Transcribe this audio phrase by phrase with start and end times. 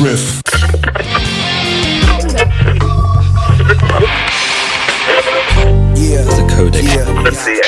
[0.00, 0.40] drift.
[5.96, 6.82] Yeah, The codec.
[6.82, 7.22] yeah.
[7.22, 7.66] Let's see it.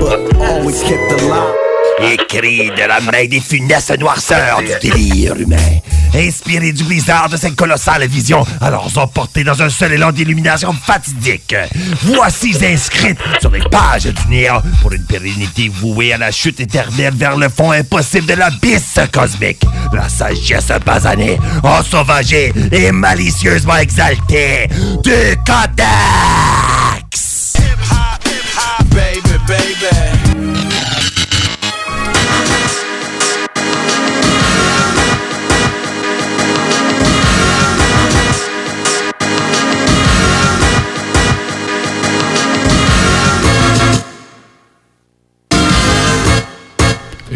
[0.00, 1.52] But always kept the lie.
[2.00, 5.80] Les cris de la main des funestes noirceurs du délire humain.
[6.16, 11.54] Inspirés du blizzard de cette colossale vision, alors emportés dans un seul élan d'illumination fatidique.
[12.02, 17.14] Voici inscrites sur les pages du néant pour une pérennité vouée à la chute éternelle
[17.14, 19.62] vers le fond impossible de l'abysse cosmique.
[19.92, 24.68] La sagesse basanée, ensauvagée et malicieusement exaltée
[25.04, 26.85] du Codex!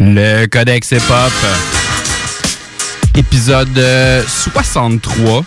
[0.03, 1.31] Le Codex Hip-Hop.
[3.15, 5.45] Épisode euh, 63.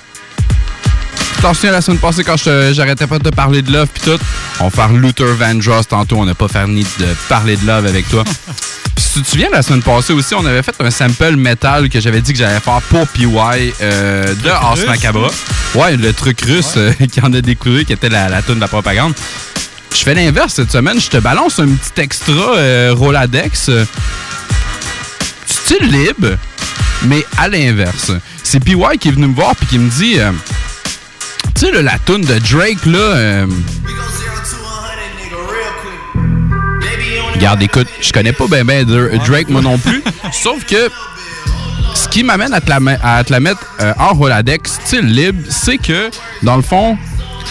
[1.35, 4.03] Tu t'en souviens la semaine passée quand j'arrêtais pas de te parler de love pis
[4.03, 4.19] tout?
[4.61, 7.85] On va faire Luther Vandross tantôt, on n'a pas fait ni de parler de love
[7.85, 8.23] avec toi.
[8.95, 11.89] Pis si tu te souviens, la semaine passée aussi, on avait fait un sample metal
[11.89, 13.27] que j'avais dit que j'allais faire pour PY
[13.83, 15.31] euh, de Ars russe, Macabra.
[15.75, 18.61] Ouais, le truc russe euh, qui en a découlé, qui était la, la tune de
[18.61, 19.15] la propagande.
[19.93, 23.69] Je fais l'inverse cette semaine, je te balance un petit extra euh, Roladex.
[25.73, 26.37] Euh, style libre,
[27.05, 28.13] mais à l'inverse.
[28.43, 30.31] C'est PY qui est venu me voir puis qui me dit euh,
[31.55, 32.99] Tu sais, la toune de Drake, là.
[32.99, 33.47] euh,
[37.35, 40.03] Regarde, écoute, je connais pas ben ben Dr- Drake, moi non plus.
[40.33, 40.89] sauf que
[41.95, 45.07] ce qui m'amène à te la, me- à te la mettre euh, en Roladex, style
[45.13, 46.11] libre, c'est que,
[46.43, 46.97] dans le fond,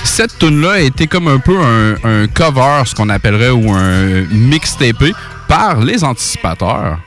[0.04, 4.22] cette tune-là a été comme un peu un, un cover, ce qu'on appellerait, ou un
[4.32, 5.14] mixtapé
[5.48, 6.98] par les anticipateurs.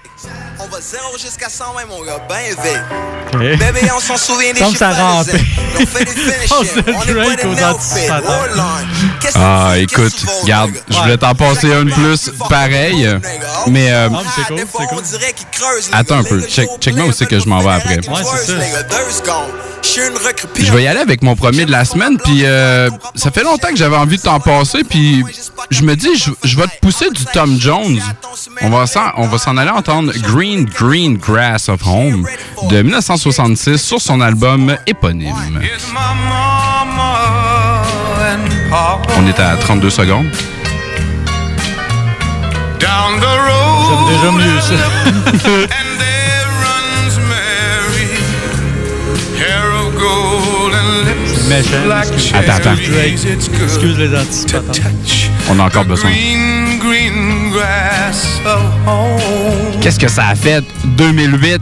[0.66, 3.58] On va zéro jusqu'à 100, ouais, mon gars, ben vite.
[3.58, 4.84] Bébé, on s'en souvient des chiffres.
[5.78, 8.08] On fait des de on est Drake pas des aux néophytes.
[9.20, 12.30] que Ah, tu- écoute, qu'est-ce que tu veux, regarde, je voulais t'en passer une plus
[12.48, 13.06] pareil,
[13.66, 14.64] mais euh, Ah, mais
[15.52, 18.00] creuse, Attends un peu, check-moi où c'est que je m'en vais après.
[19.82, 23.68] Je vais y aller avec mon premier de la semaine, puis euh, ça fait longtemps
[23.68, 25.22] que j'avais envie de t'en passer, puis
[25.70, 28.00] je me dis, je, je vais te pousser du Tom Jones.
[28.62, 32.26] On va s'en aller entendre Green Green Grass of Home
[32.70, 35.60] de 1966 sur son album éponyme.
[39.18, 40.26] On est à 32 secondes.
[43.88, 44.74] J'aime déjà mieux ça.
[51.48, 51.76] Méchant.
[52.34, 52.74] Attends, attends.
[52.74, 53.18] Drake.
[53.62, 54.90] Excuse les anticipateurs.
[55.48, 56.10] On a encore besoin.
[59.80, 60.64] Qu'est-ce que ça a fait?
[60.84, 61.60] 2008.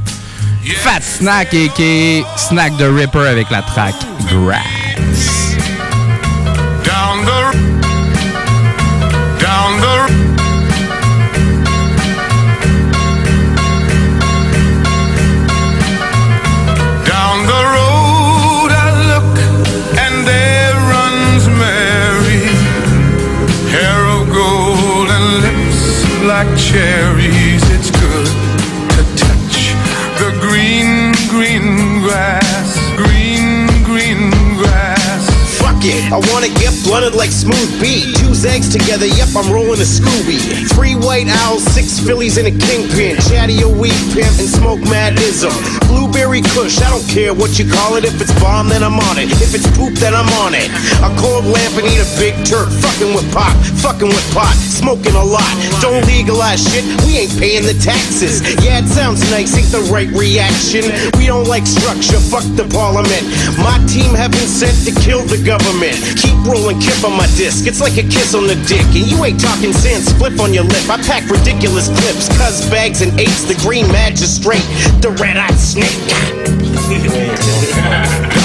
[0.76, 3.94] Fat Snack et Snack the Ripper avec la track
[4.30, 5.53] Grass.
[36.14, 38.14] I wanna get blunted like smooth beat.
[38.22, 40.38] Two eggs together, yep, I'm rolling a Scooby.
[40.70, 43.16] Three white owls, six fillies, and a kingpin.
[43.26, 45.50] Chatty a weed pimp and smoke mad madism.
[45.88, 48.04] Blueberry kush, I don't care what you call it.
[48.04, 49.30] If it's bomb, then I'm on it.
[49.42, 50.70] If it's poop, then I'm on it.
[51.02, 52.68] A cold lamp and eat a big turk.
[52.70, 55.50] Fucking with pot, fucking with pot, smoking a lot.
[55.80, 58.42] Don't legalize shit, we ain't paying the taxes.
[58.62, 60.84] Yeah, it sounds nice, ain't the right reaction.
[61.18, 63.24] We don't like structure, fuck the parliament.
[63.58, 66.03] My team have been sent to kill the government.
[66.16, 68.84] Keep rolling kip on my disc, it's like a kiss on the dick.
[68.94, 70.88] And you ain't talking sand split on your lip.
[70.88, 74.64] I pack ridiculous clips, cuz bags and eights, the green magistrate,
[75.00, 75.92] the red eyed snake.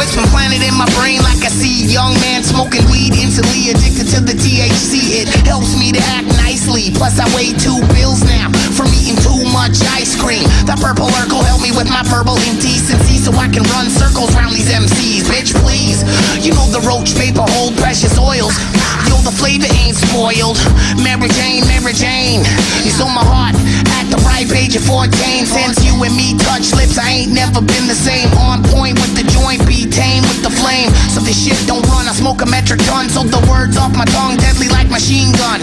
[0.00, 0.16] grass.
[0.16, 1.29] Yo, it's been planted in my brain
[1.70, 5.22] Young man smoking weed, instantly addicted to the THC.
[5.22, 6.90] It helps me to act nicely.
[6.90, 10.42] Plus, I weigh two bills now from eating too much ice cream.
[10.66, 14.50] That purple Urkel help me with my verbal indecency so I can run circles round
[14.50, 15.30] these MCs.
[15.30, 16.02] Bitch, please.
[16.42, 18.58] You know the roach paper hold precious oils.
[19.06, 20.58] Yo, the flavor ain't spoiled.
[20.98, 22.42] Mary Jane, Mary Jane.
[22.82, 23.54] You stole my heart
[24.00, 25.06] at the ripe age of 14.
[25.46, 28.26] Since you and me touch lips, I ain't never been the same.
[28.42, 30.90] On point with the joint, be tame with the flame.
[31.12, 32.06] So this shit don't run.
[32.06, 35.60] I smoke a metric ton, so the words off my tongue deadly like machine gun.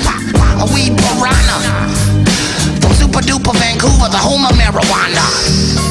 [0.59, 1.57] A weed piranha.
[2.81, 5.86] From super duper Vancouver, the home of marijuana.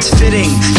[0.00, 0.69] That's fitting.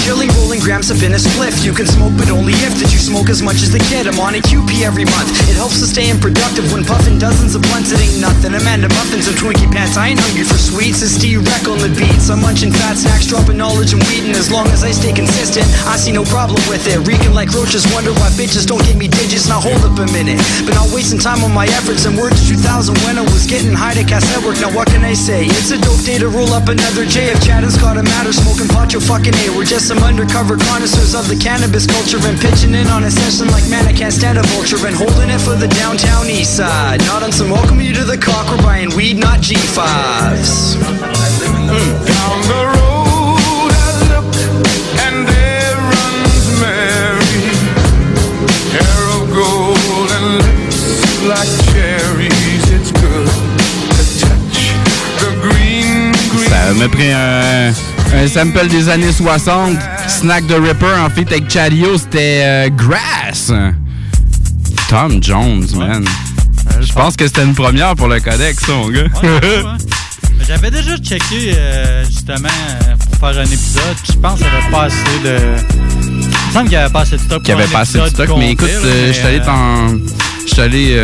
[0.71, 1.67] Grams up in a spliff.
[1.67, 4.07] You can smoke, but only if did you smoke as much as the kid.
[4.07, 5.27] I'm on a QP every month.
[5.51, 7.91] It helps to stay productive when puffing dozens of blunts.
[7.91, 8.55] It ain't nothing.
[8.55, 9.99] I'm Amanda muffins and Twinkie pants.
[9.99, 11.03] I ain't hungry for sweets.
[11.03, 12.31] It's Wreck on the beats.
[12.31, 14.23] I'm munching fat snacks, dropping knowledge and weed.
[14.23, 17.03] And as long as I stay consistent, I see no problem with it.
[17.03, 19.51] Reeking like roaches, wonder why bitches don't give me digits.
[19.51, 20.39] Now hold up a minute.
[20.63, 23.99] But not wasting time on my efforts and words 2000 when I was getting high
[23.99, 24.55] to cassette work.
[24.63, 25.51] Now what can I say?
[25.51, 27.27] It's a dope day to roll up another J.
[27.27, 29.51] If chatting's gotta matter, smoking pot, you're fucking A.
[29.51, 33.47] We're just some undercover connoisseurs of the cannabis culture and pitching in on a session
[33.49, 36.99] like man, I can't stand a vulture and holding it for the downtown east side.
[37.05, 40.75] Not on some welcome you to the cock, we're buying weed, not G5s.
[40.75, 42.05] Mm.
[42.05, 44.33] Down the road I look,
[45.05, 47.37] and there runs Mary.
[48.75, 50.81] Hair of gold and lips
[51.23, 52.65] like cherries.
[52.75, 53.27] It's good
[53.95, 54.75] to touch
[55.21, 56.49] the green, green.
[56.49, 57.73] Ça m'a pris un,
[58.13, 59.77] un sample des années 60.
[60.07, 63.51] Snack de Ripper en fait avec Chadio, c'était euh, Grass.
[64.89, 66.05] Tom Jones, man.
[66.81, 69.03] Je pense que c'était une première pour le codex, ça, mon gars.
[70.47, 74.71] J'avais déjà checké euh, justement euh, pour faire un épisode, je pense qu'il n'y avait
[74.71, 75.37] pas assez de.
[76.03, 77.43] Il me semble qu'il n'y avait pas assez de stock.
[77.43, 79.97] Qu'il n'y avait pas assez de stock, mais écoute, euh, je suis allé euh, t'en-
[80.47, 80.97] je suis allé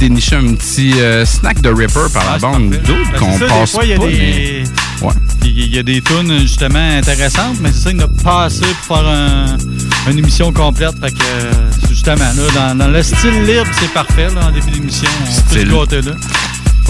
[0.00, 0.94] dénicher un petit
[1.26, 3.90] snack de Ripper par la Ah, c'est bande d'autres Ben, qu'on passe Des fois, il
[3.90, 4.64] y a pas, des.
[4.64, 4.64] mais-
[5.02, 5.12] Ouais.
[5.44, 8.44] Il y a des tunes justement intéressantes, mais c'est ça, il n'y en a pas
[8.44, 9.56] assez pour faire un-
[10.10, 10.98] une émission complète.
[11.00, 14.50] Fait que euh, c'est justement, là, dans, dans le style libre, c'est parfait là, en
[14.52, 15.08] début d'émission.
[15.30, 15.68] Style.
[15.70, 16.12] gâter là.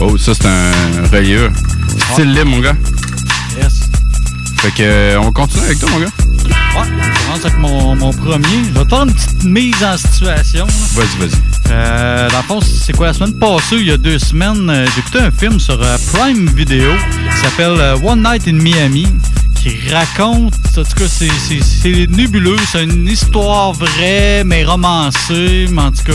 [0.00, 0.72] Oh, ça, c'est un
[1.12, 1.50] reliure.
[2.12, 2.76] Style libre, mon gars.
[3.60, 3.80] Yes.
[4.58, 6.06] Fait que, euh, on continue avec toi, mon gars.
[6.06, 8.46] Ouais, je commence avec mon, mon premier.
[8.68, 10.66] Je vais te faire une petite mise en situation.
[10.94, 11.40] Vas-y, vas-y.
[11.70, 13.08] Euh, dans le fond, c'est quoi?
[13.08, 15.96] La semaine passée, il y a deux semaines, euh, j'ai écouté un film sur euh,
[16.12, 16.92] Prime Video
[17.30, 19.06] qui s'appelle One Night in Miami
[19.54, 25.90] qui raconte, en tout cas, c'est- nébuleux, c'est une histoire vraie, mais romancée, mais en
[25.90, 26.12] tout cas,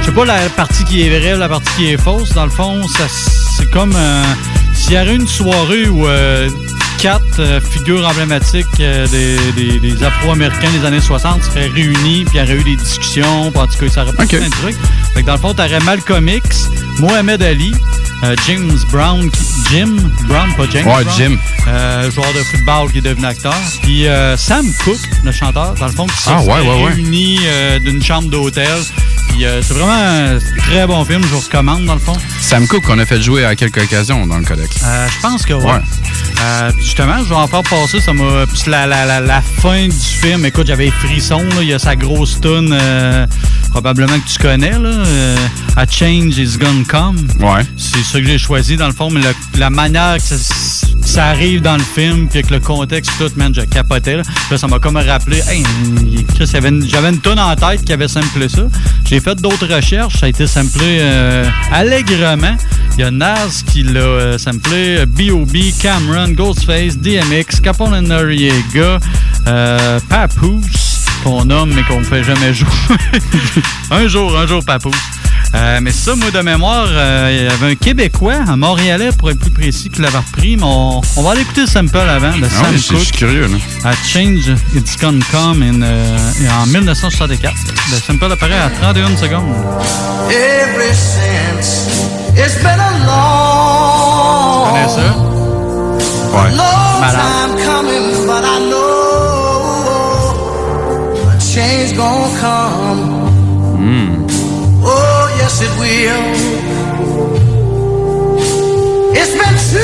[0.00, 2.32] je sais pas la partie qui est vraie, la partie qui est fausse.
[2.32, 2.80] Dans le fond,
[3.58, 3.94] c'est comme
[4.72, 6.06] s'il y avait une soirée où
[7.02, 12.34] quatre euh, figures emblématiques euh, des, des- des Afro-Américains des années 60 seraient réunis, puis
[12.34, 14.30] il y aurait eu des discussions, puis en tout cas, ça aurait pas Ok.
[14.30, 14.76] plein de trucs.
[15.12, 16.68] Fait que dans le fond, t'aurais Malcolm X,
[17.00, 17.74] Mohamed Ali,
[18.22, 19.96] euh, James Brown, qui- Jim
[20.28, 21.36] Brown, pas James Ouais, Brown, Jim.
[22.10, 24.06] joueur de football qui est devenu acteur, puis
[24.36, 28.28] Sam Cooke, le chanteur, dans le fond, qui se Ah, ouais, ouais, euh, d'une chambre
[28.28, 28.68] d'hôtel.
[29.32, 32.16] Puis euh, c'est vraiment un très bon film, je vous recommande dans le fond.
[32.40, 34.82] Sam Cooke, qu'on a fait jouer à quelques occasions dans le codex.
[34.84, 35.64] Euh, je pense que oui.
[35.64, 35.80] Ouais.
[36.76, 38.00] puis justement, je vais en faire passer.
[38.00, 38.46] Ça m'a.
[38.46, 40.90] Puis la, la, la, la fin du film, écoute, j'avais.
[41.30, 41.62] Là.
[41.62, 43.26] Il y a sa grosse euh,
[43.72, 44.70] probablement que tu connais.
[44.72, 45.36] Là, euh,
[45.76, 47.16] A Change is Gonna Come.
[47.40, 47.62] Ouais.
[47.76, 50.36] C'est ça que j'ai choisi dans le fond, mais le- la manière que
[51.04, 54.16] ça, arrive dans le film, puis avec le contexte, tout, man, je capotais.
[54.16, 55.62] Là, ça m'a comme rappelé, hey,
[56.40, 58.62] j'avais une tonne en tête qui avait samplé ça.
[59.08, 62.56] J'ai fait d'autres recherches, ça a été samplé euh, allègrement.
[62.96, 68.98] Il y a Nas qui l'a euh, samplé, B.O.B., Cameron, Ghostface, DMX, Capone and Noriega,
[69.48, 70.91] euh, Papoose,
[71.22, 72.68] qu'on nomme mais qu'on fait jamais jouer.
[73.90, 74.94] un jour, un jour, Papoose.
[75.54, 79.30] Euh, mais ça, moi, de mémoire, euh, il y avait un Québécois, un Montréalais, pour
[79.30, 80.56] être plus précis, qui l'avait repris.
[80.56, 83.12] Mais on, on va aller écouter le sample avant, de Ah Sam ouais, je suis
[83.12, 83.90] curieux, là.
[83.90, 86.18] A Change It's Gonna Come in, euh,
[86.62, 87.54] en 1964.
[87.90, 89.42] Le sample apparaît à 31 secondes.
[90.30, 91.88] Ever since
[92.34, 95.16] it's been a long, Tu connais ça?
[96.56, 97.52] long Malade.
[101.54, 103.00] Change gonna come.
[104.84, 106.22] Oh, yes, it will.
[109.14, 109.78] It's been too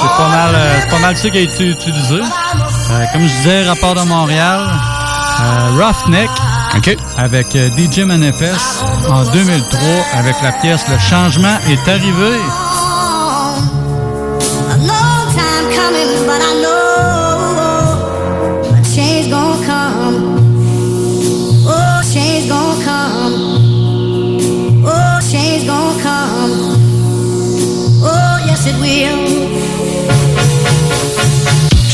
[0.00, 2.20] C'est pas mal, euh, c'est pas mal ça qui a été utilisé.
[2.20, 4.60] Euh, comme je disais, rapport de Montréal,
[5.40, 6.30] euh, Roughneck,
[6.76, 6.96] OK.
[7.16, 9.78] avec euh, DJ Manifest en 2003
[10.18, 12.36] avec la pièce Le changement est arrivé.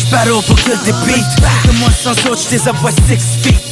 [0.08, 1.34] J'battle pour kill des beats
[1.66, 3.67] De moi sans autre, j'tes envoie six feet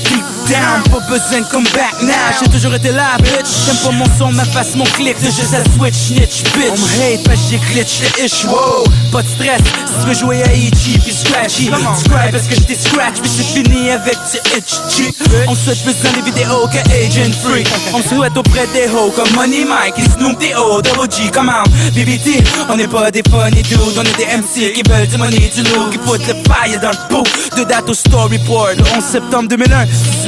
[0.48, 2.14] down Pas besoin de come back now.
[2.40, 3.50] J'ai toujours été là, bitch.
[3.66, 6.70] T'aimes pas mon son, ma face, mon clic De juste à switch, snitch, bitch.
[6.72, 10.06] On me hate parce que j'ai glitch, le ish, wow Pas de stress, si tu
[10.08, 10.98] veux jouer à E.G.
[11.02, 11.64] puis Scratchy.
[11.66, 15.10] Scribe parce que j'étais scratch Puis c'est fini avec ce itch,
[15.48, 19.30] On souhaite plus dans les vidéos que Agent Free On souhaite auprès des hoes comme
[19.34, 19.94] Money Mike.
[19.98, 20.82] Et Snoop D.O.
[20.82, 21.68] Double G, come on.
[21.90, 23.78] BBT, on n'est pas des funny dudes.
[23.96, 26.90] On est des MC qui veulent du money, du look Qui foutent le fire dans
[26.90, 27.24] le pot
[27.56, 29.86] De date au storyboard Le 11 septembre 2001,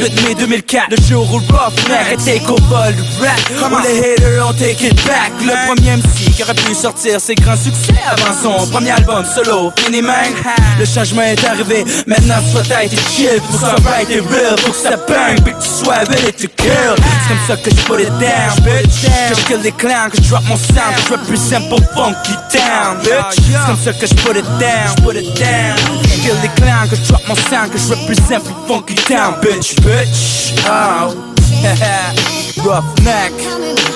[0.08, 3.72] 18 mai 2004 Le jour où le rough a take over le rap.
[3.72, 5.32] Où les haters ont take it back.
[5.40, 9.72] Le premier MC qui aurait pu sortir ses grands succès Avant son premier album solo
[9.76, 10.32] Fini man,
[10.78, 11.84] le changement est arrivé.
[12.06, 13.40] Maintenant sois tight et chill.
[13.40, 14.58] Que ça right et real.
[14.58, 16.94] Faut que ça bang, puis que tu sois ready to kill.
[16.96, 19.02] C'est comme ça que je put it down, bitch.
[19.28, 20.94] Que je kill les clowns, que je drop mon sound.
[20.96, 23.44] Que je represent pour funky town, bitch.
[23.44, 25.76] C'est comme ça que je put it down, put it down.
[26.22, 27.70] Kill les clowns, que je drop mon sound.
[27.72, 31.14] Que je represent pour funky town, bitch, bitch Oh,
[32.64, 33.32] rough neck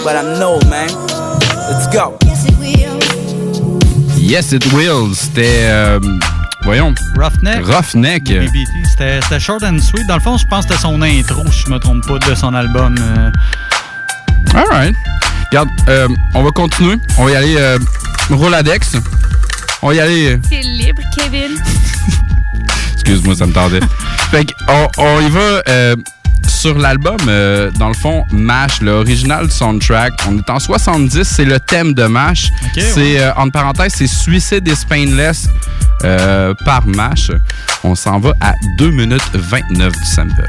[0.02, 0.88] But I know, man
[1.70, 2.18] Let's go
[4.18, 5.14] Yes, it will.
[5.14, 5.66] C'était.
[5.68, 6.00] euh,
[6.64, 6.94] voyons.
[7.16, 7.64] Roughneck.
[7.66, 8.32] Roughneck.
[8.90, 10.06] C'était c'était short and sweet.
[10.06, 12.34] Dans le fond, je pense que c'était son intro, si je me trompe pas, de
[12.34, 12.94] son album.
[13.00, 13.30] euh.
[14.54, 14.94] Alright.
[15.50, 16.96] Regarde, euh, on va continuer.
[17.18, 17.78] On va y aller euh,
[18.30, 18.96] Roladex.
[19.82, 20.32] On va y aller.
[20.32, 21.50] euh, C'est libre, Kevin.
[23.02, 23.80] Excuse-moi, ça me tardait.
[24.30, 25.96] fait qu'on on y va euh,
[26.48, 30.12] sur l'album, euh, dans le fond, MASH, l'original soundtrack.
[30.28, 32.50] On est en 70, c'est le thème de MASH.
[32.74, 35.48] c'est, euh, entre parenthèses, c'est Suicide is Painless
[36.04, 37.32] euh, par MASH.
[37.82, 40.46] On s'en va à 2 minutes 29 du sample.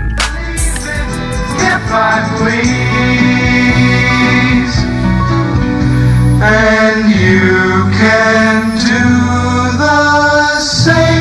[6.45, 11.12] And you can do the same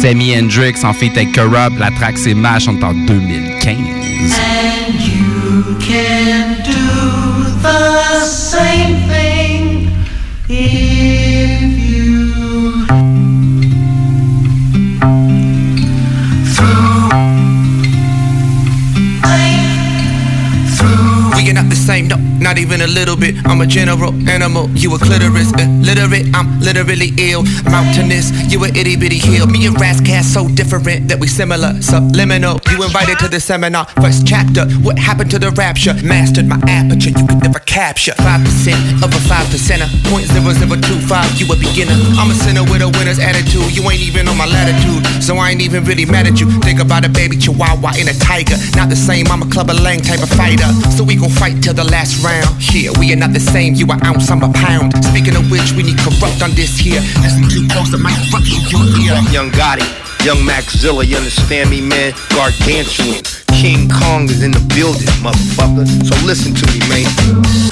[0.00, 1.78] Sammy Hendrix en fait avec Corrupt.
[1.78, 3.76] La track c'est MASH, on est en 2015.
[4.36, 6.74] And you can do
[7.62, 9.90] the same thing
[10.48, 11.94] if you
[21.36, 22.08] We are not the same,
[22.44, 23.34] not even a little bit.
[23.46, 25.50] I'm a general animal, you a clitoris.
[25.56, 27.42] Uh, Illiterate, I'm literally ill.
[27.64, 29.46] Mountainous, you a itty bitty hill.
[29.46, 32.60] Me and Rascast so different that we similar, subliminal.
[32.70, 34.68] You invited to the seminar, first chapter.
[34.84, 35.94] What happened to the rapture?
[36.04, 38.12] Mastered my aperture, you could never capture.
[38.12, 41.96] 5% of a 5 percenter, 0.0025, you a beginner.
[42.20, 43.72] I'm a sinner with a winner's attitude.
[43.74, 46.50] You ain't even on my latitude, so I ain't even really mad at you.
[46.60, 48.56] Think about a baby chihuahua and a tiger.
[48.76, 50.68] Not the same, I'm a clubber lang type of fighter.
[50.92, 52.33] So we gon' fight till the last round.
[52.74, 54.92] Yeah, we are not the same, you an ounce, I'm a pound.
[55.04, 57.00] Speaking of which, we need corrupt on this here.
[57.22, 58.58] Listen too close, I might fuck you.
[59.30, 59.86] Young Gotti,
[60.24, 62.12] Young Maxilla, you understand me, man?
[62.30, 63.43] Gargantuan.
[63.60, 65.86] King Kong is in the building, motherfucker.
[66.04, 67.06] So listen to me, man.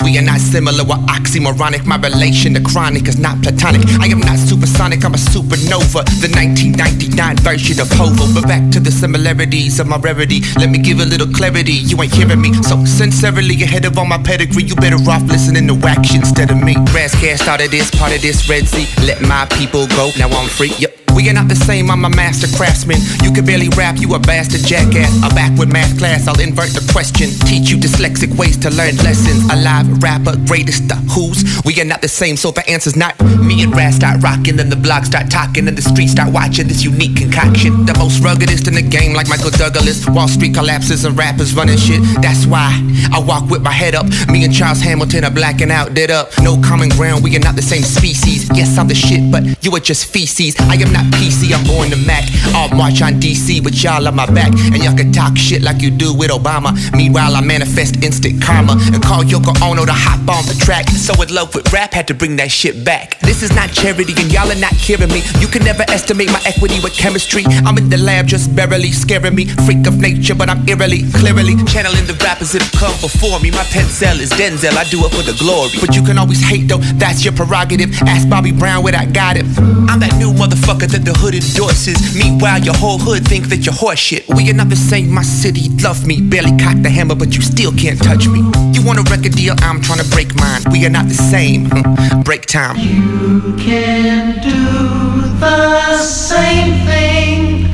[0.04, 1.84] We are not similar, we're oxymoronic.
[1.84, 3.82] My relation to chronic is not platonic.
[4.00, 6.06] I am not supersonic, I'm a supernova.
[6.22, 8.32] The 1999 version of Hovo.
[8.34, 10.40] But back to the similarities of my rarity.
[10.56, 11.82] Let me give a little clarity.
[11.90, 12.54] You ain't hearing me.
[12.62, 15.74] So sincerely ahead of all my pedigree, you better off listening to
[16.12, 16.74] shit instead of me.
[16.94, 18.86] Razzcast of this, part of this Red Sea.
[19.04, 20.72] Let my people go, now I'm free.
[20.78, 21.02] Yep.
[21.14, 22.96] We are not the same, I'm a master craftsman.
[23.22, 25.12] You can barely rap, you a bastard jackass.
[25.22, 27.30] A backward math class, I'll invert the question.
[27.48, 29.48] Teach you dyslexic ways to learn lessons.
[29.50, 31.42] A live rapper, greatest the who's.
[31.64, 34.68] We are not the same, so the answer's not me and Raz start rocking, then
[34.68, 37.86] the blog start talking, and the streets start watching this unique concoction.
[37.86, 40.06] The most ruggedest in the game, like Michael Douglas.
[40.06, 42.02] Wall Street collapses and rappers running shit.
[42.20, 42.70] That's why
[43.12, 44.06] I walk with my head up.
[44.28, 46.30] Me and Charles Hamilton are blacking out, dead up.
[46.42, 48.48] No common ground, we are not the same species.
[48.54, 50.54] Yes, I'm the shit, but you are just feces.
[50.60, 52.28] I am not PC, I'm born to Mac.
[52.54, 54.52] I'll march on DC with y'all on my back.
[54.52, 56.74] And y'all can talk shit like you do with Obama.
[56.94, 60.88] Meanwhile, I manifest instant karma and call Yoko Ono to hop on the track.
[60.90, 63.18] So in love with rap, had to bring that shit back.
[63.20, 65.22] This is not charity, and y'all are not hearing me.
[65.38, 67.44] You can never estimate my equity with chemistry.
[67.64, 69.46] I'm in the lab just barely scaring me.
[69.64, 73.50] Freak of nature, but I'm eerily, clearly channeling the rappers that have come before me.
[73.50, 75.70] My pen cell is Denzel, I do it for the glory.
[75.80, 77.94] But you can always hate though, that's your prerogative.
[78.02, 79.46] Ask Bobby Brown where I got it.
[79.88, 82.16] I'm that new motherfucker that the hood endorses.
[82.16, 84.26] Meanwhile, your whole hood think that you're horseshit.
[84.34, 85.51] We are not the same, my city.
[85.82, 88.38] Love me, barely cock the hammer, but you still can't touch me.
[88.72, 89.54] You want a record deal?
[89.58, 90.62] I'm trying to break mine.
[90.70, 91.66] We are not the same.
[91.66, 92.76] Mm, break time.
[92.78, 97.66] You can do the same thing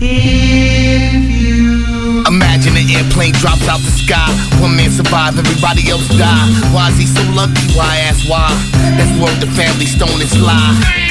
[0.00, 2.24] if you.
[2.28, 4.28] Imagine an airplane drops out the sky.
[4.60, 6.46] One man survive, everybody else die.
[6.74, 7.66] Why is he so lucky?
[7.72, 8.52] Why I ask why?
[9.00, 11.05] That's word the family stone is lie.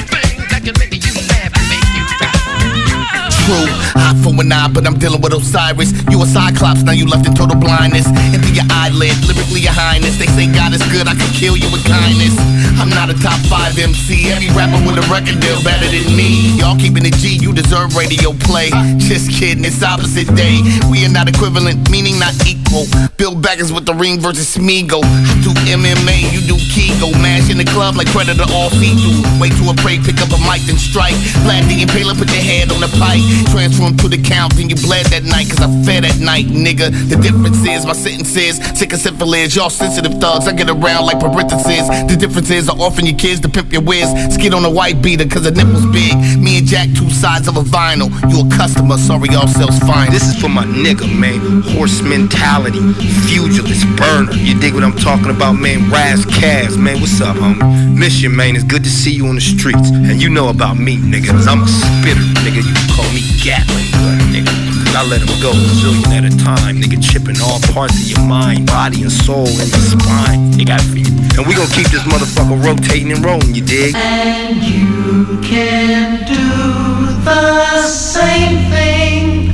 [3.46, 5.94] Eye for an eye, but I'm dealing with Osiris.
[6.10, 8.08] You a cyclops, now you left in total blindness.
[8.34, 10.18] Into your eyelid, lyrically your highness.
[10.18, 12.34] They say God is good, I can kill you with kindness.
[12.82, 14.34] I'm not a top five MC.
[14.34, 16.58] Every rapper with a record deal better than me.
[16.58, 18.74] Y'all keeping it G, you deserve radio play.
[18.98, 20.66] Just kidding, it's opposite day.
[20.90, 22.90] We are not equivalent, meaning not equal.
[23.22, 25.06] Bill Baggins with the ring versus Smeagol.
[25.06, 27.14] I do MMA, you do Kegel.
[27.22, 29.22] Mash in the club like Predator all see through.
[29.38, 31.14] Wait to a prey, pick up a mic, then strike.
[31.46, 33.22] Vlad the Impaler, put your head on the pike.
[33.51, 36.92] Transform to the count, then you bled that night, cause I fed at night, nigga.
[37.10, 39.56] The difference is my sentence is sick of syphilis.
[39.56, 41.88] Y'all sensitive thugs, I get around like parentheses.
[42.08, 44.08] The difference is I orphan your kids to pimp your whiz.
[44.34, 46.15] Skid on a white beater, cause the nipple's big.
[46.39, 48.10] Me and Jack, two sides of a vinyl.
[48.32, 50.12] You a customer, sorry, y'all sells fine.
[50.12, 51.62] This is for my nigga, man.
[51.75, 52.80] Horse mentality,
[53.27, 54.34] pugilist, burner.
[54.34, 55.89] You dig what I'm talking about, man?
[55.89, 57.00] Raz Cavs, man.
[57.01, 57.98] What's up, homie?
[57.98, 58.56] Miss you, man.
[58.56, 59.89] It's good to see you on the streets.
[59.89, 61.32] And you know about me, nigga.
[61.32, 62.62] Cause I'm a spitter, nigga.
[62.63, 63.89] You can call me Gatling
[64.32, 64.53] nigga.
[64.96, 67.01] I let him go a zillion at a time, nigga.
[67.01, 70.51] Chipping all parts of your mind, body, and soul, and your spine.
[70.65, 71.13] Got for you.
[71.38, 73.94] And we gonna keep this motherfucker rotating and rolling, you dig?
[73.96, 79.53] And you can do the same thing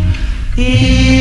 [0.56, 1.21] if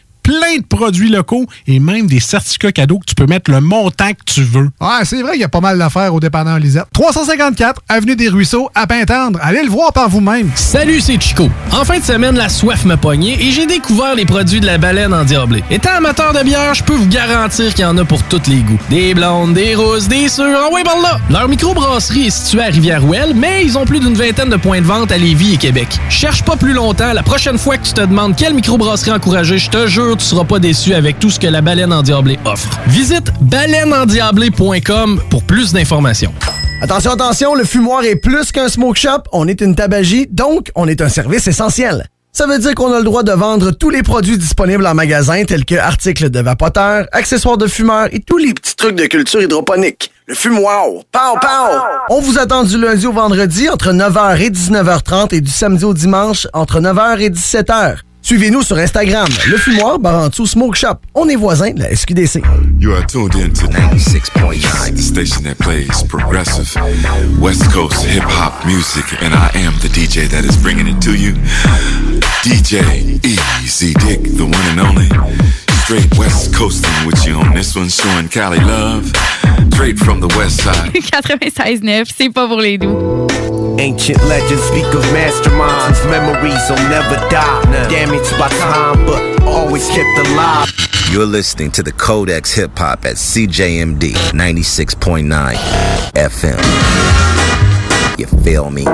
[0.23, 4.11] plein de produits locaux et même des certificats cadeaux que tu peux mettre le montant
[4.11, 4.69] que tu veux.
[4.79, 6.85] Ouais, c'est vrai qu'il y a pas mal d'affaires au dépanneur Lisette.
[6.93, 9.39] 354 Avenue des Ruisseaux, à Pintendre.
[9.41, 10.49] Allez le voir par vous-même.
[10.55, 11.49] Salut, c'est Chico.
[11.71, 14.77] En fin de semaine, la soif m'a pogné et j'ai découvert les produits de la
[14.77, 15.63] baleine endiablée.
[15.69, 18.57] Étant amateur de bière, je peux vous garantir qu'il y en a pour tous les
[18.61, 18.79] goûts.
[18.89, 21.19] Des blondes, des rousses, des sûres, en ouais, par là!
[21.29, 24.85] Leur microbrasserie est située à Rivière-Ouelle, mais ils ont plus d'une vingtaine de points de
[24.85, 25.87] vente à Lévis et Québec.
[26.09, 29.69] Cherche pas plus longtemps, la prochaine fois que tu te demandes quelle microbrasserie encourager, je
[29.69, 32.69] te jure, tu seras pas déçu avec tout ce que la baleine endiablée offre.
[32.87, 36.33] Visite baleineendiablée.com pour plus d'informations.
[36.81, 40.87] Attention, attention, le fumoir est plus qu'un smoke shop, on est une tabagie, donc on
[40.87, 42.07] est un service essentiel.
[42.33, 45.43] Ça veut dire qu'on a le droit de vendre tous les produits disponibles en magasin,
[45.43, 49.41] tels que articles de vapoteurs, accessoires de fumeurs et tous les petits trucs de culture
[49.41, 50.11] hydroponique.
[50.27, 51.77] Le fumoir, pow, pow!
[52.09, 55.93] On vous attend du lundi au vendredi entre 9h et 19h30 et du samedi au
[55.93, 57.97] dimanche entre 9h et 17h.
[58.31, 60.95] Suivez-nous sur Instagram, le fumoir Barantou Smoke Shop.
[61.15, 62.41] On est voisins de la SQDC.
[62.79, 66.73] You are tuned in to 96.9, the station that plays progressive
[67.41, 71.11] West Coast hip hop music, and I am the DJ that is bringing it to
[71.11, 71.33] you.
[72.41, 75.09] DJ Easy Dick, the one and only.
[75.91, 79.11] Straight West Coasting with you on this one, showing Cali love.
[79.73, 80.93] Straight from the West Side.
[80.93, 83.27] 96.9, c'est pas pour les doux.
[83.77, 86.01] Ancient legends speak of masterminds.
[86.09, 87.89] Memories will never die.
[87.89, 90.71] Damaged by time, but always kept alive.
[91.11, 95.57] You're listening to the Codex Hip Hop at CJMD 96.9
[96.15, 96.57] FM.
[98.17, 98.85] You feel me?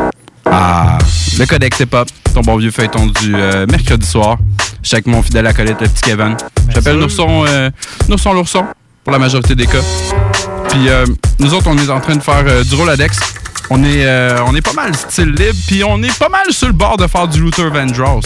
[0.51, 0.97] Ah,
[1.38, 4.38] le Codex Hip Hop, ton bon vieux feuilleton du euh, mercredi soir.
[4.81, 6.36] Je suis avec mon fidèle acolyte, le petit Kevin.
[6.69, 7.69] J'appelle Nourson, euh,
[8.07, 8.65] Nourson l'ourson,
[9.03, 9.81] pour la majorité des cas.
[10.69, 11.05] Puis euh,
[11.39, 13.19] nous autres, on est en train de faire euh, du Roladex.
[13.69, 16.67] On est, euh, on est pas mal style libre, puis on est pas mal sur
[16.67, 18.23] le bord de faire du Luther Vandross.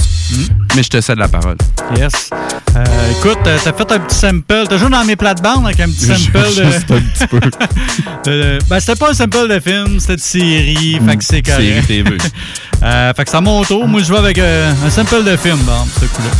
[0.75, 1.57] Mais je te cède la parole.
[1.97, 2.29] Yes.
[2.75, 2.83] Euh,
[3.17, 4.67] écoute, euh, t'as fait un petit sample.
[4.69, 6.63] T'as joué dans mes plates-bandes avec un petit sample de.
[6.71, 7.39] Juste un petit peu.
[7.39, 10.99] de- ben, c'était pas un sample de film, c'était de série.
[11.05, 11.61] Fait que c'est correct.
[11.61, 12.17] Série TV.
[12.83, 13.87] Euh, fait que c'est à mon tour.
[13.87, 16.31] Moi, je joue avec euh, un sample de film, bon, ce coup-là.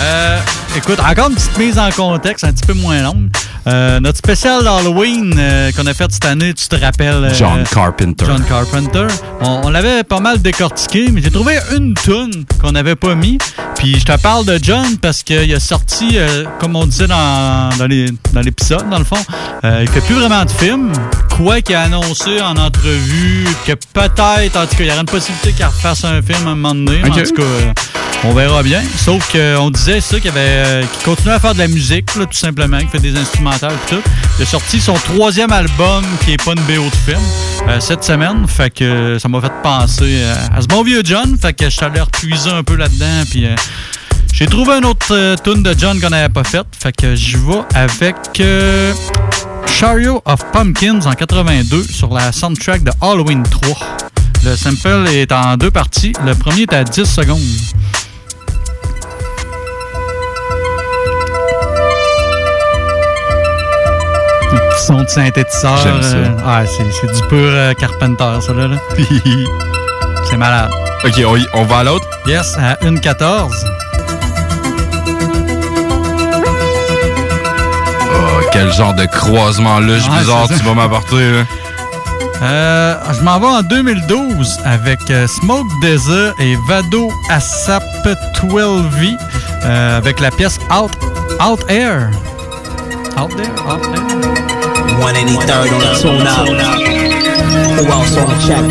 [0.00, 0.38] Euh,
[0.76, 3.28] écoute, encore une petite mise en contexte, un petit peu moins longue.
[3.66, 7.24] Euh, notre spécial d'Halloween euh, qu'on a fait cette année, tu te rappelles?
[7.24, 8.26] euh, John Carpenter.
[8.26, 9.06] John Carpenter.
[9.40, 13.38] On, on l'avait pas mal décortiqué, mais j'ai trouvé une tune qu'on n'avait pas mis.
[13.76, 16.18] Puis je te parle de John parce qu'il a sorti,
[16.58, 19.16] comme on disait dans, dans l'épisode, dans le fond,
[19.62, 20.92] il fait plus vraiment de films.
[21.36, 25.06] Quoi qu'il a annoncé en entrevue que peut-être, en tout cas, il y aurait une
[25.06, 27.02] possibilité qu'il refasse un film à un moment donné.
[27.02, 27.42] En tout cas,
[28.24, 28.80] on verra bien.
[28.96, 32.78] Sauf qu'on disait ça qu'il avait, euh, continuait à faire de la musique, tout simplement,
[32.78, 34.00] qu'il fait des instrumentales et tout.
[34.38, 37.20] Il a sorti son troisième album qui est pas une BO de film
[37.68, 38.48] euh, cette semaine.
[38.48, 40.24] Fait que euh, ça m'a fait penser
[40.56, 41.36] à ce bon vieux John.
[41.36, 43.24] Fait que je suis allé repuiser un peu là-dedans.
[43.30, 43.46] Puis
[44.32, 46.66] j'ai trouvé un autre tune de John qu'on n'avait pas faite.
[46.82, 48.16] Fait que j'y vais avec
[49.66, 53.76] Chariot of Pumpkins en 82 sur la soundtrack de Halloween 3.
[54.44, 56.14] Le sample est en deux parties.
[56.24, 57.40] Le premier est à 10 secondes.
[64.84, 65.76] Son de synthétiseur.
[65.82, 66.16] J'aime ça.
[66.16, 68.68] euh, c'est, du pur euh, Carpenter, ça là.
[68.68, 68.76] là.
[70.30, 70.70] c'est malade.
[71.04, 72.06] OK, on, y- on va à l'autre?
[72.26, 73.50] Yes, à 1.14.
[78.10, 81.42] Oh, quel genre de croisement luge Ouais, bizarre tu vas m'apporter, là.
[82.42, 87.82] Euh, je m'en vais en 2012 avec Smoke Desert et Vado Asap
[88.34, 89.16] 12V
[89.64, 90.90] euh, avec la pièce Out,
[91.42, 92.10] Out Air.
[93.16, 93.48] Out There?
[93.66, 94.03] Out There?
[95.00, 96.46] 183rd on the tune up.
[97.78, 98.64] Who else on the check?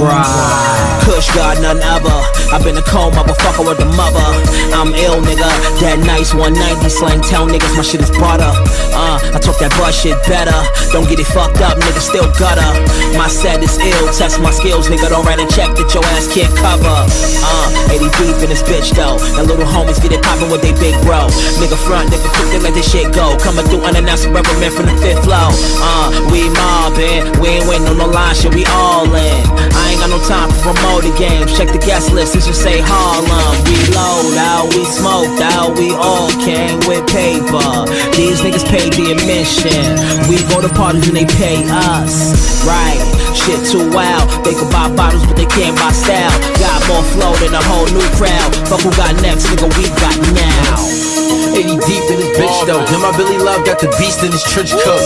[0.00, 0.95] Right.
[1.06, 2.18] Kush God, none other.
[2.50, 4.26] I've been a cold motherfucker with the mother.
[4.74, 5.46] I'm ill, nigga.
[5.78, 6.58] That nice 190
[6.90, 7.22] slang.
[7.22, 8.50] Tell niggas my shit is butter.
[8.90, 10.58] Uh, I talk that butt shit better.
[10.90, 12.02] Don't get it fucked up, nigga.
[12.02, 12.66] Still gutter.
[13.14, 14.10] My set is ill.
[14.10, 15.06] Test my skills, nigga.
[15.06, 16.90] Don't write a check that your ass can't cover.
[16.90, 19.22] Uh, 80 deep in this bitch though.
[19.38, 21.30] Now little homies get it poppin' with they big bro.
[21.62, 23.38] Nigga front, nigga quick, they let this shit go.
[23.38, 25.54] Coming through unannounced rubber man from the fifth floor.
[25.78, 29.42] Uh, we mobbing, we ain't waiting on no line, shit, we all in.
[29.70, 31.56] I ain't got no time for promote the games.
[31.56, 33.54] Check the guest list, it just say Harlem.
[33.64, 37.84] We load out, we smoked out, we all came with paper.
[38.16, 39.96] These niggas pay the admission.
[40.28, 42.64] We go to parties and they pay us.
[42.64, 43.00] Right,
[43.34, 44.28] shit too wild.
[44.44, 46.32] They could buy bottles, but they can't buy style.
[46.58, 48.54] Got more flow than a whole new crowd.
[48.68, 51.15] Fuck who got next, nigga, we got now.
[51.56, 52.82] 80 deep in this bitch though.
[52.90, 55.02] Then my Billy Love got the beast in his trench coat.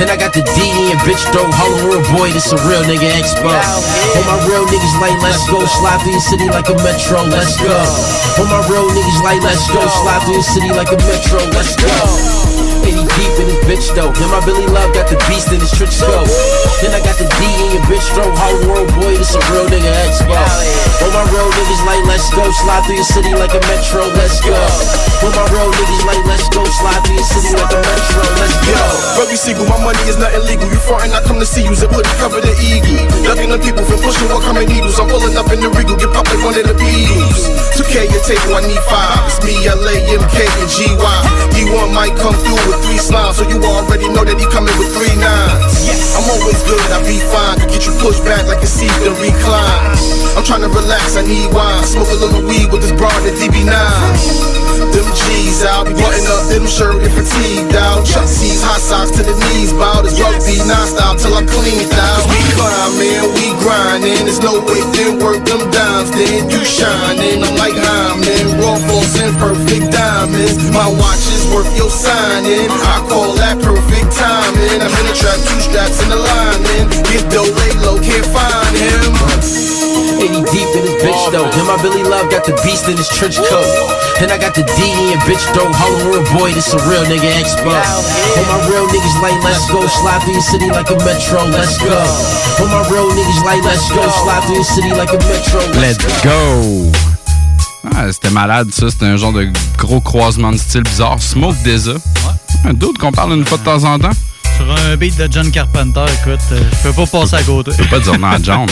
[0.00, 0.58] And I got the D
[0.90, 1.46] and bitch though.
[1.46, 3.50] Harlem real boy, this a real nigga expo.
[3.50, 5.60] All my real niggas like let's go.
[5.64, 7.74] Slide through your city like a metro, let's go.
[8.40, 9.80] All my real niggas like let's go.
[9.80, 12.59] Slide through your city like a metro, let's go.
[12.90, 14.10] 80 deep in this bitch though.
[14.10, 16.26] Then my Billy Love got the beast in his trench coat.
[16.82, 18.26] Then I got the D in your bitch throw.
[18.34, 20.34] Harlem real boy, this a real nigga expo.
[20.34, 22.42] All my real niggas like let's go.
[22.50, 24.54] Slide through your city like a metro, let's go.
[25.22, 26.66] All my real niggas like let's go.
[26.66, 28.78] Slide through your city like a metro, let's go.
[29.22, 30.66] Baby Siegel, my money is not illegal.
[30.66, 31.74] You frontin', I come to see you.
[31.78, 32.98] Zip hoodie cover the eagle.
[33.22, 34.98] Ducking the people from pushing what coming needles.
[34.98, 37.46] I'm pulling up in the regal, get popped like one of the Beatles.
[37.78, 39.22] 2K your table, I need five.
[39.30, 41.18] It's me, LA, MK, and GY.
[41.54, 44.90] D1 might come through with three slimes, so you already know that he coming with
[44.92, 45.74] three nines.
[46.16, 47.60] I'm always good, I be fine.
[47.60, 49.96] Could get you pushed back like a seat and recline.
[50.36, 51.84] I'm trying to relax, I need wine.
[51.84, 54.60] Smoke a little weed with this broad at DB9.
[54.88, 58.00] Them G's out, be button up them shirt and fatigued out.
[58.08, 62.24] Chuck C's, hot socks to the knees, bow this rugby non-stop till I'm cleaned out.
[62.32, 67.44] We climbing, we grinding, there's no way then work them dimes, then you shining.
[67.44, 70.56] I'm like Hyman, raw falls and perfect diamonds.
[70.72, 72.69] My watch is worth your signing.
[72.78, 74.78] I call that perfect timing.
[74.78, 76.86] I'm in the trap, two straps in the lining.
[77.10, 79.10] Get dough, lay low, can't find him.
[80.20, 81.48] 80 deep in this bitch though.
[81.48, 83.64] Then my Billy Love got the beast in his trench coat.
[84.20, 84.80] And I got the D
[85.12, 85.72] in bitch though.
[85.72, 87.72] Harlem real boy, this a real nigga expo.
[87.72, 89.80] All my real niggas like let's go.
[89.88, 91.96] Slide through your city like a metro, let's go.
[92.60, 94.04] All my real niggas like let's go.
[94.22, 96.92] Slide through your city like a metro, let's go!
[97.96, 98.90] Ah, c'était malade, ça.
[98.90, 101.16] C'était un genre de gros croisement de style bizarre.
[101.20, 101.94] Smoke Deza.
[102.64, 104.10] Un d'autre qu'on parle une fois de temps en temps?
[104.56, 107.70] Sur un beat de John Carpenter, écoute, euh, je peux pas passer à côté.
[107.72, 108.66] Je peux pas dire non à John.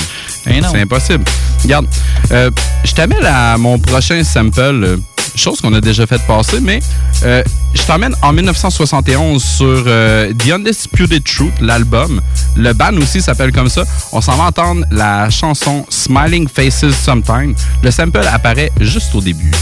[0.46, 0.60] Eh.
[0.70, 1.24] C'est impossible.
[1.62, 1.86] Regarde,
[2.30, 2.50] euh,
[2.84, 4.96] je t'amène à mon prochain sample, euh,
[5.34, 6.80] chose qu'on a déjà fait passer, mais
[7.22, 7.42] euh,
[7.74, 12.20] je t'emmène en 1971 sur euh, The Undisputed Truth, l'album.
[12.56, 13.84] Le band aussi s'appelle comme ça.
[14.12, 17.54] On s'en va entendre la chanson Smiling Faces Sometime.
[17.82, 19.52] Le sample apparaît juste au début.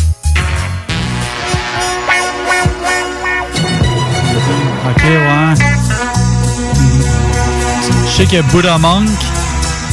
[8.17, 9.11] Je sais qu'il y a Buddha Monk.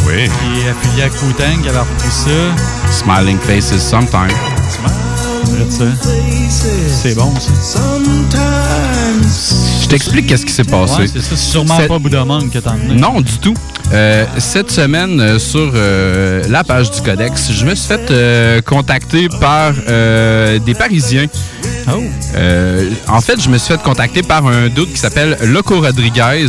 [0.08, 0.30] Oui.
[0.30, 2.30] Qui est affilié à Wu-Tang, qui avait repris ça.
[2.90, 4.30] Smiling Faces Sometime.
[6.88, 7.82] C'est bon, ça.
[9.94, 11.02] T'explique qu'est-ce qui s'est passé.
[11.02, 11.28] Ouais, c'est ça.
[11.30, 12.94] C'est sûrement pas Buddha Monk que.
[12.94, 13.54] Non, du tout.
[13.94, 19.30] Euh, cette semaine, euh, sur euh, la page du Codex, je me suis fait contacter
[19.40, 21.28] par euh, des Parisiens.
[22.36, 26.48] Euh, en fait, je me suis fait contacter par un doute qui s'appelle Loco Rodriguez.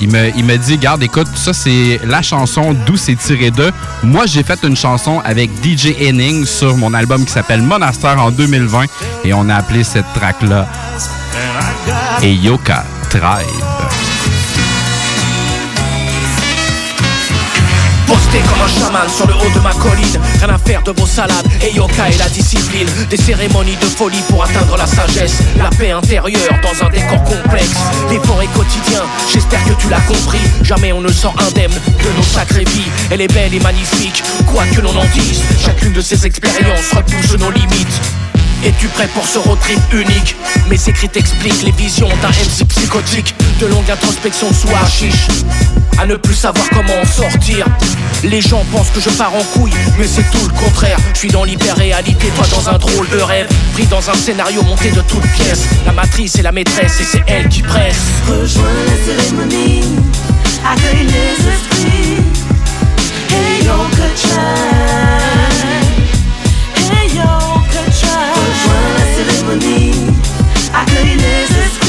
[0.00, 3.72] Il me il m'a dit, garde, écoute, ça c'est la chanson d'où c'est tiré de.
[4.04, 8.30] Moi, j'ai fait une chanson avec DJ Henning sur mon album qui s'appelle Monastère en
[8.30, 8.84] 2020
[9.24, 10.06] et on a appelé cette
[11.36, 13.64] track-là Eyoka Tribe.
[18.06, 20.20] Posté comme un chaman sur le haut de ma colline.
[20.38, 21.46] Rien à faire de vos salades.
[21.60, 22.88] Et yoka et la discipline.
[23.10, 25.38] Des cérémonies de folie pour atteindre la sagesse.
[25.58, 27.76] La paix intérieure dans un décor complexe.
[28.10, 30.40] L'effort est quotidien, j'espère que tu l'as compris.
[30.62, 32.90] Jamais on ne sort indemne de nos sacrées vies.
[33.10, 35.42] Elle est belle et magnifique, quoi que l'on en dise.
[35.58, 38.00] Chacune de ces expériences repousse nos limites
[38.64, 40.36] es-tu prêt pour ce road trip unique?
[40.68, 45.28] Mes écrits t'expliquent les visions d'un MC psychotique De longue introspection sous hashish
[45.98, 47.66] À ne plus savoir comment en sortir.
[48.24, 50.98] Les gens pensent que je pars en couille Mais c'est tout le contraire.
[51.14, 53.46] Je suis dans l'hyper-réalité, toi dans un drôle de rêve.
[53.74, 55.64] Pris dans un scénario monté de toutes pièces.
[55.84, 58.00] La matrice est la maîtresse et c'est elle qui presse.
[58.26, 59.84] Rejoins la cérémonie,
[60.64, 62.22] accueille les esprits.
[63.64, 65.55] Yo, que
[70.80, 71.86] accueille les esprits.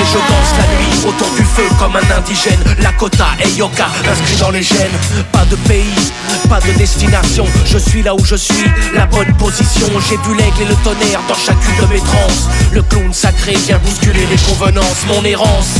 [0.00, 2.58] Et je danse la nuit autour du feu comme un indigène.
[2.80, 4.96] Lakota et Yoka inscrit dans les gènes.
[5.32, 6.12] Pas de pays,
[6.48, 7.44] pas de destination.
[7.64, 8.64] Je suis là où je suis,
[8.94, 9.88] la bonne position.
[10.08, 12.48] J'ai vu l'aigle et le tonnerre dans chacune de mes transes.
[12.72, 15.04] Le clown sacré vient bousculer les convenances.
[15.08, 15.74] Mon errance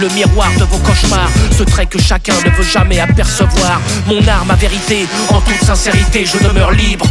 [0.00, 3.80] le miroir de vos cauchemars, ce trait que chacun ne veut jamais apercevoir.
[4.06, 7.06] Mon arme, ma vérité, en toute sincérité, je demeure libre.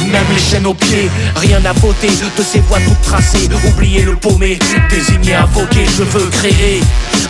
[0.00, 3.48] Même les chaînes aux pieds, rien à voter de ces voies toutes tracées.
[3.68, 4.58] Oubliez le paumé,
[4.90, 6.80] désigné, invoqué, je veux créer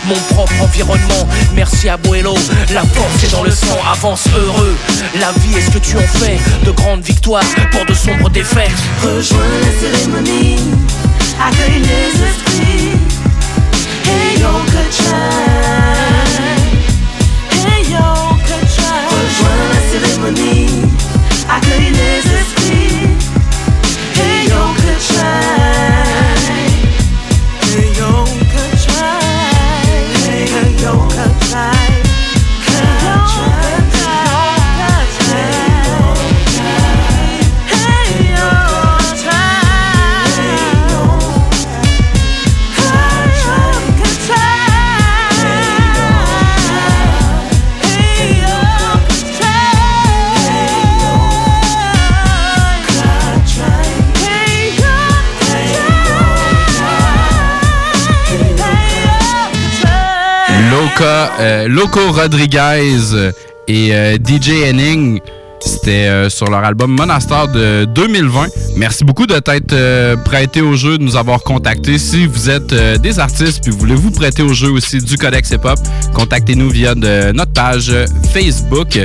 [0.07, 1.27] mon propre environnement.
[1.55, 2.35] Merci à Boello,
[2.73, 4.77] la force est dans le sang, avance heureux.
[5.19, 8.71] La vie est ce que tu en fais, de grandes victoires pour de sombres défaites.
[9.03, 10.59] Rejoins la cérémonie,
[11.41, 12.98] accueille les esprits.
[19.11, 20.67] Rejoins la cérémonie,
[21.49, 22.58] accueille les esprits.
[61.01, 63.31] Euh, Loco Rodriguez
[63.69, 65.21] et euh, DJ Henning.
[65.61, 68.47] C'était euh, sur leur album Monastar de 2020.
[68.77, 71.99] Merci beaucoup de t'être euh, prêté au jeu, de nous avoir contactés.
[71.99, 75.51] Si vous êtes euh, des artistes puis voulez vous prêter au jeu aussi du Codex
[75.51, 75.79] Hip Hop,
[76.15, 78.99] contactez-nous via notre page euh, Facebook.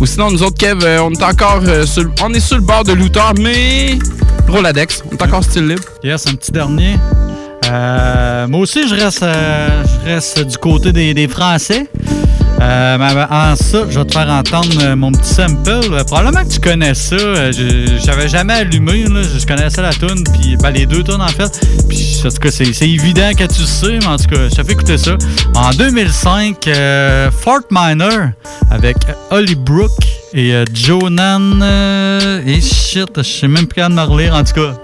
[0.00, 2.56] Ou sinon, nous autres, Kev, euh, on est encore euh, sur, le- on est sur
[2.56, 3.98] le bord de l'outeur, mais
[4.48, 5.82] Roladex, on est encore style libre.
[6.02, 6.96] Yes, un petit dernier.
[7.68, 9.68] Euh, moi aussi, je reste, euh,
[10.04, 11.86] je reste du côté des, Français.
[12.60, 12.98] Euh,
[13.30, 15.70] en ça, je vais te faire entendre euh, mon petit sample.
[15.70, 17.16] Euh, probablement que tu connais ça.
[17.52, 19.04] Je- jamais allumé.
[19.06, 21.60] Je connaissais la tune, puis ben, les deux tunes en fait.
[22.24, 24.72] En tout cas, c'est évident que tu sais, mais en tout cas, je te fais
[24.72, 25.12] écouter ça.
[25.54, 28.28] En 2005, euh, Fort Minor
[28.70, 28.96] avec
[29.30, 29.90] Holly Brook
[30.34, 31.62] et Jonan.
[32.46, 34.34] et shit, je sais même plus comment me relire.
[34.34, 34.74] En tout cas,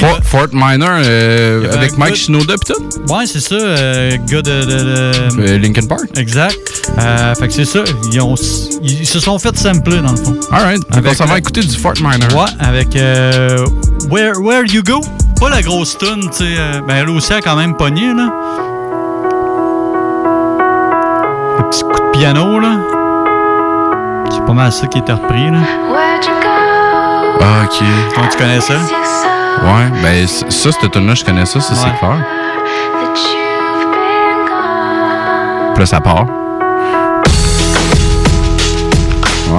[0.00, 3.12] Fort, de- Fort Minor euh, avec Mike gars- Shinoda pis tout.
[3.12, 6.02] Ouais, c'est ça, euh, gars de, de- de- Euh, Linkin Park.
[6.16, 6.58] Exact.
[6.98, 7.80] Euh, fait que c'est ça.
[8.12, 8.34] Ils, ont-
[8.82, 10.36] ils se sont fait sampler dans le fond.
[10.50, 10.82] Alright.
[10.92, 12.34] Avec on s'en va écouter du Fort Minor.
[12.34, 13.64] Ouais, avec euh,
[14.10, 15.00] Where, Where You Go?
[15.40, 16.44] Pas la grosse tune, tu sais.
[16.58, 18.30] euh, ben, elle aussi a quand même pogné, là.
[21.58, 22.76] Le petit coup de piano, là.
[24.30, 25.58] C'est pas mal ça qui était repris, là.
[27.40, 27.84] Ah, ok.
[28.14, 28.74] Comment tu connais ça?
[29.62, 31.98] Ouais, ben ça, cette tune là je connais ça, ça c'est Ouais.
[31.98, 32.24] clair.
[35.74, 36.26] Puis là, ça part.
[39.50, 39.58] Ouais.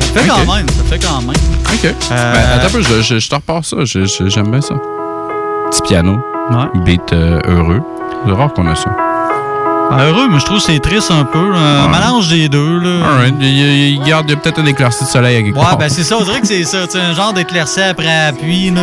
[0.00, 1.30] Ça fait quand même, ça fait quand même.
[1.30, 1.84] Ok.
[1.84, 3.76] Euh, Ben, attends un peu, je, je, je te repars ça.
[3.84, 4.74] J'aime bien ça.
[5.70, 6.18] Petit piano.
[6.84, 7.80] Beat euh, heureux.
[8.26, 8.90] C'est rare qu'on a ça.
[9.92, 11.52] Ah, heureux, mais je trouve que c'est triste un peu.
[11.54, 11.98] Un Ouais.
[11.98, 12.78] mélange des deux.
[12.78, 13.06] Là.
[13.06, 13.34] Alright.
[13.40, 15.78] Il, il- il garde peut-être un éclairci de soleil à quelque Ouais, part.
[15.78, 16.86] ben c'est ça, on dirait que c'est ça.
[16.86, 18.70] tu sais, un genre d'éclairci après appui.
[18.70, 18.82] Là.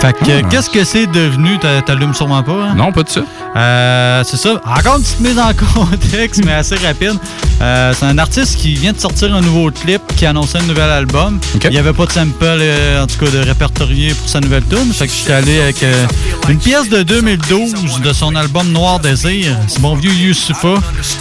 [0.00, 1.58] Fait que, euh, qu'est-ce que c'est devenu?
[1.58, 2.74] T'a- T'allumes sûrement pas, hein?
[2.76, 3.20] Non, pas de ça.
[3.56, 4.60] Euh, c'est ça.
[4.66, 7.14] Encore une petite mise en contexte, mais assez rapide.
[7.62, 10.90] Euh, c'est un artiste qui vient de sortir un nouveau clip qui annonçait un nouvel
[10.90, 11.38] album.
[11.62, 14.64] Il n'y avait pas de sample, euh, en tout cas, de répertorié pour sa nouvelle
[14.64, 14.92] tune.
[14.92, 16.06] Fait que j'étais allé avec euh,
[16.48, 19.56] une pièce de 2012 de son album Noir Désir.
[19.68, 20.74] C'est mon vieux Youssoufa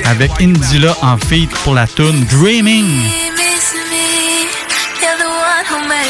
[0.05, 2.85] avec Indila en feat pour la tune Dreaming.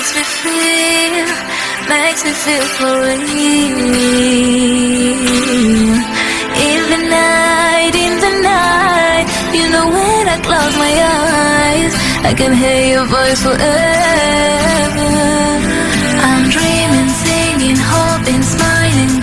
[0.04, 1.28] Makes me feel,
[1.88, 3.78] makes me feel for real.
[6.68, 11.94] In the night, in the night, you know when I close my eyes,
[12.26, 13.64] I can hear your voice forever.
[16.28, 19.22] I'm dreaming, singing, hoping, smiling,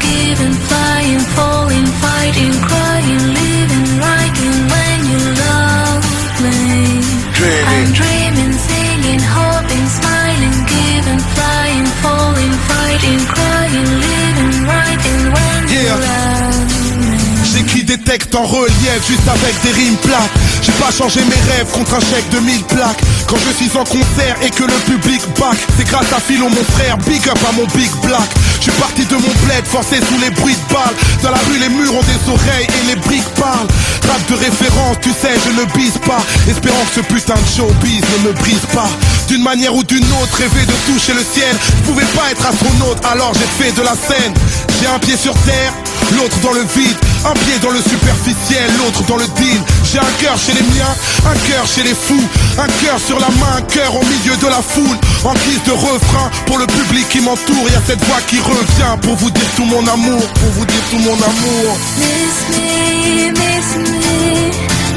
[18.11, 20.31] en relief juste avec des rimes plates.
[20.63, 22.99] J'ai pas changé mes rêves contre un chèque de 1000 plaques.
[23.29, 26.65] Quand je suis en concert et que le public back C'est grâce à Philo mon
[26.75, 28.29] frère, big up à mon big black.
[28.61, 31.69] Je parti de mon bled forcé sous les bruits de balles Dans la rue les
[31.69, 33.71] murs ont des oreilles et les briques parlent.
[34.11, 36.21] Rap de référence tu sais je ne bise pas.
[36.51, 38.91] Espérant que ce putain de showbiz ne me brise pas.
[39.29, 41.55] D'une manière ou d'une autre rêver de toucher le ciel.
[41.63, 44.35] Je pouvais pas être astronaute alors j'ai fait de la scène.
[44.81, 45.73] J'ai un pied sur terre
[46.17, 49.61] L'autre dans le vide, un pied dans le superficiel, l'autre dans le deal.
[49.85, 50.95] J'ai un cœur chez les miens,
[51.25, 54.47] un cœur chez les fous, un cœur sur la main, un cœur au milieu de
[54.47, 54.99] la foule.
[55.25, 58.97] En guise de refrain pour le public qui m'entoure, y a cette voix qui revient
[59.03, 61.79] pour vous dire tout mon amour, pour vous dire tout mon amour.
[61.99, 64.51] Miss me, miss me.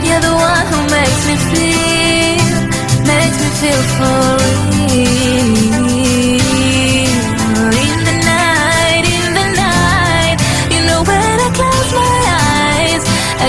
[0.04, 2.43] You're the one who makes me feel,
[3.06, 4.38] makes me feel for
[4.89, 5.92] real.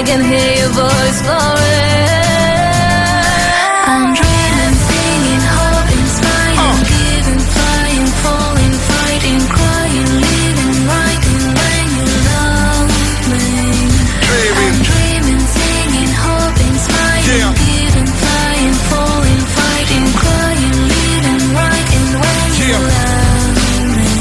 [0.04, 2.24] Can hear your voice forever.
[3.88, 12.88] I'm dreaming, singing, hoping, smiling, giving, flying, falling, fighting, crying, living, writing when you love
[13.32, 13.44] me.
[14.60, 23.56] I'm dreaming, singing, hoping, smiling, giving, flying, falling, fighting, crying, living, writing when you love
[23.96, 24.12] me.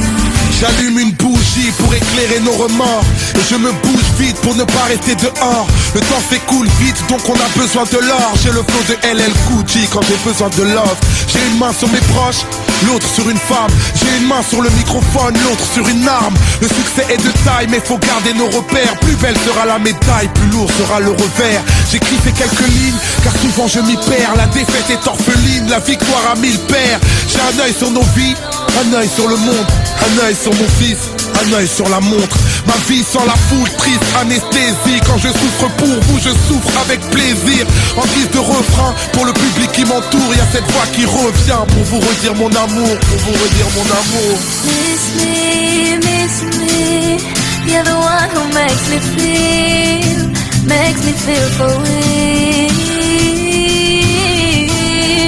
[0.59, 3.03] J'allume une bougie pour éclairer nos remords
[3.35, 5.67] Et je me bouge vite pour ne pas rester dehors.
[5.93, 8.33] Le temps s'écoule vite donc on a besoin de l'or.
[8.41, 9.31] J'ai le flow de LL
[9.67, 10.97] J quand j'ai besoin de love.
[11.27, 12.45] J'ai une main sur mes proches,
[12.87, 13.71] l'autre sur une femme.
[13.95, 16.35] J'ai une main sur le microphone, l'autre sur une arme.
[16.61, 18.97] Le succès est de taille mais faut garder nos repères.
[19.01, 21.63] Plus belle sera la médaille, plus lourd sera le revers.
[21.91, 24.35] J'écris ces quelques lignes car souvent je m'y perds.
[24.37, 28.35] La défaite est orpheline, la victoire a mille pères J'ai un œil sur nos vies,
[28.81, 29.67] un œil sur le monde
[30.01, 30.97] Un œil sur mon fils,
[31.43, 34.99] un œil sur la montre Ma vie sans la foule, triste anesthésie.
[35.05, 37.65] Quand je souffre pour vous, je souffre avec plaisir.
[37.97, 41.05] En guise de refrain, pour le public qui m'entoure Il y a cette voix qui
[41.05, 44.37] revient pour vous redire mon amour Pour vous redire mon amour.
[44.65, 47.17] Miss me, miss me.
[47.65, 50.27] You're the one who makes me feel,
[50.67, 52.69] makes me feel for real.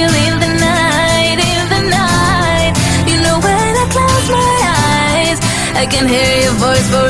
[0.06, 2.72] In the night, in the night,
[3.08, 5.38] you know when I close my eyes,
[5.74, 7.08] I can hear your voice for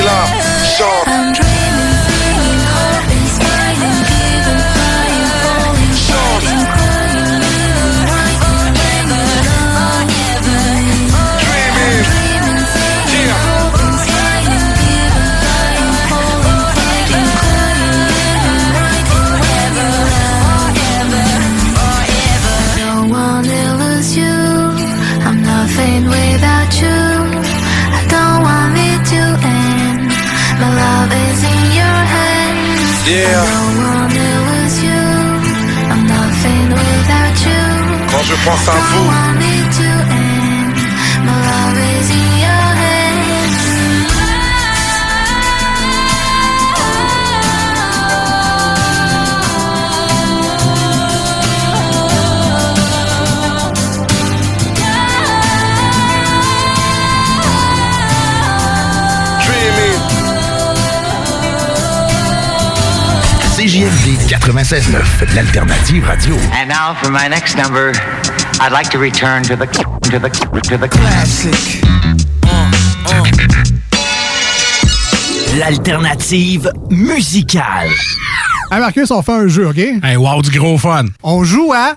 [0.00, 0.39] real.
[38.30, 39.39] Je pense à vous
[64.30, 66.36] 96.9, l'alternative radio.
[66.52, 67.90] And now for my next number,
[68.60, 70.30] I'd like to return to the to the
[70.62, 71.82] to the classic.
[75.58, 77.90] L'alternative musicale.
[78.70, 79.78] Hey Marcus, on fait un jeu, OK?
[79.78, 81.06] Hey, wow, du gros fun.
[81.24, 81.96] On joue à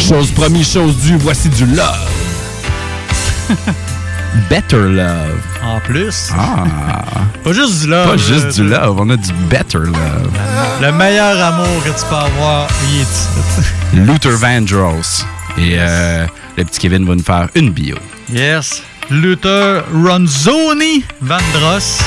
[0.00, 2.10] Chose promis, chose due, voici du love.
[4.50, 5.40] Better love.
[5.64, 6.30] En plus.
[6.36, 6.64] Ah.
[7.42, 8.08] Pas juste du love.
[8.08, 10.30] Pas juste euh, du love, on a du better love.
[10.80, 13.28] Le meilleur amour que tu peux avoir, il est ici.
[13.94, 15.24] Luther Vandross.
[15.58, 17.96] Et euh, le petit Kevin va nous faire une bio.
[18.30, 18.82] Yes.
[19.10, 22.00] Luther Ronzoni Vandross.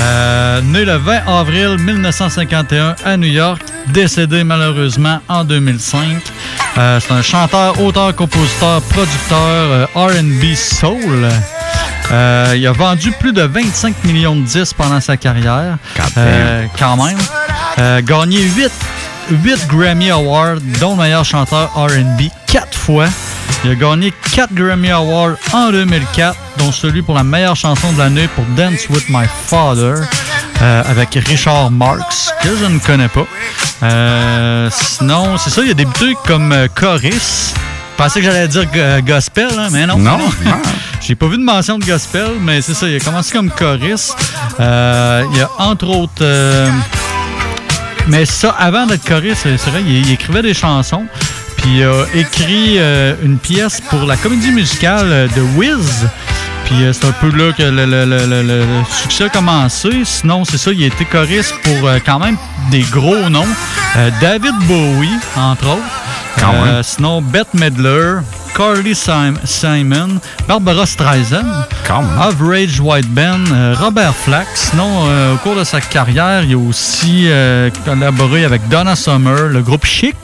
[0.00, 6.22] Euh, né le 20 avril 1951 à New York, décédé malheureusement en 2005.
[6.78, 11.28] Euh, c'est un chanteur, auteur, compositeur, producteur euh, RB Soul.
[12.12, 15.78] Il a vendu plus de 25 millions de disques pendant sa carrière.
[16.78, 18.02] Quand même.
[18.04, 18.70] Gagné 8,
[19.30, 23.06] 8 Grammy Awards, dont le meilleur chanteur RB, 4 fois.
[23.62, 27.98] Il a gagné 4 Grammy Awards en 2004, dont celui pour la meilleure chanson de
[27.98, 29.96] l'année pour Dance with My Father,
[30.62, 33.26] euh, avec Richard Marx, que je ne connais pas.
[33.82, 36.68] Euh, sinon, c'est ça, il a débuté comme euh.
[36.74, 39.98] Je pensais que j'allais dire euh, gospel, hein, mais non.
[39.98, 40.18] Non?
[41.02, 43.50] J'ai pas vu de mention de gospel, mais c'est ça, il a commencé comme.
[43.60, 46.24] Euh, il a entre autres.
[48.08, 51.04] mais ça, avant d'être choriste, c'est c'est vrai, il, il écrivait des chansons.
[51.60, 56.06] Puis il a écrit euh, une pièce pour la comédie musicale de Wiz.
[56.64, 59.28] Puis euh, c'est un peu là que le, le- le- le- le- le succès a
[59.28, 59.90] commencé.
[60.04, 62.36] Sinon, c'est ça, il a été choriste pour euh, quand même
[62.70, 63.46] des gros noms.
[63.96, 65.82] Euh, David Bowie, entre autres.
[66.38, 66.82] Quand Euh, même.
[66.82, 68.20] sinon, Bette Midler,
[68.56, 71.44] Carly Sim- Simon, Barbara Streisand,
[72.20, 73.44] Average White Band,
[73.80, 74.46] Robert Flack.
[74.54, 75.04] Sinon,
[75.34, 77.28] au cours de sa carrière, il a aussi
[77.84, 80.14] collaboré avec Donna Summer, le groupe Chic.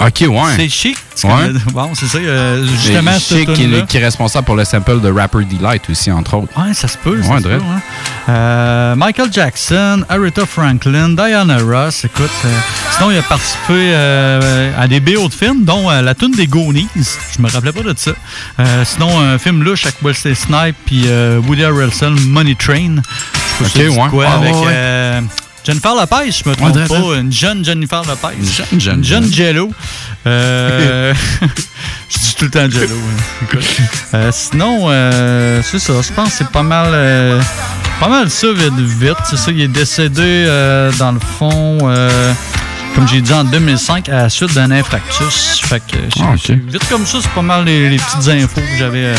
[0.00, 0.52] Ok, ouais.
[0.56, 0.96] C'est Chic.
[1.24, 1.30] Ouais.
[1.72, 2.18] Bon, c'est ça.
[2.18, 6.10] euh, justement, cette Chic, qui, qui est responsable pour le sample de Rapper Delight aussi,
[6.10, 6.52] entre autres.
[6.60, 7.22] Ouais, ça se peut.
[7.22, 7.62] ça Ouais, peut, drôle.
[7.62, 7.80] hein.
[8.28, 12.04] Euh, Michael Jackson, Aretha Franklin, Diana Ross.
[12.04, 12.48] Écoute, euh,
[12.96, 13.94] sinon, il a participé
[14.76, 16.88] à des BO de films, dont la tune des Goonies.
[17.36, 18.12] Je me rappelais pas de ça.
[18.84, 21.06] Sinon, un film louche avec Wesley Snipes puis
[21.46, 22.96] Woody Harrelson, Money Train.
[23.60, 24.08] Je sais Ok, ça ouais.
[24.10, 24.54] quoi, Ah, avec
[25.64, 27.16] Jennifer Lopez, je me trompe pas.
[27.18, 28.36] Une jeune Jennifer Lopez.
[28.38, 29.32] Une jeune, jeune, Une jeune.
[29.32, 29.70] Jello.
[30.26, 31.14] Euh,
[32.10, 32.94] je dis tout le temps Jello.
[32.94, 33.58] hein.
[34.14, 35.94] Euh, sinon, euh, c'est ça.
[36.02, 37.40] Je pense que c'est pas mal, euh,
[37.98, 39.16] pas mal ça vite vite.
[39.28, 39.50] C'est ça.
[39.50, 40.44] Il est décédé
[40.98, 41.78] dans le fond,
[42.94, 45.60] comme j'ai dit en 2005 à la suite d'un infarctus.
[45.64, 49.14] Fait que Ah, vite comme ça, c'est pas mal les, les petites infos que j'avais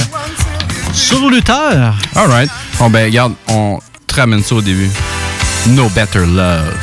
[0.93, 1.93] sur Luther.
[2.15, 2.49] Alright.
[2.77, 4.89] Bon, ben, regarde, on te ramène ça au début.
[5.69, 6.75] No Better Love.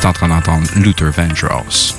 [0.00, 1.94] T'es en train d'entendre Luther Vandross.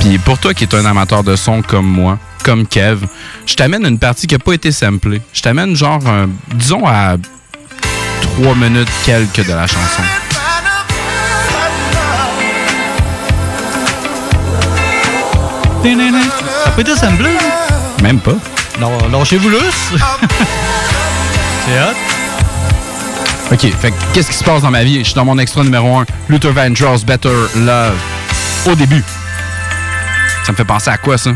[0.00, 3.04] Puis pour toi qui es un amateur de son comme moi, comme Kev,
[3.46, 5.20] je t'amène une partie qui n'a pas été samplée.
[5.32, 7.16] Je t'amène genre, un- disons, à
[8.40, 10.02] 3 minutes quelques de la chanson.
[16.64, 17.30] Ça peut être assemblé.
[18.02, 18.34] Même pas.
[18.80, 19.92] Non, lâchez-vous lousse.
[21.66, 21.96] c'est hot.
[23.52, 24.98] OK, fait que qu'est-ce qui se passe dans ma vie?
[24.98, 27.96] Je suis dans mon extra numéro 1, Luther Vandross, Better Love.
[28.66, 29.02] Au début.
[30.44, 31.30] Ça me fait penser à quoi, ça?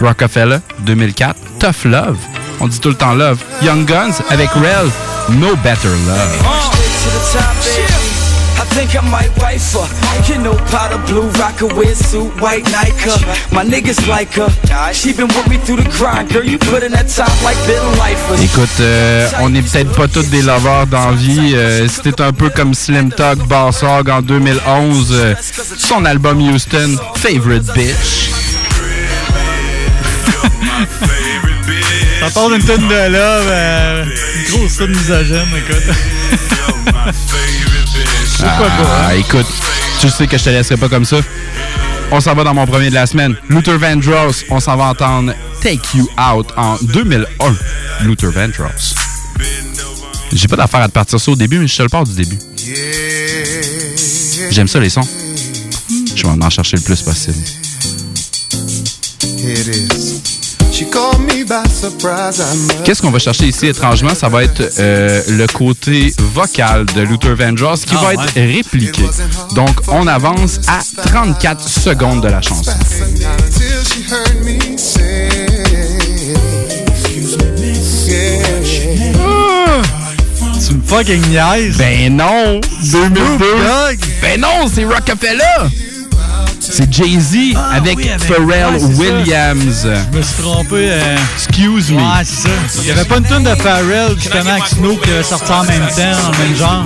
[0.00, 1.36] Rockefeller, 2004.
[1.58, 2.18] Tough Love.
[2.60, 3.38] On dit tout le temps Love.
[3.62, 4.90] Young Guns avec Rel,
[5.30, 6.74] No Better Love.
[7.34, 7.93] to
[8.74, 9.86] think I might wife her.
[10.26, 13.14] You know, powder blue, rocker with suit, white Nike.
[13.52, 14.50] My niggas like her.
[14.92, 16.44] She been with me through the grind, girl.
[16.44, 18.42] You put in that top like Bill Lifer.
[18.42, 21.52] Écoute, euh, on n'est peut-être pas tous des lovers d'envie.
[21.54, 25.34] Euh, t'es un peu comme Slim Tug, Bassog en 2011, euh,
[25.78, 28.30] son album Houston, Favorite Bitch.
[32.20, 35.94] Ça part d'une tonne de love, euh, une grosse tonne misogyne, écoute.
[38.38, 39.46] Pourquoi pas, Ah, écoute,
[40.00, 41.16] tu sais que je te laisserai pas comme ça.
[42.10, 43.34] On s'en va dans mon premier de la semaine.
[43.48, 45.32] Luther Vandross, on s'en va entendre
[45.62, 47.26] Take You Out en 2001.
[48.04, 48.94] Luther Vandross.
[50.32, 52.14] J'ai pas d'affaire à te partir ça au début, mais je te le pars du
[52.14, 52.38] début.
[54.50, 55.06] J'aime ça, les sons.
[56.14, 57.36] Je vais en chercher le plus possible.
[59.22, 60.13] Here it is.
[62.84, 64.14] Qu'est-ce qu'on va chercher ici, étrangement?
[64.14, 68.14] Ça va être euh, le côté vocal de Luther Vandross qui Ah, va ouais.
[68.14, 69.02] être répliqué.
[69.54, 72.72] Donc, on avance à 34 secondes de la chanson.
[78.06, 78.34] Yeah.
[80.66, 81.76] Tu me fucking niaises.
[81.78, 82.60] Ben non!
[82.82, 83.44] 2002!
[84.22, 85.83] Ben non, c'est Rockefeller!
[86.76, 88.98] C'est Jay-Z Ah avec oui, avec- Pharrell ouais, c'est ça.
[89.00, 89.88] Williams.
[90.12, 90.74] Je me suis trompé.
[90.90, 91.98] euh, Excuse me.
[91.98, 92.80] Ouais, c'est ça.
[92.82, 95.62] Il y avait pas une tune de Pharrell, justement, avec Snoop qui avait sorti en
[95.64, 96.84] même temps, en même genre.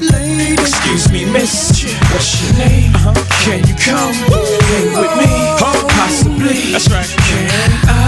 [0.00, 1.84] Excuse me, miss.
[2.12, 2.92] What's your name?
[3.44, 4.14] Can you come?
[4.14, 5.26] Hang with me?
[5.58, 6.72] Possibly.
[6.72, 7.06] That's right.
[7.26, 8.07] Can I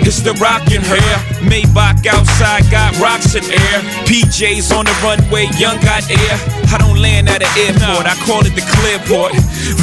[0.00, 1.16] It's the rockin' hair.
[1.44, 3.78] Maybach outside got rocks in air.
[4.08, 6.36] PJs on the runway, young got air.
[6.72, 9.32] I don't land at an airport, I call it the clearport.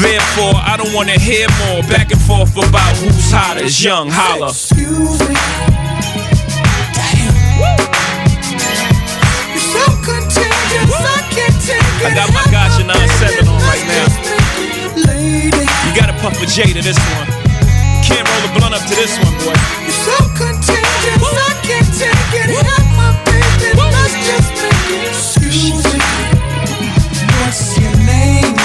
[0.02, 3.66] Therefore, I don't wanna hear more back and forth about who's hotter.
[3.68, 4.50] Young holla.
[4.50, 5.36] Excuse me.
[9.54, 14.08] You're so contagious, I can't take I got my Gotcha 9-7 on right now.
[15.08, 17.29] Lady, You gotta puff a J to this one.
[18.40, 19.52] Roll a blunt up to this one, boy.
[19.84, 22.56] you're so contagious, I can't take it.
[22.56, 25.12] Have my baby, let's just make it.
[25.12, 26.00] Excuse me.
[27.44, 28.56] What's your name?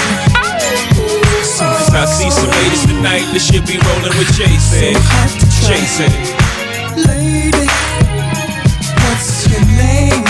[1.91, 4.95] I see some ladies tonight that should be rolling with Jason.
[5.67, 6.11] Jason.
[6.95, 7.67] Lady,
[9.03, 10.23] what's your name?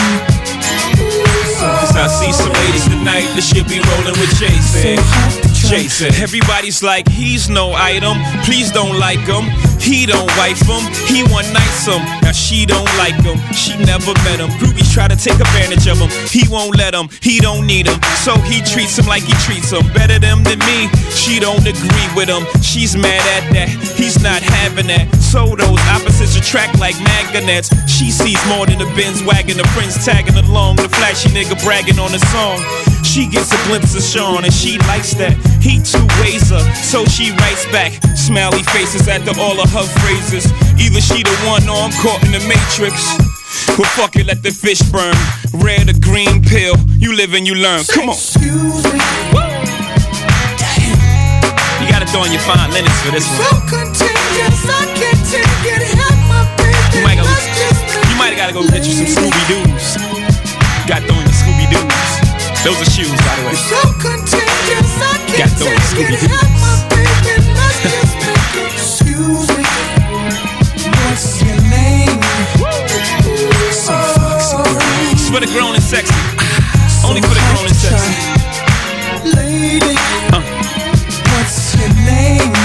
[1.62, 5.45] Cause I see some ladies tonight that should be rolling with Jason.
[5.70, 6.14] Jason.
[6.22, 8.18] Everybody's like, he's no item.
[8.44, 9.50] Please don't like him.
[9.82, 10.82] He don't wife him.
[11.10, 12.02] He one nights him.
[12.22, 13.38] Now she don't like him.
[13.54, 14.50] She never met him.
[14.62, 16.10] Groupies try to take advantage of him.
[16.30, 17.10] He won't let him.
[17.22, 18.02] He don't need him.
[18.22, 19.86] So he treats him like he treats him.
[19.94, 20.90] Better them than me.
[21.14, 22.46] She don't agree with him.
[22.62, 23.70] She's mad at that.
[23.98, 25.14] He's not having that.
[25.18, 27.70] So those opposites attract like magnets.
[27.90, 29.58] She sees more than a Benz wagon.
[29.58, 30.78] The friends tagging along.
[30.78, 32.62] The flashy nigga bragging on the song.
[33.06, 35.38] She gets a glimpse of Sean and she likes that.
[35.64, 37.94] He too ways her, so she writes back.
[38.18, 40.52] Smiley faces after all of her phrases.
[40.76, 43.16] Either she the one or I'm caught in the matrix.
[43.80, 45.16] Well, fuck it, let the fish burn.
[45.64, 47.86] Red or green pill, you live and you learn.
[47.88, 48.20] Come on.
[48.20, 49.00] Excuse me.
[51.80, 53.64] You gotta throw in your fine linens for this So one.
[53.70, 55.82] contagious, I can't take it.
[56.04, 58.84] Have my baby, You might, go, let's just make you might have gotta go get
[58.84, 59.88] you some Scooby Doo's.
[60.90, 62.05] Got to throw in your Scooby Doo's.
[62.66, 63.54] Those are shoes, by the way.
[63.54, 66.22] So contagious, I Got can't throw take Scooby it.
[66.26, 66.50] Doo's.
[66.66, 68.74] My baby, let's just make it.
[68.74, 69.66] Excuse me.
[71.06, 72.18] What's your name?
[73.70, 74.58] So foxy.
[75.14, 76.16] It's for the grown and sexy.
[77.06, 78.14] Only for the grown and sexy.
[79.38, 79.96] Lady,
[81.30, 82.65] what's your name?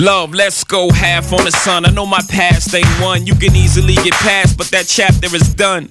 [0.00, 1.84] Love, let's go half on the sun.
[1.84, 5.52] I know my past ain't one you can easily get past, but that chapter is
[5.52, 5.90] done.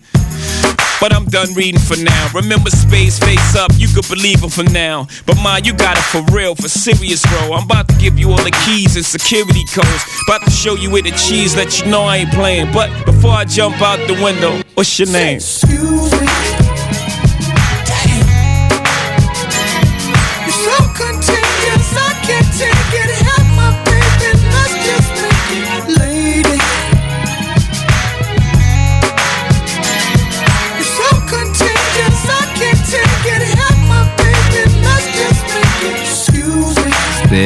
[0.99, 2.30] But I'm done reading for now.
[2.34, 5.05] Remember space face up, you could believe it for now.
[5.28, 7.53] But mine, you got it for real, for serious, bro.
[7.53, 10.03] I'm about to give you all the keys and security codes.
[10.28, 12.74] About to show you where the cheese, let you know I ain't playing.
[12.74, 15.36] But before I jump out the window, what's your name?
[15.36, 16.39] Excuse me.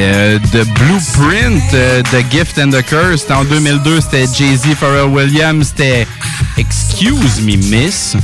[0.04, 3.22] Euh, The Blueprint euh, The Gift and the Curse.
[3.22, 4.00] C'était en 2002.
[4.00, 5.68] C'était Jay-Z, Pharrell Williams.
[5.76, 6.06] C'était
[6.56, 8.16] Excuse Me Miss.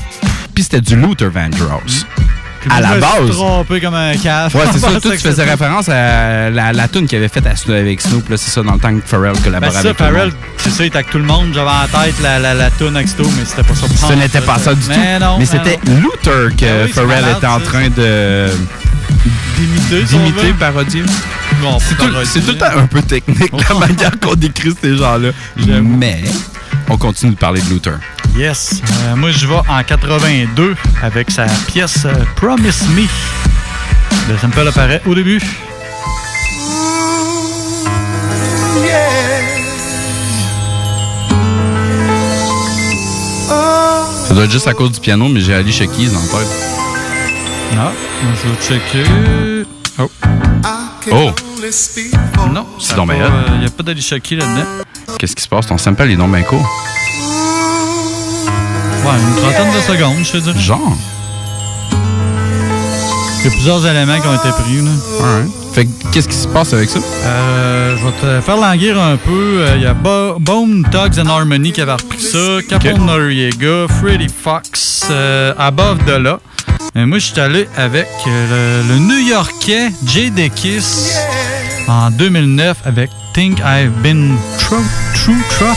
[0.55, 2.07] Puis c'était du Luther Vandross.
[2.69, 3.31] À la je me suis base.
[3.37, 4.55] trompé comme un cave.
[4.55, 5.01] Ouais, c'est ça.
[5.01, 8.29] Toi, tu faisais référence à la, la tune qu'il avait faite à Snoop- avec Snoop.
[8.29, 10.33] là, C'est ça, dans le temps que Pharrell Ben, collaborait c'est ça, avec tout Pharrell,
[10.59, 11.53] c'est ça, il était avec tout le monde.
[11.55, 13.87] J'avais en tête la, la, la tune avec Sto, mais c'était pas ça.
[14.09, 14.91] Ce n'était pas ça du tout.
[14.91, 15.39] Mais non.
[15.39, 18.49] Mais c'était Luther que oui, c'est Pharrell malade, était en train de.
[19.59, 21.03] D'imiter, D'imiter, parodier.
[21.63, 22.25] Non, C'est tout, parodier.
[22.25, 25.31] c'est tout le temps un peu technique, la manière qu'on décrit ces gens-là.
[25.83, 26.23] Mais
[26.89, 27.99] on continue de parler de Luther.
[28.37, 28.81] Yes.
[29.05, 33.03] Euh, moi, je vais en 82 avec sa pièce euh, Promise Me.
[34.33, 35.41] Le sample apparaît au début.
[44.27, 46.49] Ça doit être juste à cause du piano, mais j'ai Alicia Keys dans la tête.
[47.75, 47.91] Non,
[48.43, 49.67] je vais checker.
[49.99, 50.11] Oh.
[51.13, 51.31] Oh!
[52.53, 53.31] Non, C'est donc bien.
[53.55, 54.65] Il n'y a pas d'Alicia Keys là-dedans.
[55.19, 55.67] Qu'est-ce qui se passe?
[55.67, 56.59] Ton sample est donc bien court.
[59.05, 60.59] Ouais, une trentaine de secondes, je te dirais.
[60.59, 60.97] Genre.
[63.41, 64.77] Il y a plusieurs éléments qui ont été pris.
[64.77, 64.91] Là.
[65.21, 65.60] Ouais.
[65.73, 66.99] Fait que qu'est-ce qui se passe avec ça?
[67.25, 69.59] Euh, je vais te faire languir un peu.
[69.61, 73.87] Euh, Il y a Bo- Bone Tugs and Harmony qui avait repris ça, Capone Noriega,
[74.01, 76.41] Freddie Fox, euh, Above de là.
[76.97, 81.17] Et moi, je suis allé avec euh, le, le New-Yorkais Jay Kiss
[81.87, 84.83] en 2009 avec Think I've Been True
[85.15, 85.77] True Truck.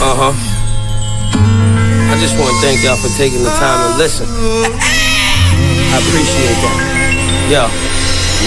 [0.00, 0.32] Uh huh.
[2.12, 4.26] I just want to thank y'all for taking the time to listen.
[5.92, 7.52] I appreciate that.
[7.52, 8.01] Yo.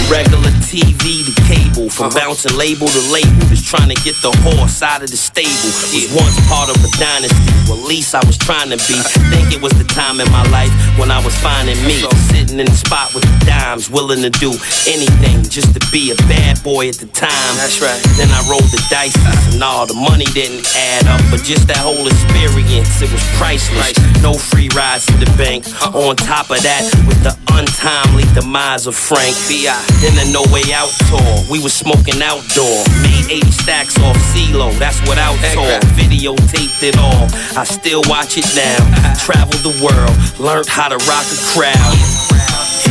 [0.06, 2.30] Regular TV to cable, from uh-huh.
[2.30, 5.50] bouncing label to label, just trying to get the horse out of the stable.
[5.90, 7.34] Was once part of a dynasty,
[7.66, 8.94] well, at least I was trying to be.
[8.94, 9.30] Uh-huh.
[9.34, 12.66] Think it was the time in my life when I was finding me, sitting in
[12.66, 14.54] the spot with the dimes, willing to do
[14.86, 17.52] anything just to be a bad boy at the time.
[17.58, 17.98] That's right.
[18.14, 19.16] Then I rolled the dice,
[19.54, 23.98] and all the money didn't add up, but just that whole experience, it was priceless.
[24.22, 25.66] No free rides to the bank.
[25.66, 26.10] Uh-huh.
[26.10, 29.85] On top of that, with the untimely demise of Frank B.I.
[30.00, 32.84] Then the No Way Out tour, we was smoking outdoor.
[33.02, 35.80] Made 80 stacks off CeeLo, that's without tour.
[35.96, 38.76] Videotaped it all, I still watch it now.
[39.18, 41.96] Traveled the world, learned how to rock a crowd.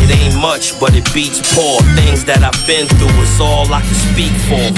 [0.01, 1.79] It ain't much, but it beats poor.
[1.95, 4.73] Things that I've been through is all I can speak for.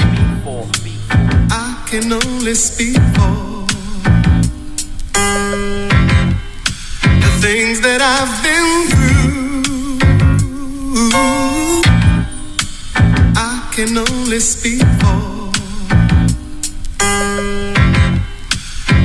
[1.51, 3.65] I can only speak for
[7.23, 9.07] the things that I've been through.
[13.77, 15.51] Can only speak for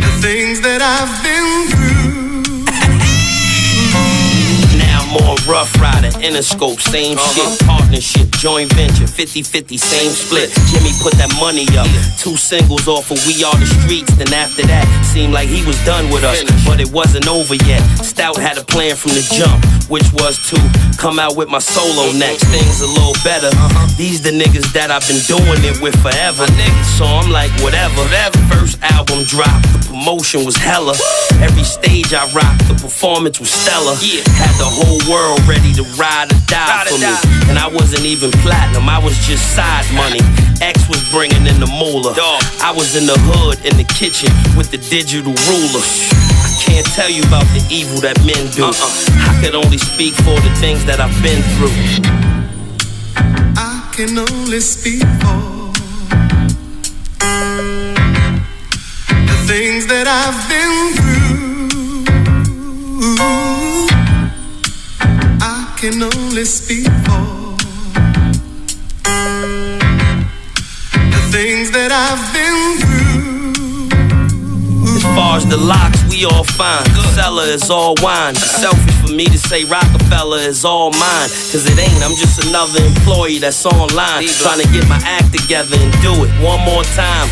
[0.01, 1.92] the things that I've been through.
[5.13, 7.67] Now Rough Rider, Interscope, same shit.
[7.67, 10.49] Partnership, joint venture, 50 50, same split.
[10.73, 11.89] Jimmy put that money up.
[12.17, 14.15] Two singles off of We Are the Streets.
[14.17, 16.41] Then after that, seemed like he was done with us.
[16.65, 17.83] But it wasn't over yet.
[18.01, 19.61] Stout had a plan from the jump,
[19.91, 20.57] which was to
[20.97, 22.45] come out with my solo next.
[22.49, 23.51] Things a little better.
[23.99, 26.47] These the niggas that I've been doing it with forever.
[26.97, 28.01] So I'm like, whatever.
[28.49, 30.95] First album dropped, the promotion was hella.
[31.43, 33.97] Every stage I rocked, the performance was stellar.
[34.39, 37.15] Had the whole world ready to ride or die for me.
[37.49, 40.21] And I wasn't even platinum, I was just side money.
[40.61, 42.15] X was bringing in the moolah.
[42.63, 45.83] I was in the hood, in the kitchen, with the digital ruler.
[45.83, 48.71] I can't tell you about the evil that men do.
[48.71, 51.75] I could only speak for the things that I've been through.
[53.57, 55.73] I can only speak for
[59.27, 61.03] the things that I've been through.
[65.83, 67.59] Can only speak for
[71.11, 73.91] the things that I've been through.
[74.95, 76.87] As far as the locks, we all fine.
[77.17, 78.37] Seller is all wine.
[78.37, 81.29] Selfish for me to say Rockefeller is all mine.
[81.53, 84.27] Cause it ain't, I'm just another employee that's online.
[84.41, 87.29] Trying to get my act together and do it one more time.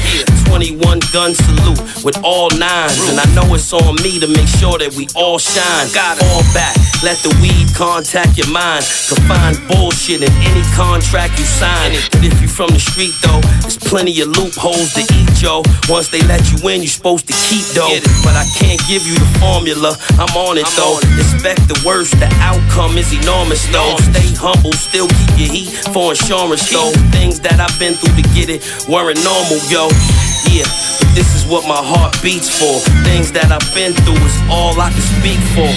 [0.51, 3.09] 21 gun salute with all nines.
[3.09, 5.89] And I know it's on me to make sure that we all shine.
[6.35, 6.75] All back,
[7.07, 8.85] let the weed contact your mind.
[9.09, 11.95] Confine bullshit in any contract you sign.
[12.13, 15.63] But if you're from the street though, there's plenty of loopholes to eat, yo.
[15.89, 17.89] Once they let you in, you're supposed to keep though.
[18.27, 19.95] But I can't give you the formula.
[20.19, 20.99] I'm on it though.
[21.15, 23.95] Expect the worst, the outcome is enormous though.
[24.11, 26.91] Stay humble, still keep your heat for insurance though.
[27.15, 29.87] Things that I've been through to get it weren't normal, yo.
[30.51, 30.67] Yeah,
[30.99, 32.83] but this is what my heart beats for.
[33.07, 35.71] Things that I've been through is all I can speak for.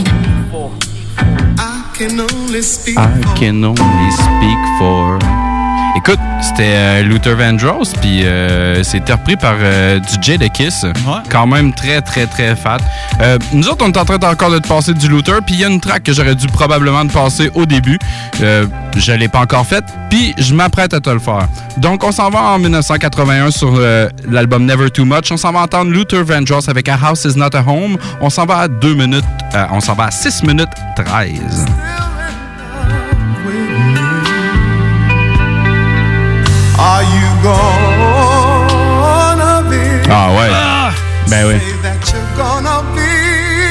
[1.61, 5.52] I can only speak I can only speak for.
[5.95, 10.87] Écoute, c'était euh, Luther Vandross, puis euh, c'était repris par euh, du Jay de Kiss.
[11.29, 12.79] Quand même très, très, très fat.
[13.21, 15.61] Euh, nous autres, on est en train encore de te passer du Luther, puis il
[15.61, 17.99] y a une track que j'aurais dû probablement te passer au début.
[18.41, 21.47] Je l'ai pas encore faite, puis je m'apprête à te le faire.
[21.77, 23.79] Donc, on s'en va en 1981 sur
[24.27, 25.31] l'album Never Too Much.
[25.31, 27.97] On s'en va entendre Luther Vandross avec A House Is Not a Home.
[28.19, 29.25] On s'en va à 2 minutes,
[29.71, 31.65] on s'en va à 6 minutes 13.
[36.85, 38.11] Are you gonna
[39.69, 39.79] be?
[40.09, 40.51] Ah ouais.
[41.29, 41.55] Ben oui.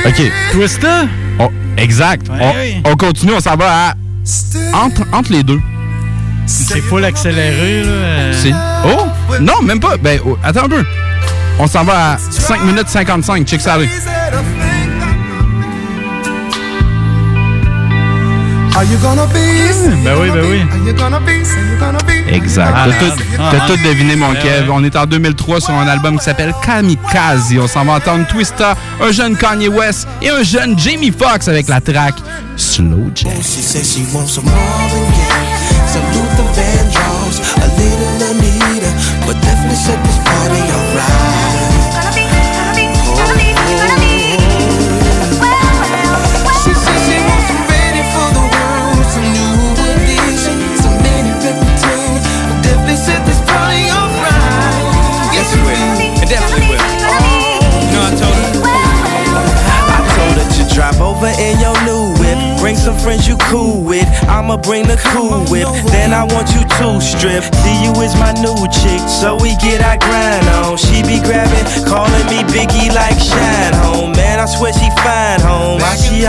[0.07, 0.19] OK.
[0.51, 1.05] Twista?
[1.39, 2.27] Oh, exact.
[2.31, 2.81] Ouais, on, oui.
[2.87, 3.95] on continue, on s'en va à...
[4.73, 5.61] Entre, entre les deux.
[6.47, 7.89] C'est full accéléré, là.
[7.91, 8.33] euh.
[8.35, 8.55] C'est...
[8.87, 9.05] Oh!
[9.41, 9.99] Non, même pas.
[9.99, 10.83] Ben, oh, attends un peu.
[11.59, 13.47] On s'en va à 5 minutes 55.
[13.47, 13.75] Check ça.
[13.75, 13.83] Are
[18.85, 19.35] you gonna be?
[20.03, 20.63] Ben oui, ben oui.
[20.71, 20.97] Are you be?
[21.79, 22.22] Gonna be.
[22.33, 22.73] Exact.
[22.75, 23.69] Ah, T'as tout, ah, t'as ah.
[23.69, 24.69] tout deviné, mon Kev.
[24.69, 24.73] ouais.
[24.73, 27.55] On est en 2003 sur un album qui s'appelle Kamikaze.
[27.61, 31.69] On s'en va entendre Twista, un jeune Kanye West et un jeune Jamie Foxx avec
[31.69, 32.15] la track
[32.57, 33.33] Slow Jam.
[33.43, 33.63] She
[62.83, 64.07] some friends you cool with.
[64.27, 65.71] I'ma bring the cool whip.
[65.95, 67.47] Then I want you to strip.
[67.63, 70.77] See you is my new chick, so we get our grind on.
[70.77, 74.11] She be grabbing, calling me Biggie like Shine Home.
[74.19, 75.01] Man, I swear she fine home.
[75.07, 75.32] Why she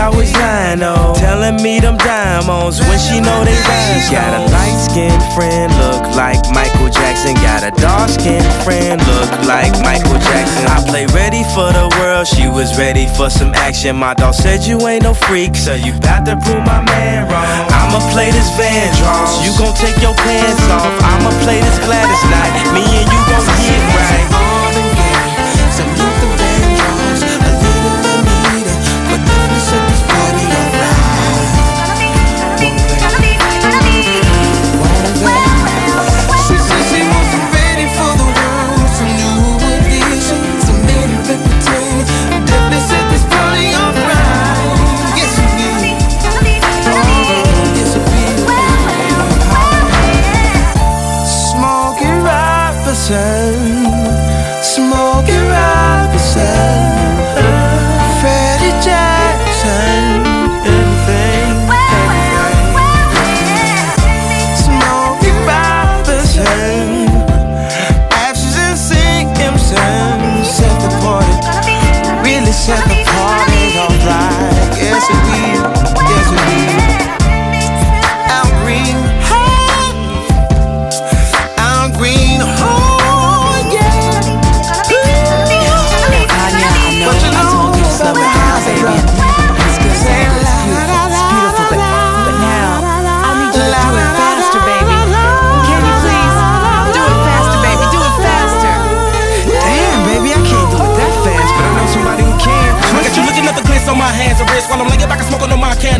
[0.04, 1.16] always lying on?
[1.16, 4.06] Telling me them diamonds when she know they rhymes.
[4.12, 7.34] Got a light skinned friend, look like Michael Jackson.
[7.40, 10.68] Got a dark skinned friend, look like Michael Jackson.
[10.68, 13.96] I play ready for the world, she was ready for some action.
[13.96, 17.64] My dog said you ain't no freak, so you bout to prove my man wrong.
[17.72, 20.92] I'ma play this Van Vandross, you gon' take your pants off.
[21.00, 24.53] I'ma play this Gladys night, me and you gon' get right.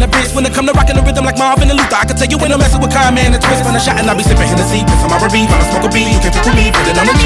[0.04, 0.34] My cannabis.
[0.34, 2.38] When it come to rocking the rhythm like Marvin and Luther, I can tell you
[2.38, 3.64] when I'm messing with Kyle, man, and twist.
[3.64, 5.90] When I shot and I be sipping Hennessy, piss on my while I smoke a
[5.92, 6.08] beat.
[6.12, 7.24] You can pick with me, put it on the G.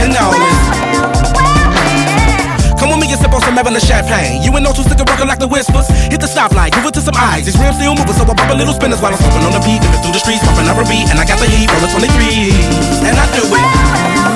[0.00, 0.30] And now
[2.76, 4.42] Come with me and sip on some Evelyn champagne.
[4.44, 5.88] You and no two stick rockin' like the whispers.
[6.12, 7.44] Hit the stoplight, give it to some eyes.
[7.44, 9.62] These rims still moving, so I pop a little spinners while I'm smoking on the
[9.64, 9.80] beat.
[9.80, 11.88] Dipping through the streets, popping up a beat, and I got the heat from the
[11.88, 12.52] 23.
[13.08, 14.35] And I do it.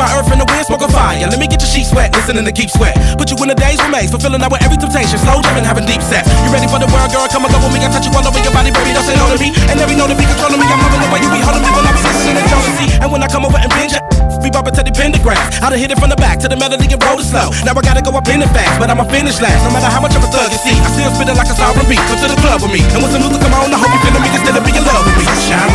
[0.00, 1.20] My earth and the wind, smoke a fire.
[1.28, 2.96] Let me get your sheets wet, listening to keep sweat.
[3.20, 5.20] Put you in the days remains, fulfilling out with every temptation.
[5.20, 6.24] Slow jamming, having deep sex.
[6.40, 7.28] You ready for the world, girl?
[7.28, 7.84] Come and with me.
[7.84, 8.96] I touch you all over your body, baby.
[8.96, 9.52] Don't say no to me.
[9.68, 10.64] And every know to be controlling me.
[10.72, 12.86] I'm loving the way you be holding me when I be listening to jealousy.
[12.96, 13.92] And when I come over and binge
[14.40, 15.36] be bumping to the pentagram.
[15.60, 17.52] I done hit it from the back to the melody and roll it slow.
[17.60, 19.68] Now I gotta go up in it fast, but I'ma finish last.
[19.68, 21.56] No matter how much of a thug you see, I still spit it like a
[21.60, 22.00] sovereign beat.
[22.08, 22.80] Come to the club with me.
[22.96, 24.84] And when some Luther come on, I hope you feeling me instead of being in
[24.88, 25.28] love with me.
[25.44, 25.68] Shine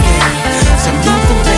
[0.00, 1.57] Gaye, some Luther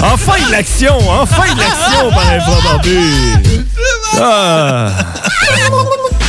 [0.02, 0.98] enfin de l'action!
[1.08, 3.64] Enfin de l'action par les frères barbus!
[4.20, 4.90] Ah.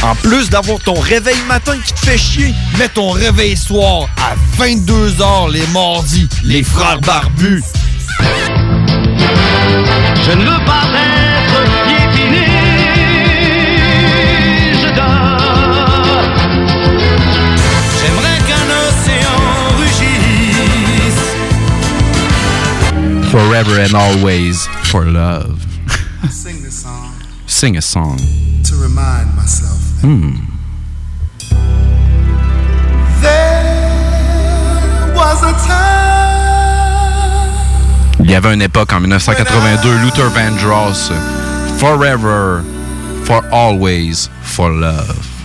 [0.04, 4.36] En plus d'avoir ton réveil matin qui te fait chier, mets ton réveil soir à
[4.62, 6.30] 22h les mardis.
[6.46, 7.64] Les frères barbus.
[10.26, 12.48] Je ne veux pas être piétiné,
[14.82, 16.24] je dors.
[18.00, 19.42] J'aimerais qu'un océan
[19.80, 21.26] rugisse.
[23.32, 25.66] Forever and always for love.
[26.30, 27.12] Sing this song
[27.46, 28.18] Sing a song.
[28.64, 30.36] to remind myself Hmm.
[33.22, 36.17] there was a time.
[38.28, 41.14] Il y avait une époque en 1982, Luther Vandross,
[41.78, 42.62] Forever,
[43.24, 45.37] for always, for love.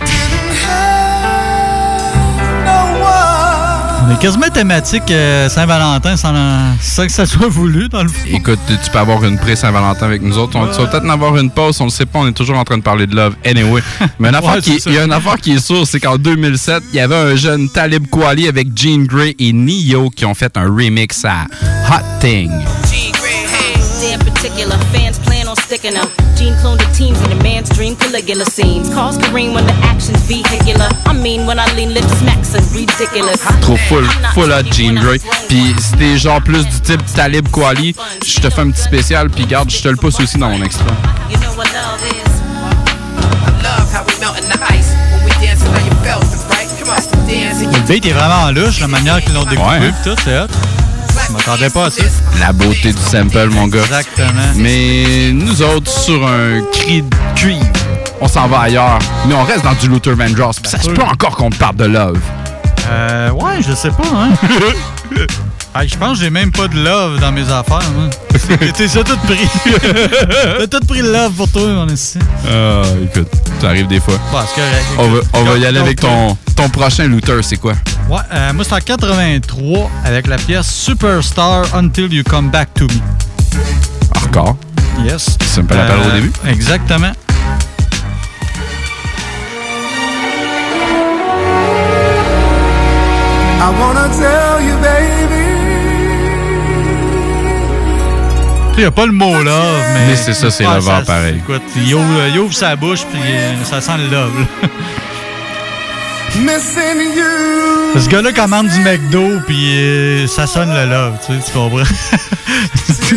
[4.05, 6.33] On est quasiment thématique euh, Saint-Valentin sans,
[6.81, 8.25] sans que ça soit voulu, dans le fond.
[8.27, 10.57] Écoute, tu peux avoir une pré-Saint-Valentin avec nous autres.
[10.57, 12.57] On tu vas peut-être en avoir une pause, on le sait pas, on est toujours
[12.57, 13.35] en train de parler de love.
[13.45, 13.81] Anyway.
[14.19, 14.89] Mais une affaire Ouais, qui, c'est ça.
[14.89, 17.35] il y a une affaire qui est sûre, c'est qu'en 2007, il y avait un
[17.35, 21.45] jeune Talib Kweli avec Jean Grey et Neo qui ont fait un remix à
[21.89, 22.51] Hot Thing.
[24.43, 24.92] Fans
[25.53, 26.07] on sticking them.
[26.35, 28.89] Gene cloned the teams in a man's dream Caligula scenes.
[28.93, 30.89] Cause Kareem when the action's vehicular.
[31.05, 33.41] I mean when I lean lips smacks and ridiculous.
[33.61, 35.19] Trop full, full hot Jean Grey.
[35.47, 37.95] Puis si t'es genre plus du type Talib Kweli,
[38.25, 40.61] je te fais un petit spécial, puis garde, je te le pousse aussi dans mon
[40.63, 40.85] extra.
[41.29, 42.33] You know what love is.
[43.63, 46.67] Love how we melt in the ice when we dancing on your belt, right?
[46.79, 49.93] Come on, dance Le beat est vraiment louche, la manière qu'ils l'ont découpé Ouais, hein?
[50.03, 50.47] tout, c'est.
[51.27, 52.03] Je m'attendais pas à ça.
[52.39, 53.83] La beauté du sample, mon gars.
[53.83, 54.53] Exactement.
[54.55, 57.65] Mais nous autres, sur un cri de cuivre,
[58.21, 58.99] on s'en va ailleurs.
[59.27, 60.59] Mais on reste dans du Luther Vandross.
[60.59, 62.19] Puis ça se peut encore qu'on parle de love.
[62.89, 64.29] Euh, ouais, je sais pas, hein.
[65.75, 67.79] Ah, je pense que j'ai même pas de love dans mes affaires.
[68.77, 69.47] T'es ça tout pris.
[70.59, 72.19] T'as tout pris le love pour toi, on est ici.
[72.47, 73.27] Ah, écoute,
[73.59, 74.13] ça arrive des fois.
[74.31, 74.85] Bah, c'est correct.
[74.99, 77.73] On va, on va y aller avec ton, ton prochain Luther, c'est quoi?
[78.07, 82.85] Ouais, euh, moi, c'est en 83 avec la pièce Superstar Until You Come Back to
[82.85, 82.99] Me.
[84.27, 84.55] Encore?
[85.03, 85.37] Yes.
[85.43, 86.31] C'est un peu l'appel au Euh, début.
[86.47, 87.11] Exactement.
[98.83, 100.07] Tu sais, y a pas le mot love, mais.
[100.07, 101.35] Mais c'est ça, c'est Ouais, lover ça- pareil.
[101.37, 104.67] Écoute, il ouvre, il ouvre sa bouche, puis euh, ça sent le love, là.
[106.35, 107.99] Missing you.
[108.01, 111.83] Ce gars-là commande du McDo, puis euh, ça sonne le love, tu sais, tu comprends?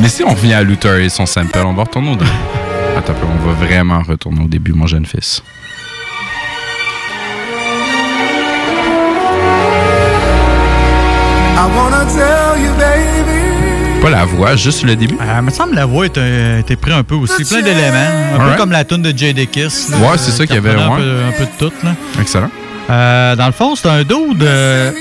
[0.00, 2.30] Mais si on revient à Luther et son sample, on va retourner au début.
[2.96, 5.42] Attends on va vraiment retourner au début, mon jeune fils.
[14.02, 15.16] Pas la voix, juste le début?
[15.20, 16.20] Euh, me semble que la voix était,
[16.90, 18.34] un peu aussi, plein d'éléments.
[18.34, 19.46] Un peu comme la tune de J.D.
[19.46, 19.90] Kiss.
[19.90, 20.82] là, Ouais, c'est ça euh, qu'il y avait, ouais.
[20.82, 21.94] Un peu, un peu de tout, là.
[22.20, 22.50] Excellent.
[22.90, 24.92] Euh, dans le fond, c'est un dos de,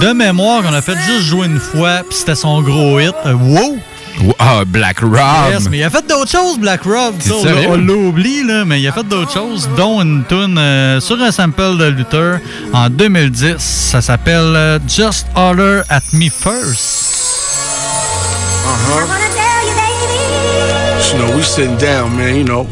[0.00, 3.14] de mémoire qu'on a fait juste jouer une fois, puis c'était son gros hit.
[3.26, 3.78] Euh, wow!
[4.38, 5.16] Ah, Black Rob!
[5.50, 7.14] Yes, mais il a fait d'autres choses, Black Rob.
[7.68, 11.32] On l'oublie, là, mais il a fait d'autres choses, dont une tune euh, sur un
[11.32, 12.38] sample de Luther
[12.72, 13.56] en 2010.
[13.58, 17.19] Ça s'appelle euh, Just Holler at Me First.
[18.70, 19.02] Uh-huh.
[21.10, 22.62] You know, we sitting down, man, you know.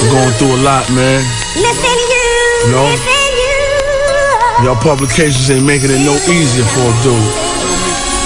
[0.00, 1.22] We're going through a lot, man.
[1.54, 2.90] You know?
[4.64, 7.14] Y'all publications ain't making it no easier for a dude.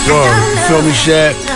[0.08, 1.53] Word, you feel me, Shaq?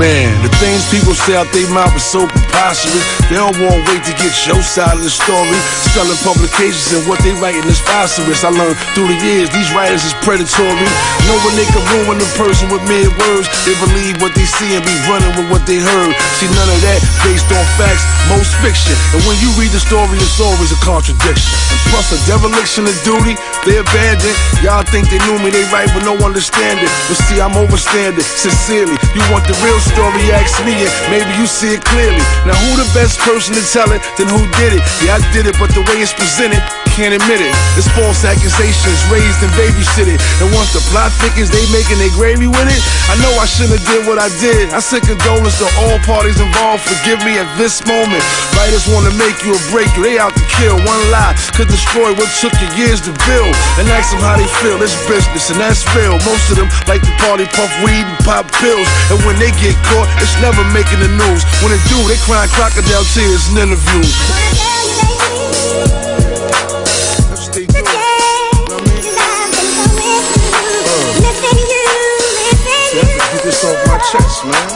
[0.00, 3.04] Man, the things people say out their mouth is so preposterous.
[3.28, 5.52] They don't want to wait to get your side of the story.
[5.92, 8.40] Selling publications and what they writing is phosphorus.
[8.40, 10.88] I learned through the years these writers is predatory.
[11.28, 13.52] Know when they can ruin a person with mere words.
[13.68, 16.16] They believe what they see and be running with what they heard.
[16.40, 18.96] See, none of that based on facts, most fiction.
[19.12, 21.52] And when you read the story, it's always a contradiction.
[21.76, 23.36] And plus a dereliction of duty,
[23.68, 24.38] they abandoned.
[24.64, 26.88] Y'all think they knew me, they right, but no understanding.
[27.04, 28.96] But see, I'm overstanding, sincerely.
[29.12, 32.22] You want the real story, ask me, and maybe you see it clearly.
[32.46, 34.82] Now, who the best person to tell it, then who did it?
[35.02, 36.62] Yeah, I did it, but the way it's presented,
[37.00, 37.56] can't admit it.
[37.80, 40.20] It's false accusations, raised and babysitted.
[40.44, 42.80] And once the plot thickens, they making their gravy with it.
[43.08, 44.68] I know I shouldn't have did what I did.
[44.76, 46.84] I send condolence to all parties involved.
[46.84, 48.20] Forgive me at this moment.
[48.52, 50.04] Writers want to make you or break you.
[50.04, 50.76] They out to kill.
[50.84, 53.52] One lie could destroy what took you years to build.
[53.80, 54.76] And ask them how they feel.
[54.84, 56.20] It's business, and that's real.
[56.28, 58.84] Most of them like to party, puff weed, and pop pills.
[59.08, 61.48] And when they get caught, it's never making the news.
[61.64, 64.12] When it do, they crying crocodile tears in interviews.
[74.10, 74.66] Chest, man.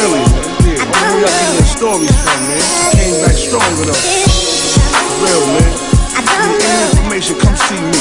[0.00, 0.40] Really, man.
[0.64, 0.80] Yeah.
[0.80, 2.64] I know y'all getting stories from, man.
[2.64, 4.04] I came back stronger, though.
[5.20, 5.68] Real, man.
[6.48, 7.92] Need any information, come see me.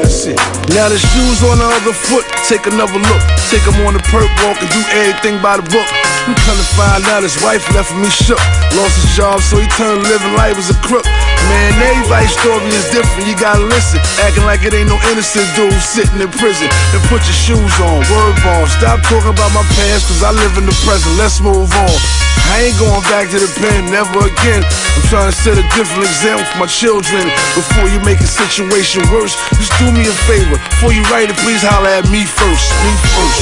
[0.00, 0.40] That's it.
[0.72, 3.22] Now the shoes on the other foot, take another look.
[3.52, 5.88] Take him on the perk walk and do everything by the book.
[6.24, 8.40] I'm come to find out his wife left me shook.
[8.80, 11.04] Lost his job, so he turned living life as a crook.
[11.46, 14.02] Man, everybody's story is different, you gotta listen.
[14.26, 16.66] Acting like it ain't no innocent dude sitting in prison.
[16.90, 18.66] Then put your shoes on, word ball.
[18.66, 21.14] Stop talking about my past, cause I live in the present.
[21.14, 21.94] Let's move on.
[22.50, 24.64] I ain't going back to the pen, never again.
[24.64, 27.28] I'm trying to set a different example for my children.
[27.54, 30.56] Before you make a situation worse, just do me a favor.
[30.56, 32.66] Before you write it, please holler at me first.
[32.82, 33.40] Me first.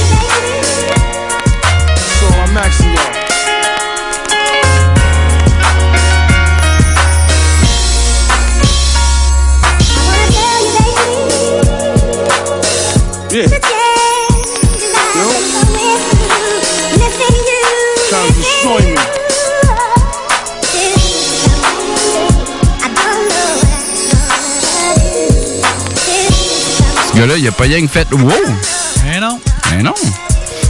[2.19, 3.16] So I'm asking y'all.
[13.29, 13.43] Yeah.
[13.43, 13.49] You
[15.19, 15.33] know?
[18.07, 18.95] Trying to destroy me.
[27.05, 28.31] Ce gars-là, il a pas rien que fait wow!
[29.05, 29.39] Mais non.
[29.71, 29.93] Mais non!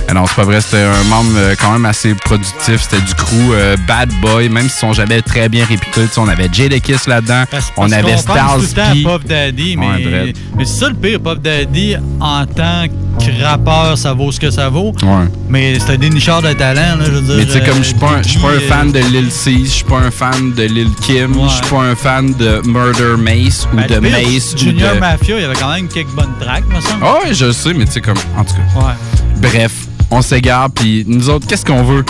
[0.10, 2.82] Ah non, c'est pas vrai, c'était un membre euh, quand même assez productif.
[2.82, 6.06] C'était du crew euh, Bad Boy, même s'ils sont jamais très bien réputés.
[6.18, 7.44] On avait Jadakiss là-dedans,
[7.76, 9.06] on Parce avait tout le temps P.
[9.06, 11.20] à Puff Daddy, mais, c'est ça le pire.
[11.20, 12.86] Puff Daddy, en tant
[13.20, 14.94] que rappeur, ça vaut ce que ça vaut.
[15.04, 15.26] Ouais.
[15.50, 17.36] Mais c'est un dénicheur de talent, là, je veux dire.
[17.38, 19.70] Mais tu sais, comme euh, je suis pas, un- pas fan de Lil C, je
[19.70, 23.68] suis pas un fan de Lil Kim, je suis pas un fan de Murder Mace
[23.74, 25.00] ou Ben, de pire, Mace ou Junior de.
[25.00, 27.04] Mafia, il y avait quand même quelques bonnes tracks, me semble.
[27.04, 28.18] Ah ouais, je sais, mais tu sais, comme.
[28.38, 28.80] En tout cas.
[28.80, 28.94] Ouais.
[29.42, 29.72] Bref,
[30.12, 32.04] on s'égare, puis nous autres, qu'est-ce qu'on veut?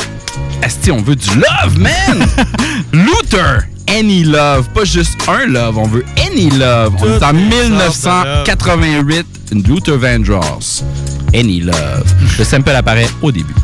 [0.61, 2.27] Esti, on veut du love, man!
[2.93, 3.67] Luther!
[3.89, 6.93] Any love, pas juste un love, on veut any love.
[6.99, 8.41] on est en Toutes les sortes de love.
[8.41, 9.25] 1988,
[9.65, 10.83] Luther Vandross.
[11.33, 12.13] Any love.
[12.37, 13.53] Le sample apparaît au début.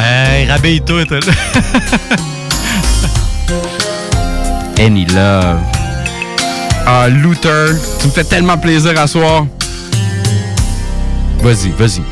[0.00, 1.18] Hey, rhabille-toi, toi.
[4.78, 5.58] Any love.
[6.86, 9.46] Ah, Luther, tu me fais tellement plaisir à soir.
[11.42, 12.02] Vas-y, vas-y.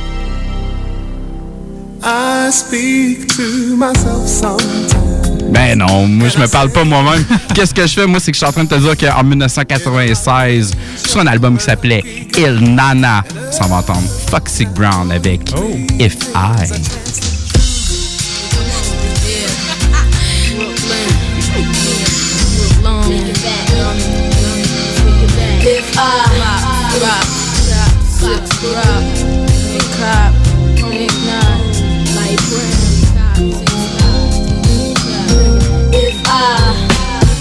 [2.03, 5.53] I speak to myself sometimes.
[5.53, 7.25] Ben non, moi je me parle pas moi-même.
[7.55, 8.07] Qu'est-ce que je fais?
[8.07, 10.73] Moi, c'est que je suis en train de te dire qu'en 1996,
[11.07, 12.03] sur un album qui s'appelait
[12.37, 15.87] Il Nana, ça va entendre Foxy Brown avec I.
[16.01, 17.26] If I
[25.97, 27.87] in it
[35.95, 36.77] is I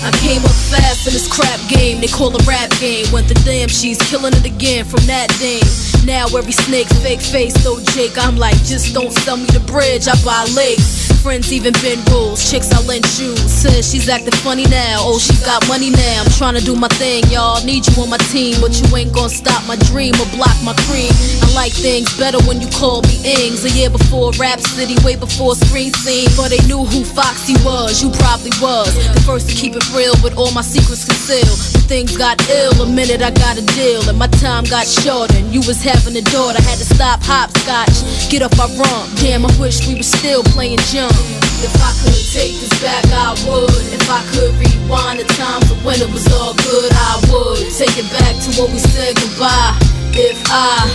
[0.06, 3.06] I came up fast in this crap game, they call a rap game.
[3.12, 5.66] Went the damn, she's killing it again from that dame.
[6.06, 8.18] Now every snake fake face, though Jake.
[8.18, 11.05] I'm like, just don't sell me the bridge, I buy lakes.
[11.26, 13.42] Friends even bend rules, chicks I lend shoes.
[13.50, 16.22] Says she's acting funny now, oh she got money now.
[16.22, 17.58] I'm trying to do my thing, y'all.
[17.66, 20.78] Need you on my team, but you ain't gonna stop my dream or block my
[20.86, 21.10] cream.
[21.42, 23.66] I like things better when you call me Ings.
[23.66, 26.30] A year before Rap City, way before Screen Scene.
[26.38, 28.94] But they knew who Foxy was, you probably was.
[28.94, 31.58] The first to keep it real with all my secrets concealed.
[31.86, 34.02] Things got ill, a minute I got a deal.
[34.10, 36.58] And my time got short, and you was having a daughter.
[36.62, 39.14] Had to stop hopscotch, get off my rump.
[39.22, 41.14] Damn, I wish we were still playing jump.
[41.62, 43.70] If I could take this back, I would.
[43.94, 47.70] If I could rewind the time to when it was all good, I would.
[47.78, 49.95] Take it back to when we said goodbye.
[50.18, 50.88] If I,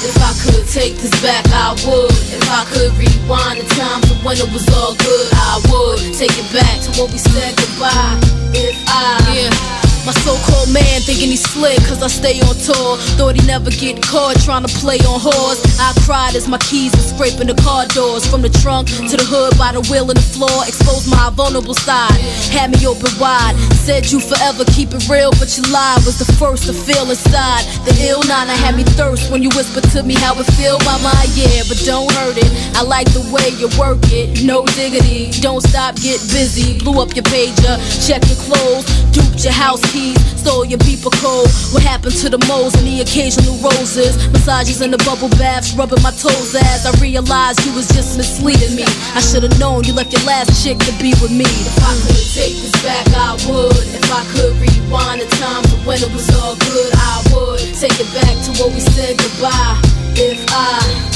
[0.00, 2.10] if I could take this back, I would.
[2.32, 6.14] If I could rewind the time to when it was all good, I would.
[6.16, 8.16] Take it back to when we said goodbye.
[8.56, 9.93] If I, yeah.
[10.04, 13.00] My so-called man thinking he's slick cause I stay on tour.
[13.16, 15.64] Thought he never get caught trying to play on whores.
[15.80, 18.28] I cried as my keys were scraping the car doors.
[18.28, 20.60] From the trunk to the hood by the wheel in the floor.
[20.68, 22.12] Exposed my vulnerable side,
[22.52, 23.56] had me open wide.
[23.80, 27.64] Said you forever keep it real but you lied Was the first to feel inside.
[27.88, 31.00] The ill nana had me thirst when you whispered to me how it feel by
[31.00, 34.44] my yeah But don't hurt it, I like the way you work it.
[34.44, 36.76] No diggity, don't stop, get busy.
[36.76, 38.84] Blew up your pager, check your clothes.
[39.16, 41.46] Duped your house keys, stole your beeper code.
[41.70, 44.18] What happened to the moles and the occasional roses?
[44.34, 48.74] Massages in the bubble baths, rubbing my toes as I realized you was just misleading
[48.74, 48.84] me.
[49.14, 51.46] I should've known you left your last chick to be with me.
[51.46, 53.86] If I could take this back, I would.
[53.94, 57.62] If I could rewind the time to when it was all good, I would.
[57.78, 59.78] Take it back to when we said goodbye.
[60.18, 61.13] If I,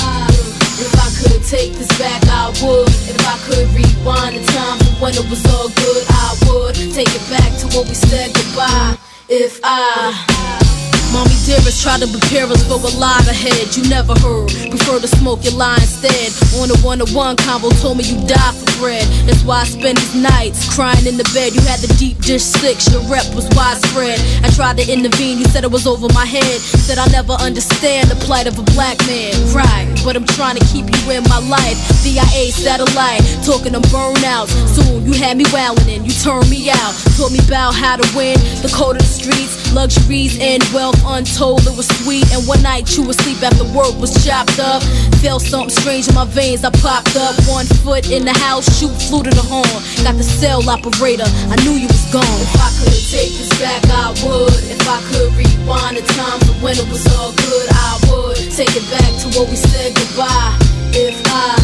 [0.81, 2.89] if I could take this back, I would.
[2.89, 7.09] If I could rewind the time to when it was all good, I would Take
[7.09, 8.97] it back to when we said goodbye.
[9.29, 10.78] If I
[11.13, 14.53] Mommy dearest tried to prepare us for a lot ahead you never heard.
[14.69, 16.29] Prefer to smoke your lie instead.
[16.61, 19.05] On a one to one convo told me you die for bread.
[19.25, 21.57] That's why I spend these nights crying in the bed.
[21.57, 24.21] You had the deep dish six, your rep was widespread.
[24.45, 26.61] I tried to intervene, you said it was over my head.
[26.61, 29.33] Said I never understand the plight of a black man.
[29.57, 31.77] Right, but I'm trying to keep you in my life.
[32.05, 34.53] VIA satellite, talking of burnouts.
[34.69, 36.93] Soon you had me wowing in, you turned me out.
[37.17, 41.67] Taught me about how to win, the code of the streets, luxuries and wealth untold.
[41.67, 44.83] It was sweet, and one night you were asleep after work was chopped up.
[45.21, 47.35] Felt something strange in my veins, I popped up.
[47.49, 49.69] One foot in the house, shoot flew to the horn.
[50.05, 52.25] Got the cell operator, I knew you was gone.
[52.25, 54.55] If I could take this back, I would.
[54.71, 58.37] If I could rewind the time to when it was all good, I would.
[58.55, 60.57] Take it back to when we said goodbye.
[60.95, 61.58] If I,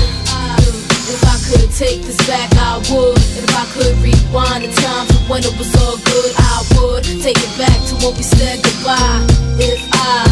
[1.55, 3.19] could take this back, I would.
[3.39, 7.05] If I could rewind the time to when it was all good, I would.
[7.23, 9.23] Take it back to when we said goodbye.
[9.59, 10.27] If I,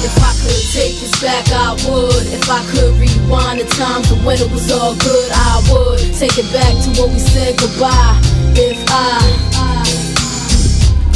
[0.00, 2.24] if I could take this back, I would.
[2.32, 6.00] If I could rewind the time to when it was all good, I would.
[6.16, 8.16] Take it back to when we said goodbye.
[8.56, 9.46] If I,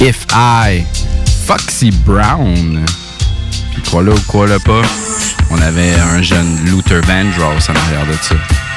[0.00, 0.84] If I,
[1.46, 2.84] Foxy Brown.
[3.92, 4.82] Là ou là pas,
[5.50, 8.69] on avait un jeune Luther Vandross en arrière de ça.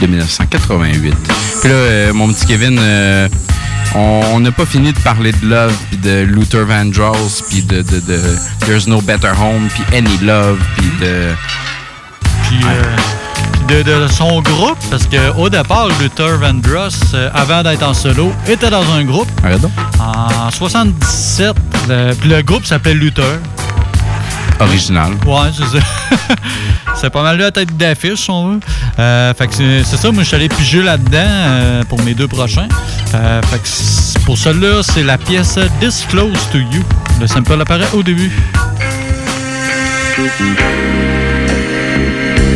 [0.00, 1.14] De 1988.
[1.60, 3.28] Puis là, euh, mon petit Kevin, euh,
[3.94, 8.00] on n'a pas fini de parler de Love, puis de Luther Vandross, puis de, de,
[8.00, 8.20] de
[8.66, 11.28] There's No Better Home, puis Any Love, puis de...
[12.48, 12.82] Puis euh,
[13.68, 18.70] de, de son groupe, parce qu'au départ, Luther Vandross, euh, avant d'être en solo, était
[18.70, 19.28] dans un groupe.
[19.44, 19.72] Arrête donc.
[20.00, 21.54] En 77,
[21.88, 23.38] le, puis le groupe s'appelait Luther.
[24.62, 25.12] Original.
[25.26, 25.84] Ouais, c'est ça.
[26.94, 28.60] c'est pas mal la tête d'affiche, si on veut.
[28.98, 32.14] Euh, fait que c'est c'est ça, moi je suis allé piger là-dedans euh, pour mes
[32.14, 32.68] deux prochains.
[33.14, 36.82] Euh, fait que pour celui-là, c'est la pièce This Close to You.
[37.20, 38.30] Le sample apparaît au début.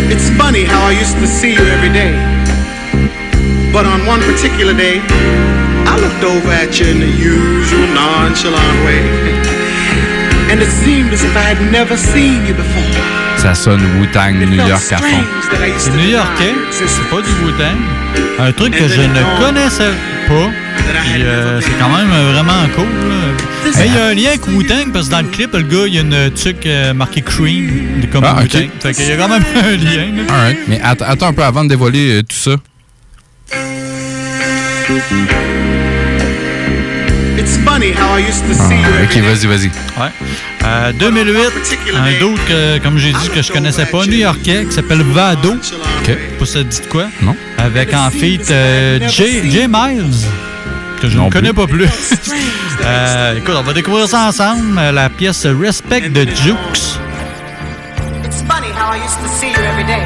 [0.09, 2.15] It's funny how I used to see you every day.
[3.73, 5.01] But on one particular day,
[5.87, 9.43] I looked over at you in the usual nonchalant way.
[10.57, 12.83] And it seemed as if I had never seen you before.
[13.37, 15.23] Ça sonne Wu-Tang New York à fond.
[15.77, 17.77] C'est new-yorkais, c'est pas du Wu-Tang?
[18.39, 19.91] Un truc que je ne connaissais
[20.27, 20.49] pas.
[21.12, 22.85] Puis euh, c'est quand même vraiment cool.
[22.85, 23.70] là.
[23.77, 25.87] Mais il y a un lien avec Wu-Tang parce que dans le clip, le gars,
[25.87, 28.37] il y a une tuque euh, marquée Cream, comme Ah.
[28.41, 28.69] Wu-Tang.
[28.81, 30.55] Fait qu'il y a quand même un lien.
[30.69, 32.57] Mais att- attends un peu avant de dévoiler euh, tout ça.
[37.48, 39.66] Ah, ok, vas-y, vas-y.
[40.01, 40.10] Ouais.
[40.64, 45.02] Euh, 2008, un d'autre que, comme j'ai dit, que je connaissais pas, new-yorkais, qui s'appelle
[45.02, 45.52] Vado.
[45.55, 46.16] OK.
[46.39, 47.06] Pas ça dit quoi?
[47.23, 47.36] Non.
[47.59, 50.27] Avec en feat euh, Jay, Jay Miles,
[51.01, 51.66] que je Non ne connais plus.
[51.66, 51.89] pas plus.
[52.85, 54.78] Euh, écoute, on va découvrir ça ensemble.
[54.93, 57.01] La pièce Respect de Jukes.
[58.23, 60.05] It's funny how I used to see you every day.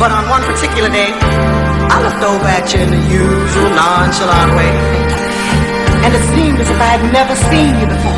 [0.00, 1.12] But on one particular day,
[1.90, 4.97] I looked over at you in the usual nonchalant way.
[6.08, 8.16] And it seemed as if I had never seen you before.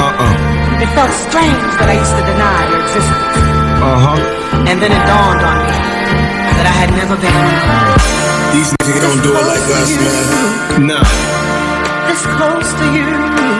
[0.00, 0.80] Uh-uh.
[0.80, 3.36] It felt strange that I used to deny your existence.
[3.76, 4.64] Uh-huh.
[4.64, 5.76] And then it dawned on me
[6.56, 7.36] that I had never been
[8.56, 10.88] These niggas don't do it like us, man.
[10.88, 11.04] Nah.
[12.08, 13.04] this close to you,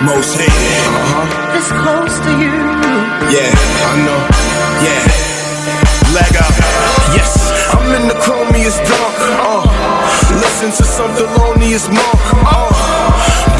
[0.09, 0.57] Most hated.
[0.57, 1.29] Uh-huh.
[1.53, 2.57] this close to you.
[3.29, 4.21] Yeah, I know.
[4.89, 5.05] Yeah.
[6.17, 6.57] Leg out.
[7.13, 7.29] Yes.
[7.77, 9.21] I'm in the chromiest dark.
[9.37, 9.66] Uh.
[10.57, 12.23] Listen to some Thelonious Monk.
[12.33, 12.73] Uh.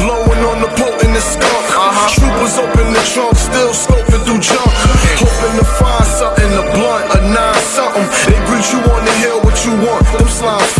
[0.01, 1.65] Blowing on the potent skunk.
[1.77, 2.09] Uh-huh.
[2.09, 4.65] Troopers open the trunk, still scoping through junk.
[5.21, 8.01] Hoping to find something, a blunt, a nine something.
[8.25, 10.09] They greet you on the hill, what you want.
[10.09, 10.76] Them slimes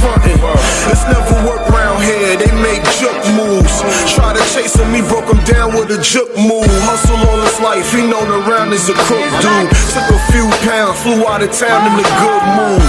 [4.68, 6.68] Chase he broke him down with a juke move.
[6.84, 9.70] Hustle all his life, he known around as a crook dude.
[9.96, 12.84] Took a few pounds, flew out of town in a good mood.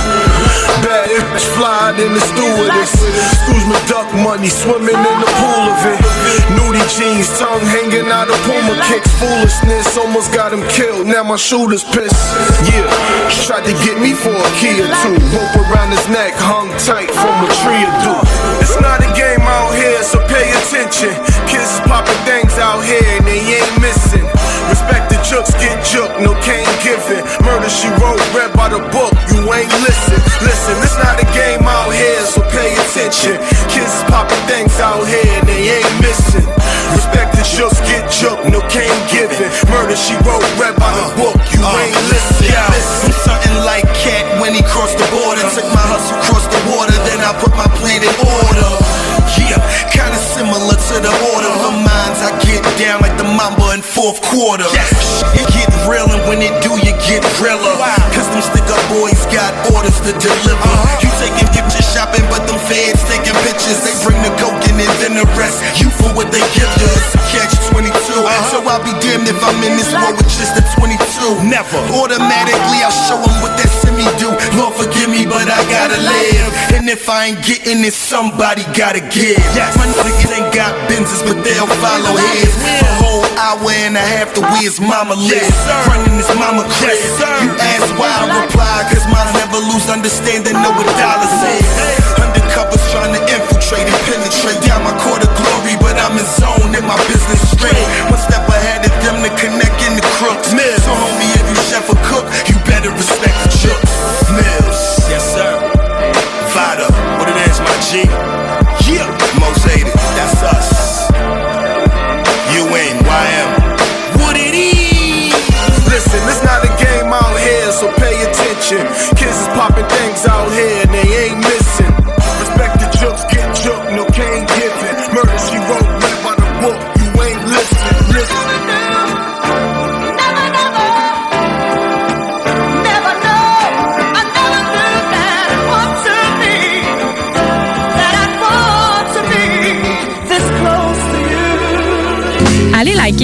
[0.82, 2.94] Bad bitch fly in the stewardess.
[3.42, 5.98] Scrooge McDuck money, swimming in the pool of it.
[6.54, 9.10] Nudie jeans, tongue hanging out of Puma kicks.
[9.18, 11.06] Foolishness almost got him killed.
[11.06, 12.18] Now my shooter's pissed.
[12.70, 12.86] Yeah,
[13.46, 15.14] tried to get me for a key or two.
[15.30, 18.18] Rope around his neck, hung tight from a tree or two.
[18.62, 20.02] It's not a game out here,
[20.38, 21.10] pay attention.
[21.50, 24.22] Kids popping things out here and they ain't missing.
[24.70, 27.26] Respect the jokes, get joke, no cane giving.
[27.42, 30.18] Murder she wrote, read by the book, you ain't listen.
[30.46, 33.34] Listen, it's not a game out here, so pay attention.
[33.74, 36.46] Kids popping things out here and they ain't missing.
[36.94, 39.50] Respect the jokes, get joke, no cane giving.
[39.66, 42.46] Murder she wrote, read by the book, you uh, ain't listen.
[42.46, 45.42] Yeah, I'm something like Cat when he crossed the border.
[45.50, 48.87] Took my hustle across the water, then I put my plan in order.
[49.48, 52.20] Yeah, kinda similar to the order of minds.
[52.20, 54.68] I get down like the Mamba in fourth quarter.
[55.36, 57.76] You get real, and when it do, you get realer.
[58.12, 60.68] Cause them stick up boys got orders to deliver.
[60.68, 61.00] Uh-huh.
[61.00, 63.80] You taking picture shopping, but them feds taking pictures.
[63.84, 65.62] They bring the coke in and then the rest.
[65.80, 66.88] You for what they give you.
[66.98, 67.88] It's a catch 22.
[67.94, 68.50] Uh-huh.
[68.50, 70.98] So I'll be damned if I'm in this war with just a 22.
[71.46, 71.78] Never.
[71.94, 74.28] Automatically, I'll show them what that semi do.
[74.58, 74.97] Lord forgive
[75.28, 76.50] but I gotta live.
[76.74, 79.38] And if I ain't getting it, somebody gotta give.
[79.76, 82.52] My niggas ain't got Benzes, but they'll follow his.
[82.80, 85.52] A whole hour and a half the way his mama lives.
[85.86, 86.96] Running his mama crib.
[87.44, 91.68] You ask why I reply, cause mine never lose understanding, know what dollars is.
[92.18, 96.72] Undercovers trying to infiltrate and penetrate down my court of glory, but I'm in zone
[96.72, 97.86] and my business straight.
[98.08, 100.56] One step ahead of them to connect in the crooks.
[100.56, 103.27] So homie, if you chef or cook, you better respect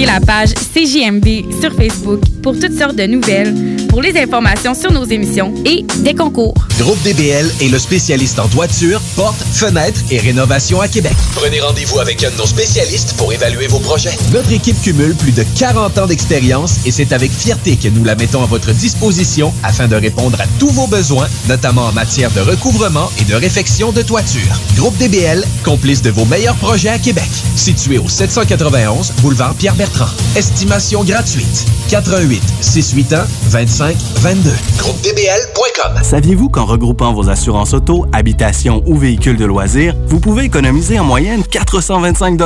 [0.05, 3.53] Allez liker la page CJMD sur Facebook pour toutes sortes de nouvelles,
[3.89, 6.53] pour les informations sur nos émissions et des concours.
[6.79, 11.13] Groupe DBL est le spécialiste en toiture, portes, fenêtres et rénovation à Québec.
[11.35, 14.15] Prenez rendez-vous avec un de nos spécialistes pour évaluer vos projets.
[14.33, 18.15] Notre équipe cumule plus de 40 ans d'expérience et c'est avec fierté que nous la
[18.15, 22.41] mettons à votre disposition afin de répondre à tous vos besoins, notamment en matière de
[22.41, 24.59] recouvrement et de réfection de toiture.
[24.75, 27.29] Groupe DBL, complice de vos meilleurs projets à Québec.
[27.55, 30.14] Situé au 791 boulevard Pierre-Bertrand.
[30.35, 31.65] Estimation gratuite.
[31.89, 34.51] 88 681 25 22.
[34.77, 36.03] GroupeDBL.com.
[36.03, 41.03] Saviez-vous qu'en regroupant vos assurances auto, habitation ou véhicules de loisirs, vous pouvez économiser en
[41.03, 42.37] moyenne 425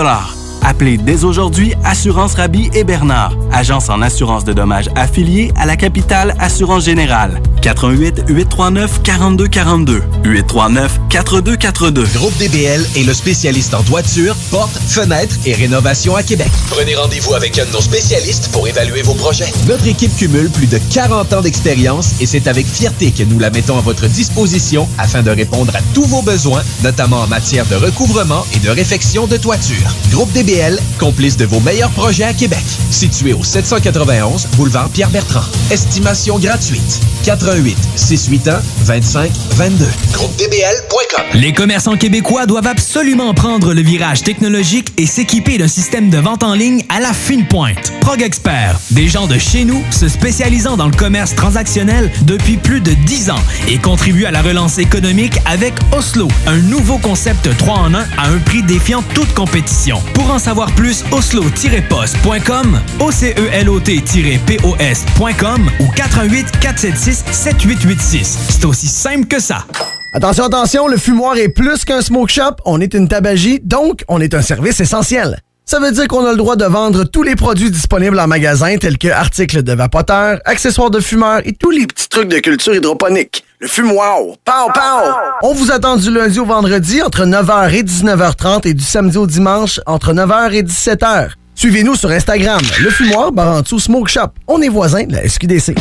[0.63, 5.75] Appelez dès aujourd'hui Assurance Rabi et Bernard, agence en assurance de dommages affiliée à la
[5.75, 7.41] capitale Assurance Générale.
[7.61, 12.05] 88 839 4242 839 4242.
[12.15, 16.49] Groupe DBL est le spécialiste en toiture, portes, fenêtres et rénovation à Québec.
[16.69, 19.51] Prenez rendez-vous avec un de nos spécialistes pour évaluer vos projets.
[19.67, 23.49] Notre équipe cumule plus de 40 ans d'expérience et c'est avec fierté que nous la
[23.49, 27.75] mettons à votre disposition afin de répondre à tous vos besoins, notamment en matière de
[27.75, 29.93] recouvrement et de réfection de toiture.
[30.11, 32.63] Groupe DBL DBL, complice de vos meilleurs projets à Québec.
[32.89, 35.45] Situé au 791 boulevard Pierre-Bertrand.
[35.69, 37.01] Estimation gratuite.
[37.23, 39.85] 88 681 25 22.
[40.13, 41.23] GroupeDBL.com.
[41.33, 46.43] Les commerçants québécois doivent absolument prendre le virage technologique et s'équiper d'un système de vente
[46.43, 47.93] en ligne à la fine pointe.
[48.01, 52.81] Prog Expert, des gens de chez nous se spécialisant dans le commerce transactionnel depuis plus
[52.81, 57.75] de 10 ans et contribuent à la relance économique avec Oslo, un nouveau concept 3
[57.75, 60.01] en 1 à un prix défiant toute compétition.
[60.13, 68.37] Pour en savoir plus, oslo-post.com, OCELOT-POS.com ou 88 476 7886.
[68.49, 69.65] C'est aussi simple que ça.
[70.13, 74.19] Attention, attention, le fumoir est plus qu'un smoke shop, on est une tabagie, donc on
[74.19, 75.39] est un service essentiel.
[75.65, 78.75] Ça veut dire qu'on a le droit de vendre tous les produits disponibles en magasin,
[78.77, 82.73] tels que articles de vapoteurs, accessoires de fumeurs et tous les petits trucs de culture
[82.73, 83.43] hydroponique.
[83.61, 85.11] Le fumoir, pow pow!
[85.43, 89.27] On vous attend du lundi au vendredi entre 9h et 19h30 et du samedi au
[89.27, 91.31] dimanche entre 9h et 17h.
[91.55, 94.29] Suivez-nous sur Instagram, le fumoir Barantou Smoke Shop.
[94.47, 95.77] On est voisins de la SQDC.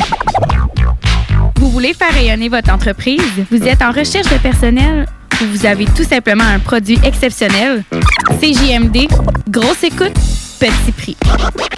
[1.61, 3.23] Vous voulez faire rayonner votre entreprise?
[3.49, 5.07] Vous êtes en recherche de personnel?
[5.41, 7.85] Ou vous avez tout simplement un produit exceptionnel?
[8.41, 9.07] CJMD,
[9.49, 10.15] grosse écoute,
[10.59, 11.17] petit prix.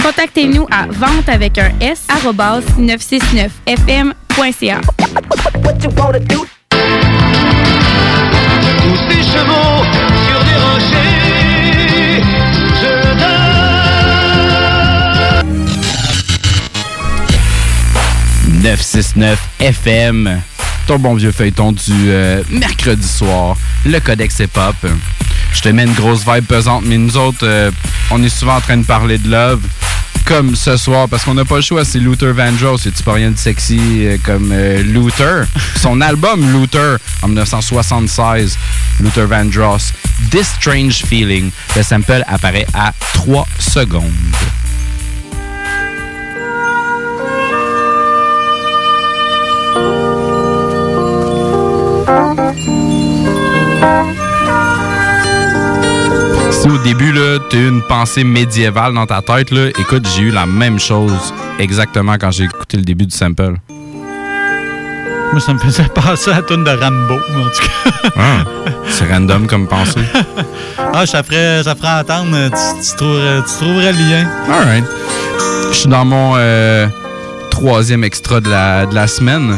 [0.03, 2.07] Contactez-nous à vente avec un S
[4.31, 4.81] 969fm.ca.
[8.79, 9.85] Tous ces chevaux
[10.27, 12.23] sur des rochers,
[12.81, 13.61] je donne.
[18.63, 20.43] 969 FM,
[20.87, 24.77] ton bon vieux feuilleton du euh, mercredi soir, le Codex Hip-Hop.
[25.53, 27.71] Je te mets une grosse vibe pesante, mais nous autres, euh,
[28.11, 29.61] on est souvent en train de parler de love,
[30.31, 33.33] comme ce soir, parce qu'on n'a pas le choix, c'est Luther Vandross, c'est pas rien
[33.33, 35.45] de sexy euh, comme euh, Luther?
[35.77, 38.57] Son album Luther, en 1976,
[39.01, 39.93] Luther Vandross,
[40.31, 44.13] This Strange Feeling, le sample apparaît à 3 secondes.
[56.61, 60.25] Si au début, là, t'as eu une pensée médiévale dans ta tête, là, écoute, j'ai
[60.25, 63.55] eu la même chose exactement quand j'ai écouté le début du sample.
[65.33, 68.11] Moi, ça me faisait penser à la tune de Rambo, en tout cas.
[68.15, 68.45] Ah,
[68.91, 70.03] c'est random comme pensée.
[70.93, 74.29] ah, ça ferait, ça ferait entendre, euh, tu, tu trouverais, tu trouverais le lien.
[74.53, 74.85] Alright.
[75.71, 76.89] Je suis dans mon euh,
[77.51, 79.57] troisième extra de la, de la semaine.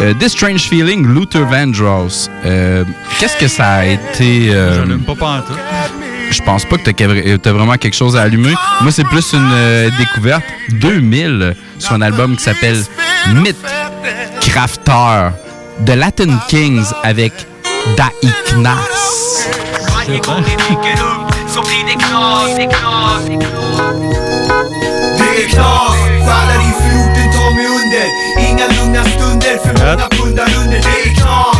[0.00, 2.30] Euh, This Strange Feeling, Luther Vandross.
[2.46, 2.84] Euh,
[3.18, 4.52] Qu'est-ce que ça a été...
[4.52, 5.44] J'allume pas.
[6.30, 8.54] Je pense pas que t'as as vraiment quelque chose à allumer.
[8.80, 10.44] Moi, c'est plus une euh, découverte.
[10.70, 12.82] 2000, sur un album qui s'appelle
[13.34, 13.56] Myth
[14.40, 15.30] Crafter
[15.80, 17.32] de Latin Kings avec
[17.96, 19.48] Daiknas.
[28.38, 31.58] Inga lugna stunder, för många pundar under Det är knas,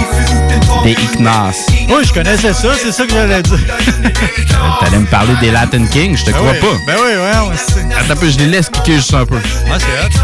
[0.00, 0.45] i
[0.94, 1.66] Daiknas.
[1.88, 3.58] Oui, je connaissais ça, c'est ça que j'allais dire.
[4.80, 6.76] T'allais me parler des Latin Kings, je te Ben crois oui, pas.
[6.86, 7.56] Ben oui, ouais, ouais.
[7.56, 9.34] c'est- Attends un peu, je les laisse kicker juste un peu.
[9.36, 9.42] Ouais,
[9.78, 10.22] c'est hot.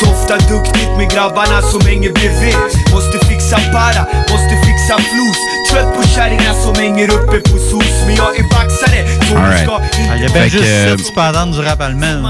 [0.00, 2.56] Softa duktigt med grabbarna som hänger bredvid
[2.92, 4.02] Måste fixa para,
[4.32, 5.38] måste fixa flos
[5.70, 9.62] Trött på kärringar som hänger uppe på SOS Men jag är baxare, så All right.
[9.64, 12.26] ska Ah, Il y juste cependant du rap allemand.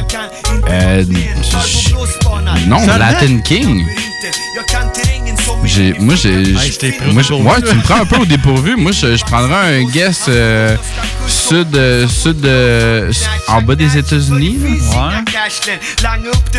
[0.68, 1.30] Euh, j-
[2.66, 2.86] non?
[2.98, 3.86] Latin King.
[5.68, 6.30] J'ai, moi, j'ai.
[6.32, 8.74] Hey, je moi, ouais, tu me prends un peu au dépourvu.
[8.76, 10.76] Moi, je, je prendrais un guess euh,
[11.26, 13.12] sud, euh, sud, euh,
[13.48, 14.58] en bas des États-Unis.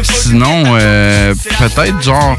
[0.04, 2.38] Sinon, euh, peut-être genre.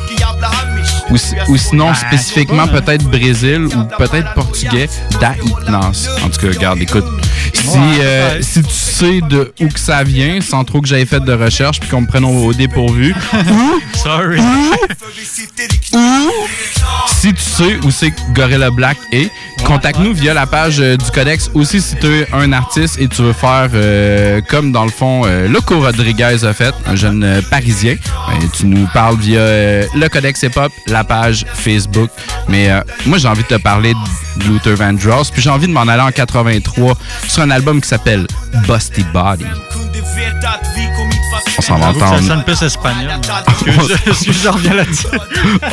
[1.11, 4.89] Ou, si- ou sinon, spécifiquement, peut-être Brésil ou peut-être portugais,
[5.21, 6.09] Daiknas.
[6.25, 7.05] En tout cas, regarde, écoute.
[7.53, 7.67] Si,
[8.01, 11.33] euh, si tu sais de où que ça vient, sans trop que j'aie fait de
[11.33, 13.13] recherche puis qu'on me prenne au, au dépourvu,
[13.95, 14.41] Sorry.
[17.21, 19.31] si tu sais où c'est que Gorilla Black est,
[19.65, 21.51] contacte-nous via la page euh, du Codex.
[21.55, 25.23] Aussi, si tu es un artiste et tu veux faire euh, comme dans le fond
[25.27, 27.97] euh, Loco Rodriguez a fait, un jeune parisien,
[28.29, 32.11] ben, tu nous parles via le Codex Hip Hop, la page Facebook.
[32.49, 32.71] Mais
[33.07, 33.93] moi, j'ai envie de te parler
[34.37, 36.97] de Luther Vandross, puis j'ai envie de m'en aller en 83
[37.29, 38.27] sur un album qui s'appelle
[38.67, 39.45] Busty Body
[41.61, 42.19] on s'en va entendre.
[42.21, 43.11] Ça sonne plus espagnol.
[43.31, 43.43] Ah,
[44.07, 45.07] Excuse, je reviens là-dessus.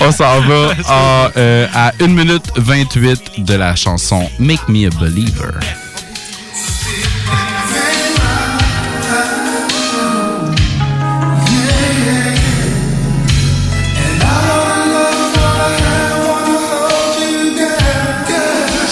[0.01, 4.89] on s'en va à, euh, à 1 minute 28 de la chanson Make Me a
[4.99, 5.53] Believer.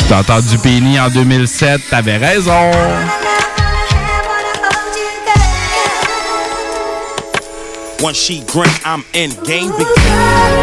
[0.08, 2.72] T'as entendu Penny en 2007, t'avais raison.
[8.06, 10.06] One sheet grant, I'm in game begin.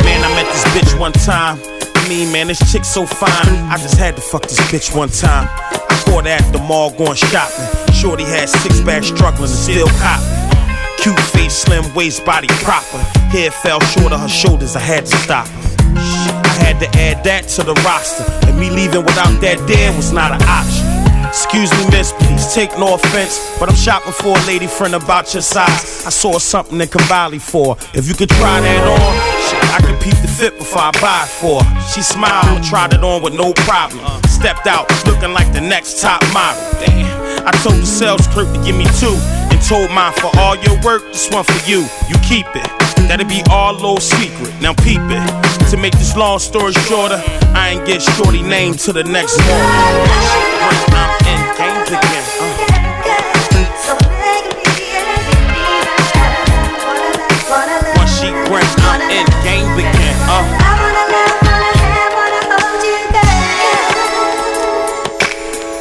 [0.06, 1.59] Man, I met this bitch one time.
[1.97, 3.48] I mean, man, this chick so fine.
[3.66, 5.48] I just had to fuck this bitch one time.
[5.51, 7.93] I caught her at the mall going shopping.
[7.93, 10.62] Shorty had six bags struggling and still copping.
[10.98, 12.98] Cute face, slim waist, body proper.
[13.35, 15.77] Hair fell short of her shoulders, I had to stop her.
[15.97, 18.23] I had to add that to the roster.
[18.47, 21.01] And me leaving without that there was not an option.
[21.32, 23.56] Excuse me, miss, please take no offense.
[23.59, 26.04] But I'm shopping for a lady friend about your size.
[26.04, 27.74] I saw something in Cavalli for.
[27.94, 29.00] If you could try that on,
[29.48, 31.64] shit, I could peep the fit before I buy it for.
[31.64, 31.80] her.
[31.88, 34.04] She smiled, tried it on with no problem.
[34.28, 36.60] Stepped out, looking like the next top model.
[36.84, 37.09] Damn.
[37.48, 39.16] I told the sales clerk to give me two.
[39.48, 41.88] And told mine for all your work, this one for you.
[42.12, 42.68] You keep it.
[43.09, 44.52] That'll be our little secret.
[44.60, 45.70] Now peep it.
[45.70, 47.22] To make this long story shorter,
[47.56, 51.11] I ain't get shorty name to the next morning.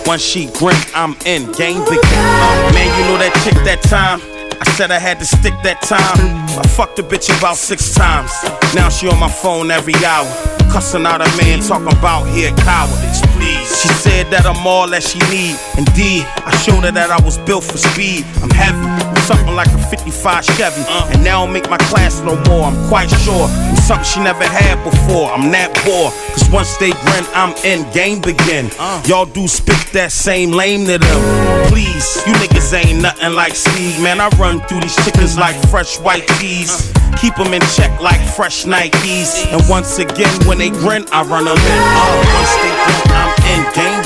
[0.05, 1.99] Once she grant, I'm in game begin.
[2.03, 4.19] Uh, man, you know that chick that time.
[4.61, 6.21] I said I had to stick that time.
[6.59, 8.31] I fucked a bitch about six times.
[8.75, 10.29] Now she on my phone every hour.
[10.69, 13.67] Cussing out a man talking about here cowardice, please.
[13.81, 15.57] She said that I'm all that she need.
[15.77, 18.23] Indeed, I showed her that I was built for speed.
[18.41, 18.85] I'm heavy,
[19.31, 20.83] something like a 55 Chevy.
[20.87, 21.09] Uh.
[21.13, 22.65] And now don't make my class no more.
[22.65, 25.31] I'm quite sure I'm something she never had before.
[25.31, 26.11] I'm that poor.
[26.35, 28.69] Cause once they grin, I'm in, game begin.
[28.79, 29.01] Uh.
[29.07, 31.21] Y'all do spit that same lame to them.
[31.69, 34.01] Please, you niggas ain't nothing like Steve.
[34.01, 36.91] Man, I run through these chickens like fresh white tees.
[36.95, 37.17] Uh.
[37.19, 39.45] Keep them in check like fresh Nikes.
[39.51, 41.79] And once again, when they grin, I run them in.
[41.79, 44.00] Uh, once they grin, I'm in, game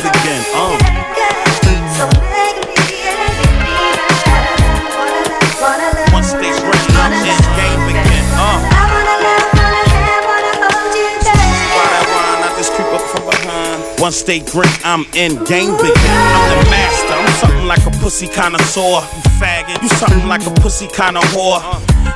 [14.06, 15.98] Once they grin, I'm in, game begin.
[15.98, 17.18] I'm the master.
[17.18, 19.02] I'm something like a pussy connoisseur.
[19.02, 19.82] You faggot.
[19.82, 21.58] You something like a pussy kind of whore.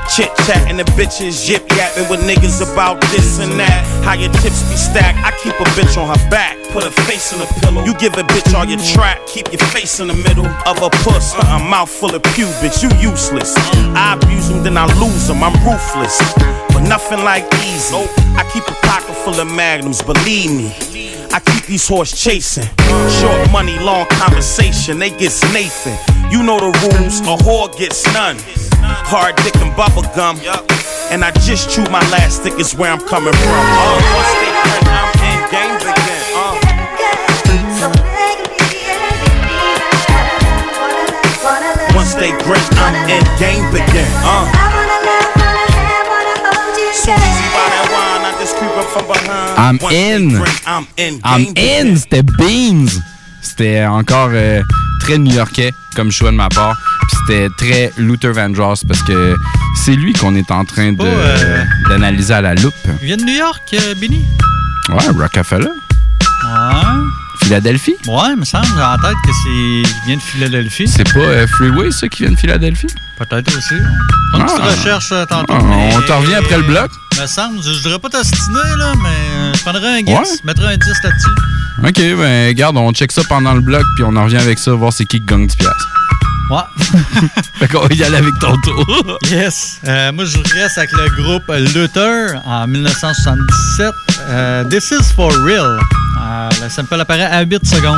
[0.06, 3.82] Chit chatting the bitches, yip yapping with niggas about this and that.
[4.06, 5.18] How your tips be stacked.
[5.26, 7.84] I keep a bitch on her back, put her face in a pillow.
[7.84, 10.92] You give a bitch all your track, keep your face in the middle of a
[11.02, 11.34] puss.
[11.34, 13.56] A mouth full of pubes, you useless.
[13.98, 15.42] I abuse them, then I lose them.
[15.42, 16.22] I'm ruthless,
[16.70, 17.98] but nothing like easy.
[18.38, 21.19] I keep a pocket full of magnums, believe me.
[21.32, 22.68] I keep these horse chasing.
[23.22, 25.00] Short money, long conversation.
[25.00, 25.98] They get Nathan.
[26.32, 27.22] You know the rules.
[27.22, 28.38] A whore gets none.
[28.82, 30.38] Hard dick and bubble gum.
[31.12, 33.50] And I just chew my last stick is where I'm coming from.
[33.50, 36.24] Uh, once they grin, I'm in game again.
[36.38, 36.54] Uh.
[41.96, 44.10] Once they grin, I'm in game begin.
[44.26, 44.46] Uh.
[46.94, 49.49] So easy by that wine, I just creep up from behind.
[49.60, 50.42] I'm in.
[50.66, 52.88] I'm in I'm c'était Beans.
[53.42, 54.62] C'était encore euh,
[55.02, 56.78] très new-yorkais comme choix de ma part.
[57.10, 59.36] Puis c'était très Luther Vandross parce que
[59.84, 62.74] c'est lui qu'on est en train Oh, euh, d'analyser à la loupe.
[63.02, 64.22] Il vient de New York, euh, Benny?
[64.90, 65.66] Ouais, Rockefeller.
[65.66, 67.00] Ouais.
[67.54, 67.96] Philadelphie?
[68.08, 69.50] Ouais, il me semble en tête que c'est.
[69.50, 70.88] Il vient de Philadelphie.
[70.88, 72.86] C'est pas euh, Freeway, ça, qui vient de Philadelphie?
[73.18, 73.74] Peut-être aussi.
[74.36, 74.66] On Ah.
[74.70, 75.52] recherche euh, tantôt.
[75.58, 76.92] Ah, mais- on t'en revient après le bloc?
[77.20, 80.38] Me semble, je, je voudrais pas t'astiner, là, mais euh, je prendrais un guess, Ouais.
[80.44, 81.30] mettrais un 10 là-dessus.
[82.14, 84.72] Ok, ben garde, on check ça pendant le bloc, puis on en revient avec ça,
[84.74, 85.90] voir c'est qui qui gagne 10 piastres.
[86.52, 86.62] Ouais.
[87.60, 89.18] fait qu'on va y aller avec ton tour.
[89.32, 89.80] yes.
[89.88, 91.44] Euh, moi, je reste avec le groupe
[91.74, 93.92] Luther en 1977.
[94.30, 95.80] Euh, This is for real.
[96.20, 97.98] Euh, le sample apparaît à 8 secondes.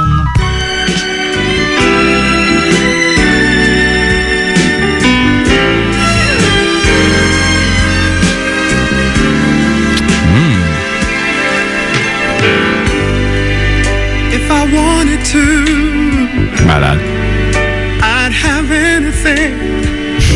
[14.34, 17.02] If I wanted to, Malade.
[18.04, 19.54] I'd have anything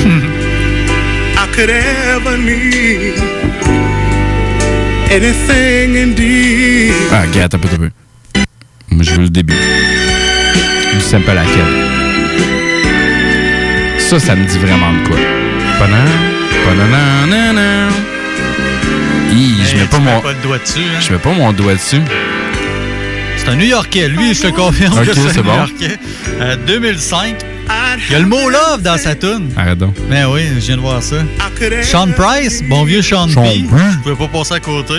[1.37, 3.54] I could ever need.
[5.15, 6.91] Anything indeed.
[7.09, 8.43] Ah, ok, attends un peu, attends un peu.
[8.91, 9.53] Moi, je veux le début.
[10.93, 11.73] Du sample à laquelle.
[13.97, 15.15] Ça, ça me dit vraiment de quoi.
[15.79, 16.05] Panan,
[16.65, 17.87] pananana.
[19.31, 20.19] Hi, je mets pas mon.
[20.19, 20.99] pas le doigt dessus, hein?
[20.99, 22.01] Je mets pas mon doigt dessus.
[23.37, 24.09] C'est un New-Yorkais.
[24.09, 25.51] Lui, je te confirme Ok, que c'est c'est un bon.
[25.53, 25.97] New-Yorkais.
[26.41, 27.35] Euh, 2005.
[28.07, 29.51] Il y a le mot love dans sa tune.
[29.55, 29.95] Arrête donc.
[30.09, 31.17] Ben oui, je viens de voir ça.
[31.83, 33.63] Sean Price, bon vieux Sean, P.
[33.63, 34.93] Je pouvais pas passer à côté.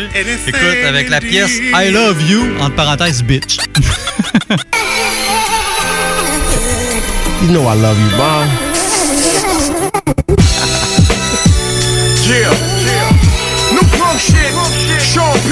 [0.46, 3.58] Écoute, avec la pièce I Love You, entre parenthèses, bitch.
[7.42, 8.48] you know I love you, mom.
[12.28, 12.52] yeah,
[14.98, 15.50] Sean P.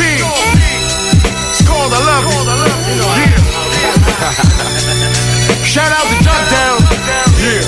[1.50, 2.24] It's called Love
[2.96, 4.80] You.
[5.74, 6.78] Shout out to Duck Down.
[7.42, 7.58] Yeah.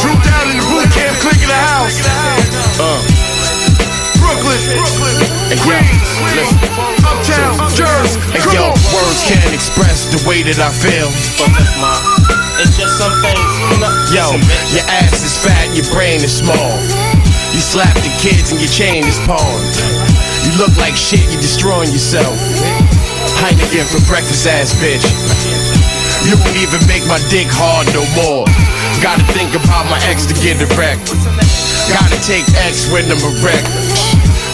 [0.00, 1.92] Drew down in the boot camp, click in the house.
[2.80, 3.04] Uh.
[4.16, 4.56] Brooklyn.
[5.52, 5.76] Hey, yo,
[6.32, 6.56] listen.
[7.04, 8.16] Uptown, Jersey.
[8.32, 11.12] Hey, yo, words can't express the way that I feel.
[12.64, 13.44] It's just some things.
[14.08, 14.32] Yo,
[14.72, 16.80] your ass is fat, your brain is small.
[17.52, 19.68] You slap the kids and your chain is pawned.
[20.48, 22.40] You look like shit, you're destroying yourself.
[23.44, 25.04] Heineken for breakfast, ass bitch.
[26.26, 28.42] You won't even make my dick hard no more.
[28.98, 31.14] Gotta think about my ex to get it wrecked.
[31.86, 33.70] Gotta take X when I'm erect.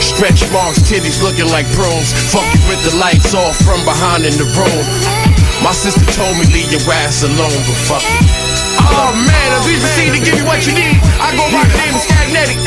[0.04, 2.12] Stretch marks, titties looking like prunes.
[2.28, 4.84] Fuck you with the lights off from behind in the room.
[5.64, 8.20] My sister told me leave your ass alone, but fuck it.
[8.92, 11.76] Oh man, as we proceed to give you what you need, I go by the
[11.80, 12.60] name of Stagnetic.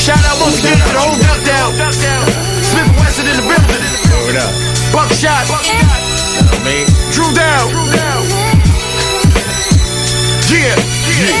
[0.00, 1.76] Shout out once again to the whole duck down.
[2.64, 3.84] Smith Wesson in the building.
[4.40, 4.52] Up.
[4.88, 6.09] Buckshot.
[6.64, 6.86] Man.
[7.12, 7.72] Drew down.
[10.50, 10.76] Yeah.
[11.20, 11.36] Yeah.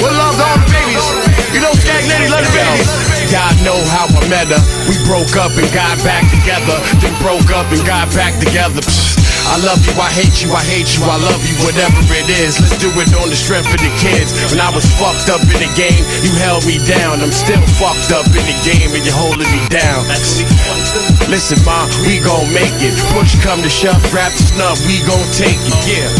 [0.00, 1.04] What love to all the babies.
[1.52, 2.88] You know Stagnetic love the babies.
[3.32, 4.62] God know how I met her.
[4.88, 6.80] We broke up and got back together.
[7.00, 8.80] Then broke up and got back together.
[8.80, 9.15] Psst.
[9.46, 12.58] I love you, I hate you, I hate you, I love you, whatever it is.
[12.58, 14.34] Let's do it on the strength of the kids.
[14.50, 17.22] When I was fucked up in the game, you held me down.
[17.22, 20.02] I'm still fucked up in the game and you're holding me down.
[21.30, 22.94] Listen, ma, we gon' make it.
[23.14, 26.10] Push come to shove, grab the snub, we gon' take it, yeah.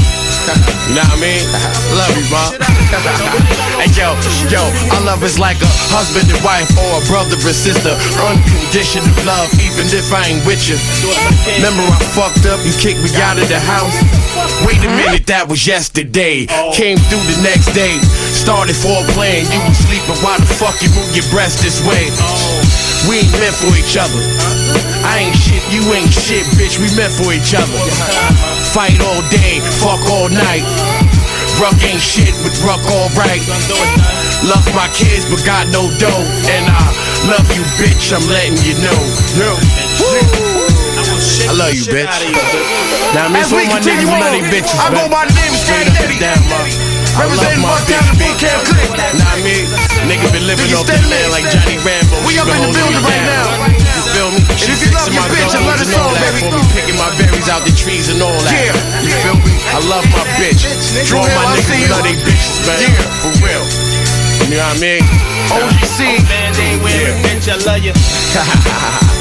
[0.86, 1.42] You know what I mean?
[1.98, 2.54] Love you, ma.
[3.82, 4.14] hey, yo,
[4.46, 4.62] yo,
[4.94, 7.90] our love is like a husband and wife or a brother and sister.
[8.22, 10.78] Unconditional love, even if I ain't with you.
[11.58, 13.96] Remember I fucked up, you kicked me out of the house?
[14.64, 16.46] Wait a minute, that was yesterday.
[16.76, 17.96] Came through the next day,
[18.32, 20.18] started foreplay, and you was sleeping.
[20.20, 22.08] Why the fuck you move your breast this way?
[23.08, 24.20] We ain't meant for each other.
[25.06, 26.76] I ain't shit, you ain't shit, bitch.
[26.82, 27.78] We meant for each other.
[28.74, 30.66] Fight all day, fuck all night.
[31.60, 33.40] Ruck ain't shit, but Ruck alright.
[34.44, 36.26] Love my kids, but got no dough.
[36.52, 36.84] And I
[37.32, 38.12] love you, bitch.
[38.12, 39.00] I'm letting you know.
[39.40, 40.45] Yo.
[41.46, 42.10] I love you, bitch.
[43.14, 44.78] Now, I miss As we all my continue niggas and on, nutty bitches.
[44.82, 45.10] I go man.
[45.14, 46.18] by the name of Straight up and Stagnetic.
[46.18, 46.58] down, ma.
[47.16, 48.26] I Representing my Bucktown bitch, and bitch.
[48.26, 48.90] Boot Camp Click.
[48.92, 49.64] Nah, I mean,
[50.10, 51.46] nigga been living Nigga off the steady land like.
[51.48, 52.16] Johnny Rambo.
[52.26, 53.46] We She up in the holding building right now.
[53.78, 54.40] You feel me?
[54.42, 56.18] And She if you love fixing your my bitch, gums let us and all know,
[56.18, 56.40] that baby.
[56.44, 58.52] for me, picking my berries out the trees and all that.
[58.52, 58.74] Yeah.
[59.06, 59.52] You feel me?
[59.70, 60.66] I love my bitch.
[61.06, 61.88] Drew All my niggas you.
[61.94, 62.78] love they bitches, man.
[62.84, 63.22] Yeah.
[63.22, 63.64] For real.
[64.50, 65.02] You know what I mean?
[65.54, 66.20] OGC.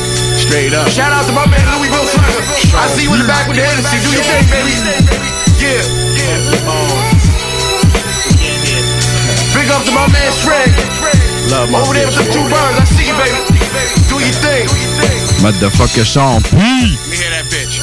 [0.46, 0.88] Straight up.
[0.90, 2.44] Shout out to my man Louisville Slugger.
[2.78, 3.98] I see you in the back with the Hennessy.
[4.02, 4.74] Do your thing, baby.
[5.58, 5.82] Yeah.
[9.56, 10.70] Big up to my man Shrek.
[11.50, 12.78] Love my Over there with the two birds.
[12.78, 13.42] I see you, baby.
[14.10, 14.68] Do your thing.
[15.42, 16.06] Motherfucker
[17.50, 17.82] bitch.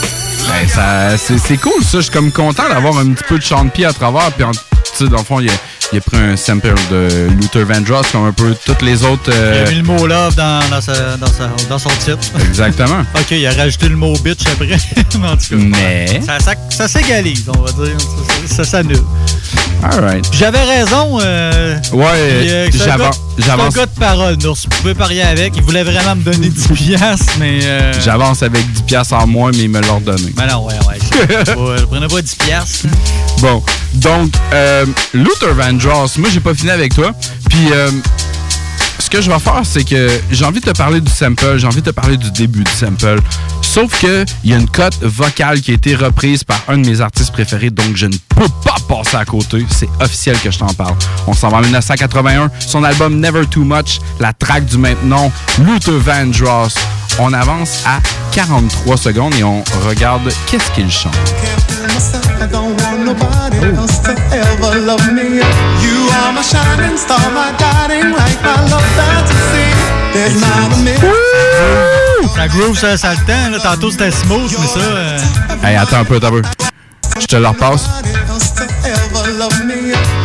[0.49, 1.99] ben, ça, c'est, cool ça.
[1.99, 4.33] Je suis comme content d'avoir un petit peu de Sean P à travers.
[4.33, 4.59] Puis, en- tu
[4.95, 5.53] sais, dans le fond, il a,
[5.93, 9.23] il a pris un sample de Luther Vandross comme un peu toutes les autres.
[9.29, 12.19] Il euh, a mis le mot love dans, dans, sa- dans, sa- dans son titre.
[12.49, 13.01] Exactement.
[13.15, 14.69] OK, il a rajouté le mot bitch après.
[15.21, 16.21] Mais en tout cas, Mais.
[16.23, 17.97] ça, ça, ça s'égalise, on va dire.
[18.47, 19.03] Ça, ça, s'annule.
[19.83, 20.27] Alright.
[20.33, 21.19] J'avais raison.
[21.21, 23.75] Euh, Ouais, euh, c'est un j'avan- gars- C'est un j'avance.
[23.75, 24.57] gars de parole, Nours.
[24.63, 25.55] Vous pouvez parier avec.
[25.57, 27.61] Il voulait vraiment me donner 10 piastres, mais...
[27.65, 30.33] euh, J'avance avec 10 piastres en moins, mais il me l'a redonné.
[30.37, 30.99] Ben non, ouais, ouais.
[31.47, 32.87] je- ouais, je prenais pas 10 piastres.
[33.41, 33.63] Bon,
[33.95, 37.13] donc, euh, Luther Vandross, moi, j'ai pas fini avec toi.
[37.49, 37.91] Puis, euh,
[38.99, 41.67] ce que je vais faire, c'est que j'ai envie de te parler du sample, j'ai
[41.67, 43.21] envie de te parler du début du sample.
[43.61, 46.87] Sauf que il y a une cote vocale qui a été reprise par un de
[46.87, 49.65] mes artistes préférés, donc je ne peux pas passer à côté.
[49.71, 50.95] C'est officiel que je t'en parle.
[51.27, 52.51] On s'en va en 1981.
[52.61, 56.75] Son album Never Too Much, la track du maintenant, Luther Vandross.
[57.19, 57.99] On avance à
[58.33, 61.15] 43 secondes et on regarde qu'est-ce qu'il chante.
[70.77, 71.01] Minute.
[72.35, 73.51] Ça groove, ça, ça le temps.
[73.51, 73.59] Là.
[73.63, 74.81] Tantôt, c'était smooth, mais ça...
[74.81, 75.19] euh,
[75.63, 76.43] Hey, attends un peu, attends un peu.
[77.21, 77.89] Je te le repasse.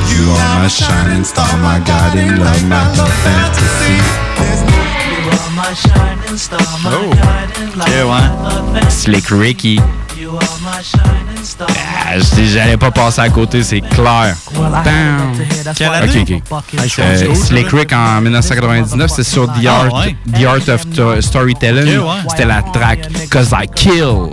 [0.10, 4.87] You are my shining star, my guiding love, my love fantasy.
[6.90, 7.12] Oh.
[7.86, 8.92] Good one.
[8.92, 9.80] Slick Ricky.
[11.60, 14.36] Ah, j'allais pas passer à côté, c'est clair.
[14.54, 14.84] Bam.
[15.76, 16.42] Quelle année?
[16.50, 17.00] Ok, ok.
[17.00, 20.16] Euh, Slick Rick en 1999, c'est sur The Art, Ah, ouais.
[20.40, 22.00] The Art of To- Storytelling.
[22.00, 22.06] Ouais.
[22.30, 24.32] C'était la track Cause I Kill.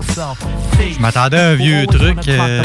[0.95, 2.19] Je m'attendais à un vieux truc.
[2.29, 2.63] euh,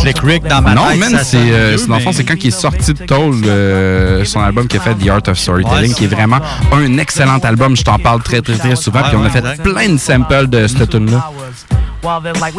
[0.00, 0.98] Slick Rick dans ma Non, tête.
[0.98, 3.04] man, c'est euh, vieux, c'est- dans le fond, mais- c'est quand il est sorti de
[3.04, 6.38] Toll, euh, son album qui a fait The Art of Storytelling, Ouais, qui est vraiment
[6.72, 7.76] un excellent album.
[7.76, 9.00] Je t'en parle très, très, très souvent.
[9.00, 11.30] Ouais, Puis on a fait plein de samples de cette tune-là.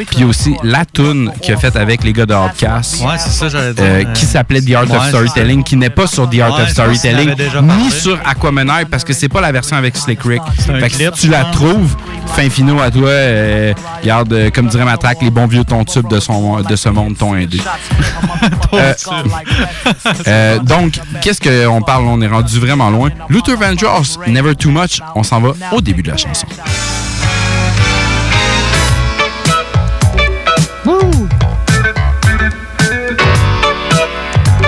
[0.10, 3.02] Puis aussi la tune qu'il a faite avec les gars de Outcast.
[3.02, 3.84] Ouais, c'est ça, j'allais dire.
[3.86, 6.64] euh, qui s'appelait The Art Ouais, of Storytelling, qui n'est pas sur The Art Ouais,
[6.64, 7.36] of Storytelling,
[7.78, 10.42] ni sur Aquaman Eye, parce que c'est pas la version avec Slick Rick.
[10.66, 11.16] Fait que clip.
[11.16, 11.96] si tu la trouves,
[12.28, 13.74] fin finaux à toi, euh,
[14.04, 16.90] garde, euh, comme dirait ma track, les bons vieux tons tubes de, son, de ce
[16.90, 17.16] monde.
[18.74, 18.94] Euh,
[20.28, 22.06] euh, donc, qu'est-ce qu'on parle?
[22.06, 23.10] On est rendu vraiment loin.
[23.30, 26.46] Luther Vandross, Never Too Much, on s'en va au début de la chanson.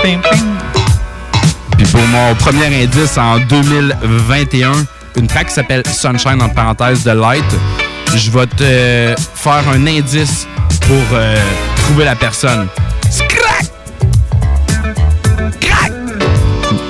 [0.02, 4.72] Puis pour mon premier indice en 2021,
[5.15, 7.44] une track qui s'appelle Sunshine entre parenthèses de Light.
[8.15, 10.48] Je vais te euh, faire un indice
[10.82, 11.36] pour euh,
[11.84, 12.68] trouver la personne.
[13.28, 13.65] Crack!
[15.60, 15.91] Crack!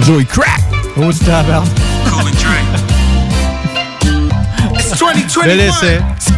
[0.02, 0.62] Joey Crack!
[0.98, 1.68] Oh, tabarnak.
[4.76, 5.48] It's 2021.
[5.48, 6.00] Le laisser.
[6.16, 6.32] It's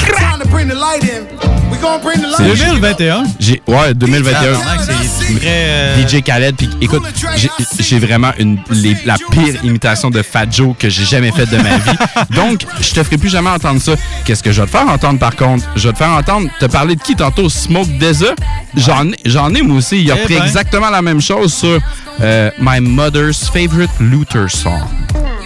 [0.49, 1.27] time to bring the light in.
[1.71, 2.79] We gonna bring the light C'est- in.
[2.79, 3.23] 2021.
[3.39, 4.53] J'ai ouais 2021.
[4.53, 7.03] Tabarnak, c'est euh, DJ Khaled puis écoute,
[7.35, 7.49] j'ai-
[7.79, 11.57] j'ai vraiment une les- la pire imitation de Fat Joe que j'ai jamais faite de
[11.57, 11.97] ma vie.
[12.35, 13.91] Donc, je te ferai plus jamais entendre ça.
[14.25, 15.63] Qu'est-ce que je vais te faire entendre par contre?
[15.75, 17.49] Je vais te faire entendre te parler de qui tantôt?
[17.49, 18.33] Smoke Deza.
[18.75, 20.43] J'en ai j'en ai moi aussi, il a Eh pris ben.
[20.45, 21.79] exactement la même chose sur
[22.21, 24.81] euh, My Mother's Favorite Luther Song.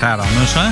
[0.02, 0.72] Hein?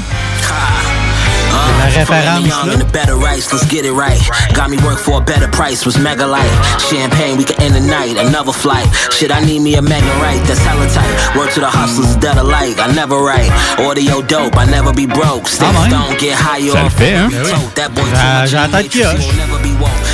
[1.81, 2.75] La référence, là.
[2.91, 4.19] Better rights, let's get it right.
[4.53, 6.51] Got me work for a better price, was mega light.
[6.89, 8.85] Champagne, we can end the night, another flight.
[9.11, 11.35] Shit, I need me a mega right, that's hella tight.
[11.35, 13.49] Work to the hustlers that are like, I never write.
[13.79, 15.47] Audio dope, I never be broke.
[15.47, 17.29] Stay Ah, stone, get high Ça le fait, hein?
[17.95, 18.03] Boy
[18.45, 19.27] J'ai- la tête qui hoche.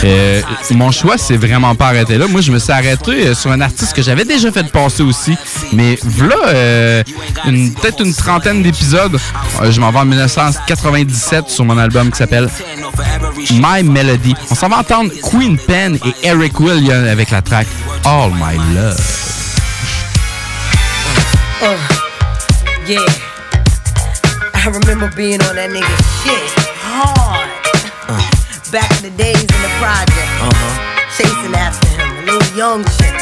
[0.04, 0.42] Euh,
[0.72, 2.28] mon choix, c'est vraiment pas arrêté là.
[2.28, 5.36] Moi, je me suis arrêté euh, sur un artiste que j'avais déjà fait passer aussi.
[5.74, 7.04] Mais voilà, euh,
[7.44, 9.18] peut-être une trentaine d'épisodes.
[9.62, 12.50] Euh, je m'en vais en 1997 sur mon album qui s'appelle
[13.52, 14.36] My Melody.
[14.52, 17.68] On s'en va entendre Queen Pen et Eric Williams avec la track
[18.06, 18.98] All My Love.
[21.60, 21.76] Uh,
[22.88, 23.00] yeah.
[24.54, 25.88] I remember being on that nigga
[26.22, 26.54] shit
[26.84, 27.57] hard.
[28.68, 30.28] Back in the days in the project.
[30.44, 30.76] Uh-huh.
[31.16, 33.16] Chasing after him, a little young shit.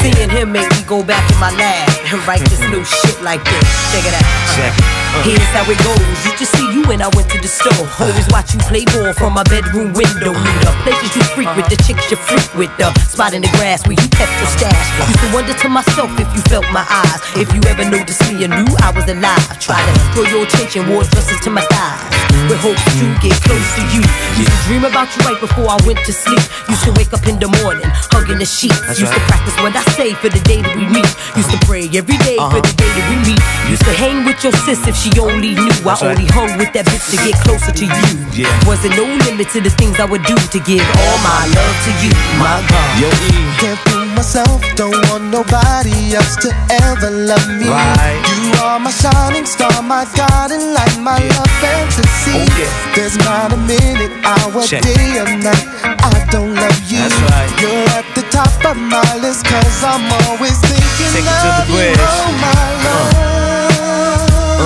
[0.00, 3.44] Seeing him make me go back in my lab and write this new shit like
[3.44, 3.68] this.
[3.92, 4.24] Check it out.
[4.24, 6.00] Uh, Here's how it goes.
[6.24, 7.84] Used to see you when I went to the store.
[8.00, 10.32] Always watch you play ball from my bedroom window.
[10.32, 13.52] Knew the places you freak with, the chicks you freak with, the spot in the
[13.60, 14.80] grass where you kept your stash.
[15.04, 17.20] Used to wonder to myself if you felt my eyes.
[17.36, 19.44] If you ever noticed me and knew I was alive.
[19.60, 22.23] Try to throw your attention, wore dresses to my thighs.
[22.44, 24.04] With hopes to get close to you.
[24.36, 26.44] Used to dream about you right before I went to sleep.
[26.68, 28.76] Used to wake up in the morning, hugging the sheets.
[28.84, 31.08] That's Used to practice what I say for the day that we meet.
[31.40, 32.60] Used to pray every day for uh-huh.
[32.60, 33.40] the day that we meet.
[33.72, 35.72] Used to hang with your sis if she only knew.
[35.88, 36.12] I right.
[36.12, 38.12] only hung with that bitch to get closer to you.
[38.36, 38.52] Yeah.
[38.68, 41.92] Wasn't no limit to the things I would do to give all my love to
[42.04, 42.88] you, my God.
[43.00, 43.40] Yo, E.
[43.56, 46.50] Can't fool myself, don't want nobody else to
[46.84, 47.72] ever love me.
[47.72, 48.20] Right.
[48.36, 52.33] You are my shining star, my guiding light, my love fantasy.
[52.34, 52.94] Oh, yeah.
[52.94, 54.82] There's not a minute, hour, Check.
[54.82, 55.66] day, or night.
[56.02, 56.98] I don't love you.
[56.98, 57.50] That's right.
[57.62, 61.62] You're at the top of my list, cause I'm always thinking Take it to the
[61.62, 61.94] of you.
[62.02, 63.10] Oh, my love.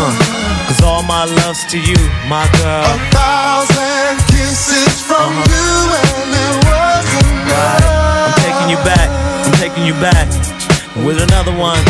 [0.01, 0.13] Uh,
[0.69, 2.89] Cause all my love's to you, my girl.
[2.89, 9.09] A thousand kisses from you, and it wasn't I'm taking you back,
[9.45, 10.29] I'm taking you back
[11.05, 11.85] with another one.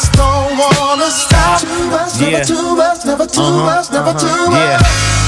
[0.00, 1.60] Just don't wanna stop.
[1.60, 2.30] Too much, Yeah.
[2.30, 4.18] never too much, never too Uh-huh, much, never uh-huh.
[4.18, 4.80] too much.
[4.80, 5.19] Yeah.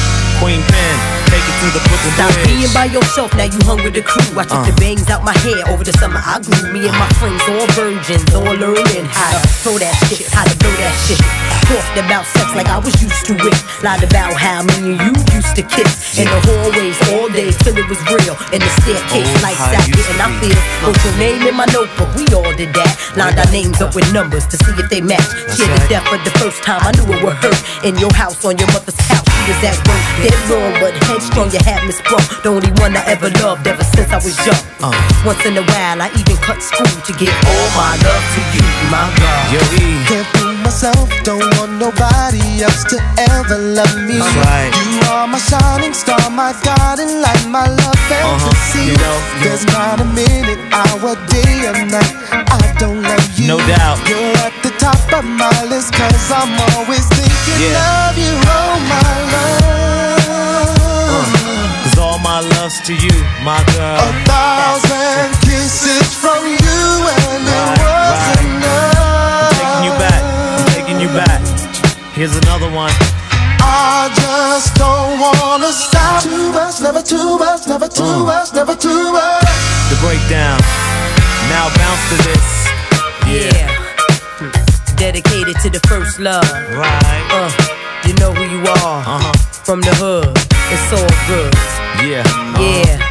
[0.42, 0.94] Queen Pen,
[1.30, 2.46] take it to the Brooklyn Stop Bridge.
[2.50, 4.26] being by yourself, now you hung with the crew.
[4.34, 4.66] I took Uh.
[4.66, 6.18] the bangs out my hair over the summer.
[6.18, 10.26] I grew me and my friends, all virgins, all learning how to throw that shit,
[10.34, 11.22] how to blow that shit.
[11.70, 13.54] Talked about sex like I was used to it.
[13.86, 17.78] Lied about how me and you used to kiss in the hallways all day till
[17.78, 18.34] it was real.
[18.50, 20.58] In the staircase, Oh, lights out, getting our feel.
[20.82, 22.90] Wrote your name in my notebook, we all did that.
[23.14, 25.22] Lined our names up with numbers to see if they match.
[25.54, 25.88] Shared the right.
[26.02, 27.56] death for the first time, I knew it would hurt.
[27.86, 30.02] In your house, on your mother's couch, she was at work,
[30.32, 32.24] dead wrong, but headstrong, you had me sprung.
[32.42, 34.62] The only one I ever loved ever since I was young.
[34.80, 34.92] Uh.
[35.24, 38.64] Once in a while, I even cut school to give all my love to you,
[38.90, 39.44] my God.
[39.52, 39.88] Yo, E.
[40.08, 42.96] Can't fool myself, don't want nobody else to
[43.30, 44.18] ever love me.
[44.18, 44.72] That's right.
[44.88, 48.48] You are my shining star, my guiding light, my love fantasy.
[48.48, 48.88] Uh-huh.
[48.88, 52.12] You know, you- There's not a minute, hour, day, or night.
[52.32, 53.46] I don't love you.
[53.48, 53.98] No doubt.
[54.08, 58.10] You're at the top of my list, cause I'm always thinking Yeah.
[58.10, 59.91] of you, oh my love.
[62.22, 63.98] Cause all my love's to you, my girl.
[63.98, 66.82] A thousand kisses from you,
[67.18, 69.58] and it was enough.
[69.58, 70.22] I'm Taking you back,
[70.58, 71.40] I'm taking you back.
[72.14, 72.92] Here's another one.
[73.60, 76.22] I just don't wanna stop.
[76.22, 79.42] Too much, never too much, never too much, never too much.
[79.90, 80.58] The breakdown.
[81.48, 82.68] Now bounce to this.
[83.26, 83.81] Yeah.
[85.02, 86.46] Dedicated to the first love.
[86.78, 87.26] Right.
[87.34, 87.50] Uh,
[88.06, 89.02] you know who you are.
[89.02, 89.32] Uh-huh.
[89.66, 90.30] From the hood.
[90.70, 91.52] It's all good.
[92.06, 92.22] Yeah.
[92.54, 93.02] Yeah.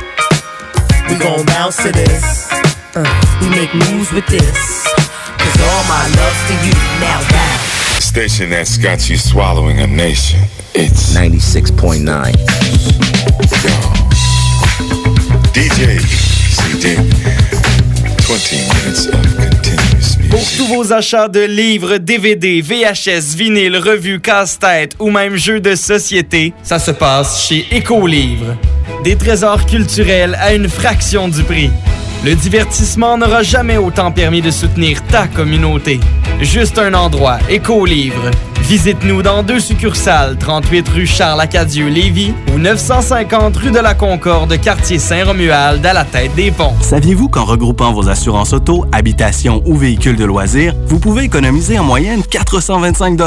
[1.11, 2.47] We gon' bounce to this.
[2.95, 3.03] Uh,
[3.41, 4.87] we make moves with this.
[5.35, 6.71] Cause all my love's to you.
[7.03, 7.99] Now bounce.
[7.99, 10.39] Station that's got you swallowing a nation.
[10.73, 12.07] It's 96.9.
[13.67, 13.75] Yo.
[15.51, 15.99] DJ
[16.55, 16.95] CD.
[18.23, 19.90] 20 minutes of continuous
[20.29, 25.75] Pour tous vos achats de livres, DVD, VHS, vinyle, revues, casse-tête ou même jeux de
[25.75, 28.55] société, ça se passe chez Écolivre.
[29.03, 31.69] Des trésors culturels à une fraction du prix.
[32.23, 35.99] Le divertissement n'aura jamais autant permis de soutenir ta communauté.
[36.41, 38.31] Juste un endroit, Écolivre.
[38.71, 45.85] Visite-nous dans deux succursales, 38 rue Charles-Acadieux-Lévis ou 950 rue de la Concorde, quartier Saint-Romuald,
[45.85, 46.71] à la tête des ponts.
[46.79, 51.83] Saviez-vous qu'en regroupant vos assurances auto, habitation ou véhicules de loisirs, vous pouvez économiser en
[51.83, 53.17] moyenne 425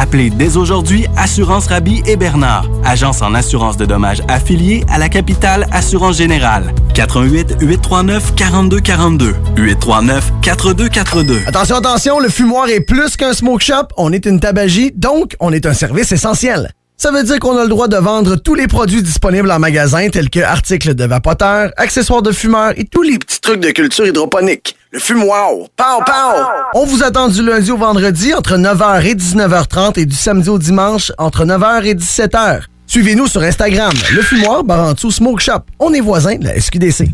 [0.00, 5.08] Appelez dès aujourd'hui Assurance Rabi et Bernard, agence en assurance de dommages affiliée à la
[5.08, 6.72] capitale Assurance Générale.
[6.94, 11.40] 88 839 4242 839 4242.
[11.48, 13.88] Attention, attention, le fumoir est plus qu'un smoke shop.
[13.96, 16.70] On est une tabagie, donc on est un service essentiel.
[16.96, 20.10] Ça veut dire qu'on a le droit de vendre tous les produits disponibles en magasin,
[20.10, 24.06] tels que articles de vapoteurs, accessoires de fumeurs et tous les petits trucs de culture
[24.06, 24.76] hydroponique.
[24.98, 25.50] Le fumoir.
[25.76, 26.44] Pow, pow!
[26.74, 30.58] On vous attend du lundi au vendredi entre 9h et 19h30 et du samedi au
[30.58, 32.62] dimanche entre 9h et 17h.
[32.88, 35.60] Suivez-nous sur Instagram, le fumoir Barantou Smoke Shop.
[35.78, 37.10] On est voisins de la SQDC.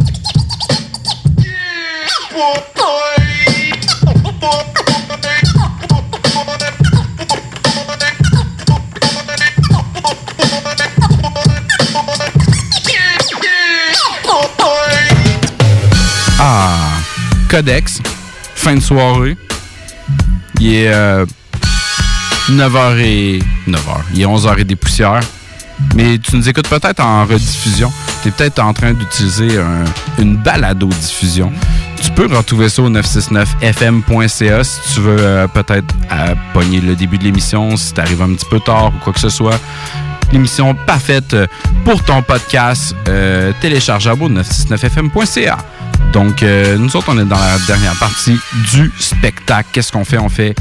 [16.40, 16.93] Ah,
[17.48, 18.00] Codex,
[18.54, 19.36] fin de soirée.
[20.60, 20.92] Il est
[22.50, 23.38] 9h et
[23.68, 23.78] 9h.
[24.14, 25.20] Il est 11h et des poussières.
[25.96, 27.92] Mais tu nous écoutes peut-être en rediffusion.
[28.22, 29.84] Tu es peut-être en train d'utiliser un-
[30.22, 31.52] une balado-diffusion.
[32.00, 37.18] Tu peux retrouver ça au 969fm.ca si tu veux euh, peut-être euh, pogner le début
[37.18, 39.58] de l'émission, si tu arrives un petit peu tard ou quoi que ce soit.
[40.34, 41.36] L'émission parfaite
[41.84, 45.58] pour ton podcast euh, téléchargeable au 969fm.ca.
[46.12, 48.36] Donc, euh, nous autres, on est dans la dernière partie
[48.72, 49.68] du spectacle.
[49.70, 50.18] Qu'est-ce qu'on fait?
[50.18, 50.56] On fait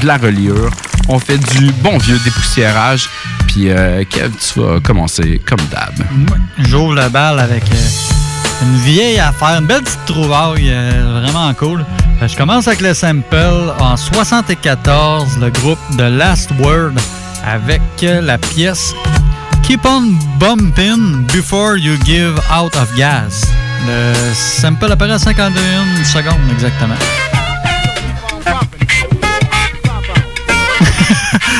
[0.00, 0.70] de la reliure,
[1.10, 3.10] on fait du bon vieux dépoussiérage.
[3.48, 5.92] Puis, euh, Kev, tu vas commencer comme d'hab.
[6.60, 10.74] J'ouvre la balle avec euh, une vieille affaire, une belle petite trouvaille,
[11.20, 11.84] vraiment cool.
[12.26, 16.94] Je commence avec le sample en 74, le groupe The Last Word
[17.52, 18.94] avec la pièce
[19.62, 23.42] Keep on bumping before you give out of gas.
[23.86, 26.94] Le sample apparaît à 51 secondes exactement.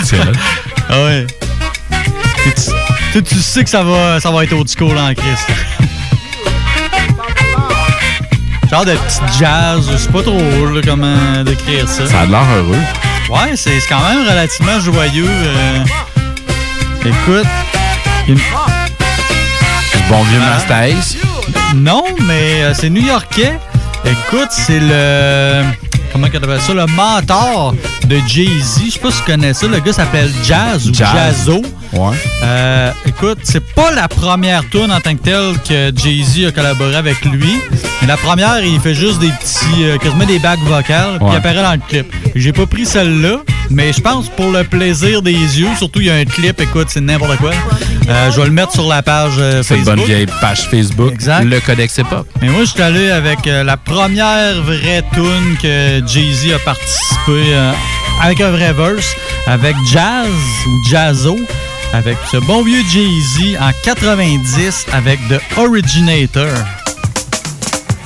[0.05, 0.33] C'est vrai.
[0.91, 1.27] Ah ouais.
[3.13, 5.47] Tu, tu- sais que ça va, ça va être old school en Christ.
[8.71, 12.07] Genre de petit jazz, je sais pas trop là, comment décrire ça.
[12.07, 12.79] Ça a l'air heureux.
[13.29, 15.27] Ouais, c'est quand même relativement joyeux.
[15.29, 15.85] euh.
[17.05, 17.47] Écoute.
[18.27, 18.39] une-
[20.09, 20.41] bon vieux
[20.71, 20.89] Ah.
[20.89, 21.17] Ace.
[21.75, 23.53] Non, mais euh, c'est new-yorkais.
[24.05, 25.63] Écoute, c'est le.
[26.13, 26.75] Comment qu'on appelle ça?
[26.75, 27.75] Le mentor
[28.07, 28.83] de Jay-Z.
[28.87, 29.67] Je sais pas si tu connais ça.
[29.67, 31.09] Le gars s'appelle Jazz ou Jazz.
[31.15, 31.63] Jazzo.
[31.93, 32.17] Ouais.
[32.43, 36.97] Euh, écoute, c'est pas la première tune en tant que telle que Jay-Z a collaboré
[36.97, 37.55] avec lui.
[38.03, 41.37] Mais la première, il fait juste des petits, euh, quasiment des bacs vocales, puis il
[41.37, 42.13] apparaît dans le clip.
[42.35, 43.39] J'ai pas pris celle-là,
[43.71, 46.89] mais je pense pour le plaisir des yeux, surtout il y a un clip, écoute,
[46.91, 47.51] c'est n'importe quoi.
[48.09, 49.97] Euh, je vais le mettre sur la page euh, C'est une Facebook.
[49.99, 51.13] bonne vieille page Facebook.
[51.13, 51.45] Exact.
[51.45, 52.27] Le Codex Hip-Hop.
[52.41, 57.55] Mais moi, je suis allé avec euh, la première vraie tune que Jay-Z a participé
[57.55, 57.73] euh,
[58.23, 59.15] avec un vrai verse,
[59.47, 60.29] avec Jazz
[60.67, 61.37] ou Jazzo,
[61.93, 66.53] avec ce bon vieux Jay-Z en 90 avec The Originator.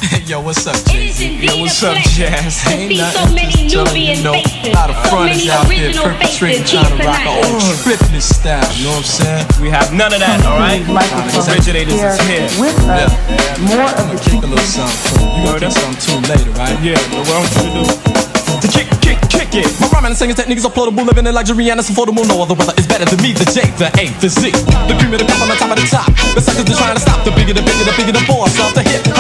[0.03, 1.47] Hey, yo, what's up, Jay-Z?
[1.47, 2.66] Yo, what's up, Jazz?
[2.66, 6.91] Ain't nothing, just telling you, you know, a lot of fronters out there perpetrating, trying
[6.91, 9.47] to rock our own trippin' style, you know what I'm saying?
[9.62, 10.83] We have none of that, all right?
[10.91, 11.07] Like
[11.55, 12.51] Originators is here.
[12.59, 13.15] With us,
[13.62, 15.23] more of the kick a little something.
[15.39, 16.74] You gonna kick something too later, right?
[16.83, 18.23] Yeah, but what I'm trying to do?
[18.59, 19.70] To kick, kick, kick it.
[19.79, 22.27] My rhyming and singing techniques are floatable, living in luxury and it's affordable.
[22.27, 23.39] No other weather is better than me.
[23.39, 25.79] The J, the A, the Z, the cream of the crop on the top of
[25.79, 26.11] the top.
[26.35, 27.23] The suckers are trying to stop.
[27.23, 29.11] The bigger, the bigger, the bigger, the boss of the hip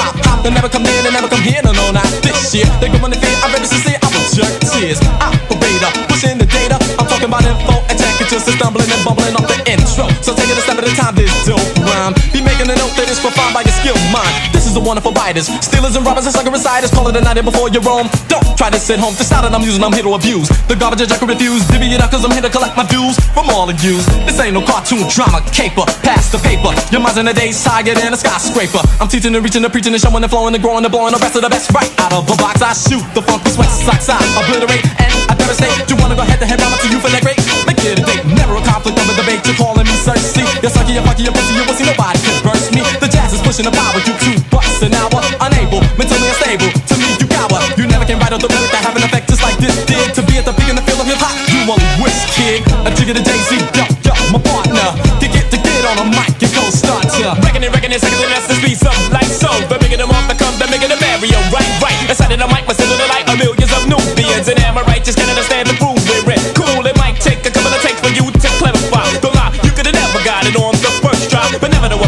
[1.42, 1.60] here.
[1.62, 2.66] No, no, not this year.
[2.78, 3.34] They go on the fear.
[3.42, 3.94] I'm ready to see.
[3.98, 5.00] I will jerk tears.
[5.18, 6.78] Operator, pushing the data.
[6.98, 10.06] I'm talking about info executives, just stumbling and bumbling off the intro.
[10.22, 11.14] So take it a step at a time.
[11.18, 11.41] This
[13.22, 14.34] a profound by your skill mind.
[14.52, 15.46] This is a wonderful writers.
[15.62, 16.90] Stealers and robbers and sucker reciters.
[16.90, 18.10] Call it a night before you roam.
[18.26, 19.14] Don't try to sit home.
[19.14, 20.50] The style that I'm using, I'm here to abuse.
[20.66, 21.62] The garbage I can refuse.
[21.70, 23.98] Divvy it up cause I'm here to collect my dues from all of you.
[24.26, 25.86] This ain't no cartoon drama caper.
[26.02, 26.74] Pass the paper.
[26.90, 28.82] Your mind's in the days higher than a skyscraper.
[28.98, 31.22] I'm teaching and reaching and preaching and showing and flowing and growing and blowing the
[31.22, 32.62] best of the best right out of the box.
[32.62, 34.10] I shoot the funky sweat socks.
[34.10, 35.70] I obliterate and I devastate.
[35.86, 37.38] You wanna go head to head, mama, to you for that great?
[37.66, 38.24] Make it a date.
[38.26, 39.46] Never a conflict a debate.
[39.46, 40.42] You're calling me Cersei.
[40.62, 41.84] You're sucky, you're you're pussy, you're pussy.
[41.84, 42.11] Nobody
[43.52, 44.00] pushing the power.
[44.08, 45.20] You two bust an hour.
[45.44, 46.72] Unable, mentally unstable.
[46.72, 47.60] To me, you cower.
[47.76, 50.16] You never can write out the lyric that have an effect just like this did.
[50.16, 51.36] To be at the peak in the field of hip hop.
[51.52, 52.64] You only wish, kid.
[52.88, 53.60] A jigger to Jay-Z.
[53.76, 54.96] Yo, yo, my partner.
[55.20, 57.36] To get to get on a mic and go start to.
[57.44, 59.52] Reckoning, reckoning, second that's the speed up like so.
[59.68, 61.36] The bigger the month come, the bigger the barrier.
[61.52, 61.98] Right, right.
[62.08, 64.48] Inside of the mic, but still the light of millions of Nubians.
[64.48, 65.04] And am I right?
[65.04, 66.01] Just can't understand the groove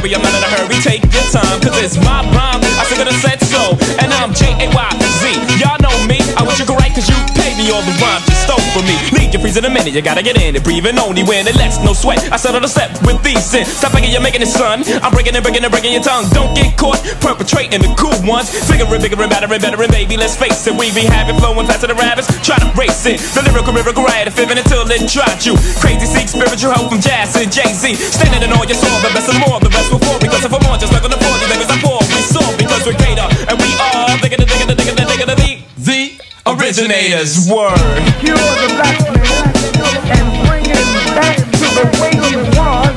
[0.05, 0.77] Never I'm not in a hurry.
[0.83, 2.61] Take your time, cause it's my rhyme.
[2.77, 3.73] I still could have said so.
[4.05, 5.33] And I'm J-A-Y-Z.
[5.57, 6.21] Y'all know me.
[6.37, 8.34] I wish you could write cause you pay me all the rhymes
[8.75, 8.97] you from me.
[9.15, 10.65] Leave your freeze in a minute, you gotta get in it.
[10.65, 12.19] Breathing only when it lets no sweat.
[12.33, 13.65] I settle the step with these in.
[13.65, 14.83] Stop thinking you're making it, son.
[15.03, 16.27] I'm breaking and breaking and breaking your tongue.
[16.31, 18.51] Don't get caught perpetrating the cool ones.
[18.67, 20.75] Bigger and bigger and better and better and baby, let's face it.
[20.75, 22.29] We be having flowing faster than rabbits.
[22.43, 23.21] Try to race it.
[23.35, 25.55] The lyrical miracle riot, fibbing until it dropped you.
[25.79, 27.95] Crazy seek spiritual help from Jazz and Jay-Z.
[27.95, 29.61] Standing in all your soul, the best and more.
[29.61, 30.19] The rest before.
[30.19, 32.01] because if I'm on, just like on the floor, these niggas are poor.
[32.11, 33.27] We soar because we're greater.
[33.49, 35.54] And we are bigger than bigger than bigger than
[36.45, 37.49] bigger than the the originators.
[37.49, 37.77] Word.
[38.21, 39.45] Cure the black man
[40.13, 42.94] and bring it back to the way it was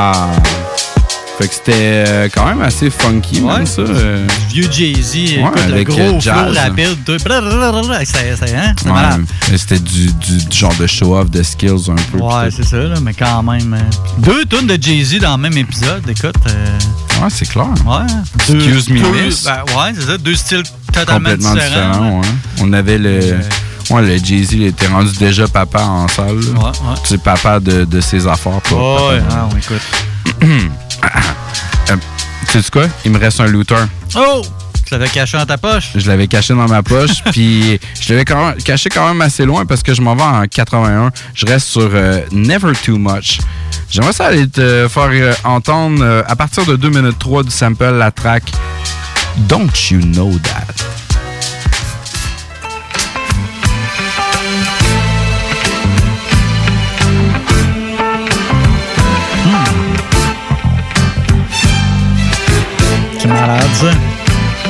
[0.00, 0.28] Ah.
[1.38, 1.72] Fait que c'était
[2.08, 3.82] euh, quand même assez funky, même ça.
[3.82, 4.26] euh.
[4.50, 6.96] Vieux Jay-Z, Ouais, le gros euh, flow rapide.
[8.04, 8.74] C'est c'est- hein?
[8.86, 12.18] Ouais, C'était du, du- du genre de show-off de skills un peu.
[12.18, 13.76] Ouais, c'est ça, là, mais quand même.
[14.18, 16.34] Deux tonnes de Jay-Z dans le même épisode, écoute.
[16.48, 16.78] euh,
[17.22, 17.66] Ouais, c'est clair.
[17.86, 18.06] Ouais.
[18.54, 19.44] Excuse me, deux- miss.
[19.44, 20.18] ben, ouais, c'est ça.
[20.18, 20.62] Deux styles
[20.92, 21.90] totalement complètement différents.
[21.90, 22.20] différent.
[22.20, 22.26] ouais.
[22.62, 23.20] On avait le.
[23.90, 26.38] Ouais, le Jay-Z il était rendu déjà papa en salle.
[26.54, 26.72] là.
[27.02, 28.60] Tu sais, papa de, de ses affaires.
[28.62, 30.42] Pas, Ouais, papa de- ah, ouais, écoute.
[31.90, 31.96] Euh,
[32.52, 32.84] tu sais quoi?
[33.04, 33.74] Il me reste un looter.
[34.14, 34.42] Oh!
[34.84, 35.90] Tu l'avais caché dans ta poche?
[35.94, 39.44] Je l'avais caché dans ma poche, puis je l'avais quand même- caché quand même assez
[39.46, 41.10] loin parce que je m'en vais en 81.
[41.34, 43.38] Je reste sur euh, Never Too Much.
[43.90, 47.50] J'aimerais ça aller te faire euh, entendre euh, à partir de 2 minutes 3 du
[47.50, 48.44] sample la track
[49.48, 50.84] Don't You Know That.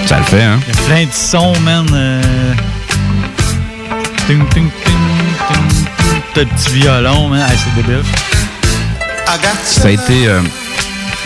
[0.09, 0.59] Ça le fait, hein?
[0.67, 1.87] Il y a plein de sons, man.
[1.93, 2.23] euh.
[4.27, 4.71] Ting, ting, ting,
[5.49, 6.21] ting, ting.
[6.35, 7.45] T'as le petit violon, man.
[7.47, 8.03] Ah, c'est débile.
[9.65, 10.27] Ça a été.
[10.29, 10.41] euh,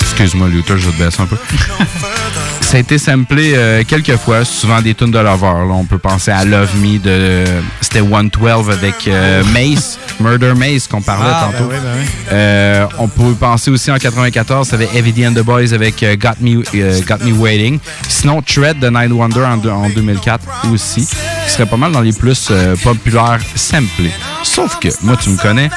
[0.00, 1.36] Excuse-moi, Luther, je vais te baisser un peu.
[2.60, 5.46] Ça a été samplé euh, quelques fois, souvent des tunes de Lover.
[5.68, 5.72] là.
[5.74, 7.44] On peut penser à Love Me de.
[7.80, 11.70] C'était 112 avec euh, Mace, Murder Mace qu'on parlait Ah, ben tantôt.
[11.70, 12.06] oui, ben oui.
[12.32, 16.16] Euh, on peut penser aussi en 94, ça avait Eddie and the Boys avec euh,
[16.16, 17.78] Got, Me, euh, Got Me Waiting.
[18.08, 22.00] Sinon, Tread de Night Wonder en, deux- en 2004 aussi, qui serait pas mal dans
[22.00, 24.12] les plus euh, populaires samplés.
[24.42, 25.70] Sauf que, moi, tu me connais.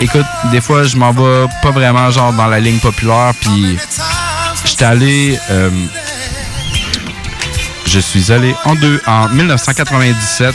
[0.00, 3.78] Écoute, des fois, je m'en vais pas vraiment genre dans la ligne populaire, puis
[4.64, 5.38] j'étais allé.
[5.50, 5.70] euh,
[7.86, 10.54] je suis allé en, deux, en 1997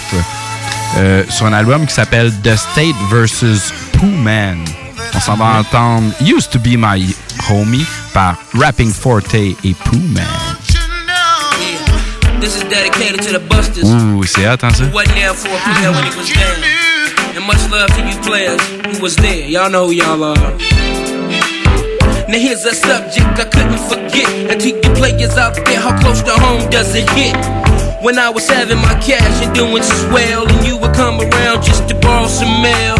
[0.97, 3.73] euh, sur un album qui s'appelle The State vs.
[3.99, 4.63] Pooh Man.
[5.15, 7.15] On s'en va entendre Used to Be My
[7.49, 10.25] Homie par Rapping Forte et Pooh Man.
[12.39, 13.83] This is dedicated to the busters.
[13.83, 14.83] Ouh, c'est hot, hein, ça?
[14.83, 16.77] Who wasn't there for a player when he was down.
[17.35, 18.61] And much love to you players
[18.91, 19.47] who was there.
[19.47, 20.53] Y'all know who y'all are.
[22.27, 24.27] Now here's a subject I couldn't forget.
[24.51, 27.66] And to you players out there, how close to home does it hit?
[27.99, 31.89] When I was having my cash and doing swell, and you would come around just
[31.89, 32.95] to borrow some mail.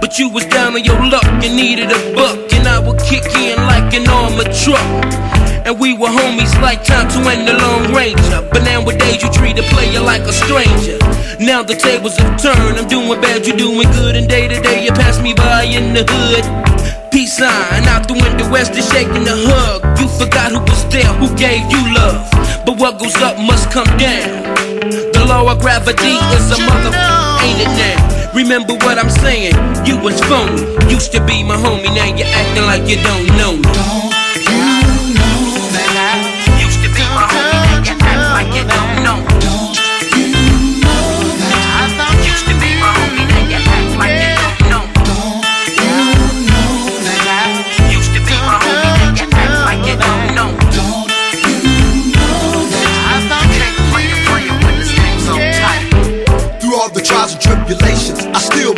[0.00, 3.24] But you was down on your luck and needed a buck, and I would kick
[3.38, 4.82] in like an armored truck.
[5.62, 8.42] And we were homies like time to end the long Ranger.
[8.50, 10.98] But nowadays you treat a player like a stranger.
[11.38, 12.76] Now the tables have turned.
[12.76, 15.94] I'm doing bad, you're doing good, and day to day you pass me by in
[15.94, 16.42] the hood.
[17.12, 19.96] Peace sign out the window, West is shaking the hug.
[20.00, 22.33] You forgot who was there, who gave you love.
[22.64, 24.42] But what goes up must come down.
[25.12, 26.92] The law of gravity is a mother,
[27.44, 28.32] ain't it now?
[28.34, 29.54] Remember what I'm saying?
[29.86, 31.94] You was phony, used to be my homie.
[31.94, 34.13] Now you're acting like you don't know me.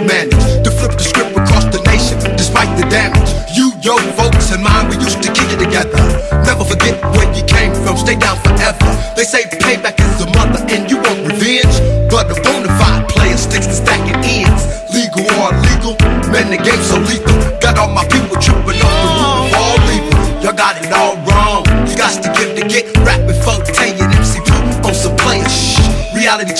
[0.07, 3.27] Managed to flip the script across the nation, despite the damage.
[3.51, 5.99] You, your folks, and mine, we used to kick it together.
[6.47, 8.87] Never forget where you came from, stay down forever.
[9.19, 11.75] They say payback is the mother, and you want revenge.
[12.09, 14.63] But a bona fide player sticks to stacking ends.
[14.95, 15.99] Legal or illegal,
[16.31, 17.35] man, the game's so lethal.
[17.59, 20.15] Got all my people tripping off the roof of all evil.
[20.41, 21.67] Y'all got it all wrong.
[21.91, 25.75] You got to give to get rap before Tay and MC Pooh on some players.
[26.15, 26.55] Reality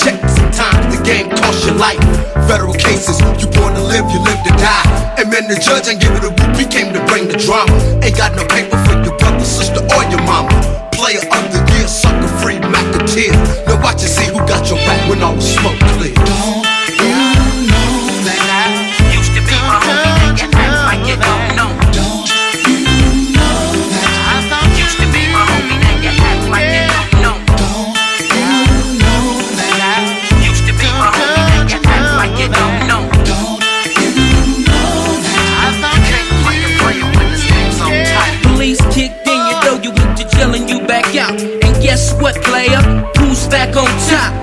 [2.45, 5.15] Federal cases, you born to live, you live to die.
[5.17, 7.73] And man, the judge ain't give it a whoop, he came to bring the drama.
[8.05, 10.51] Ain't got no paper for your brother, sister, or your mama.
[10.93, 13.33] Player of the year, sucker free, McAteer.
[13.65, 15.86] Now watch and see who got your back when all the smoke
[42.21, 42.81] what, player?
[43.17, 44.33] Who's back on top?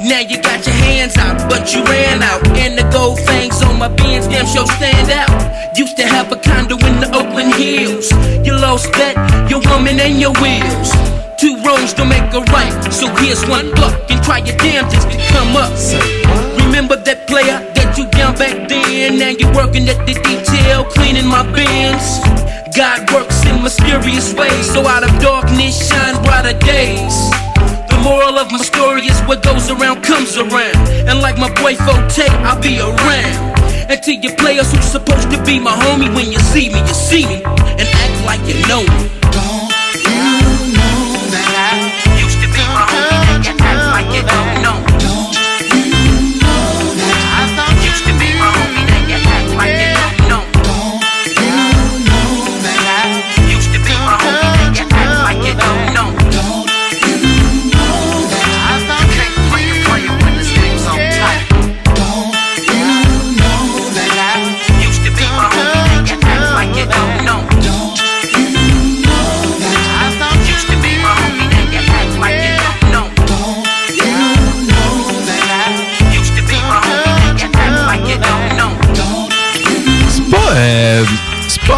[0.00, 2.46] Now you got your hands out, but you ran out.
[2.58, 5.78] And the gold fangs on my beans, damn sure stand out.
[5.78, 8.10] Used to have a condo in the Oakland Hills.
[8.46, 9.16] You lost that,
[9.50, 10.90] your woman and your wheels.
[11.38, 15.18] Two wrongs don't make a right, so here's one buck and try your damnedest to
[15.32, 15.72] come up.
[16.64, 19.18] Remember that player that you down back then?
[19.18, 22.20] Now you're working at the detail, cleaning my bins.
[22.76, 27.30] God works in mysterious ways, so out of darkness shine brighter days.
[27.88, 30.76] The moral of my story is what goes around comes around.
[31.06, 33.60] And like my boy Forte, I'll be around.
[33.88, 36.94] And to your players who's supposed to be my homie, when you see me, you
[36.94, 39.23] see me, and act like you know me.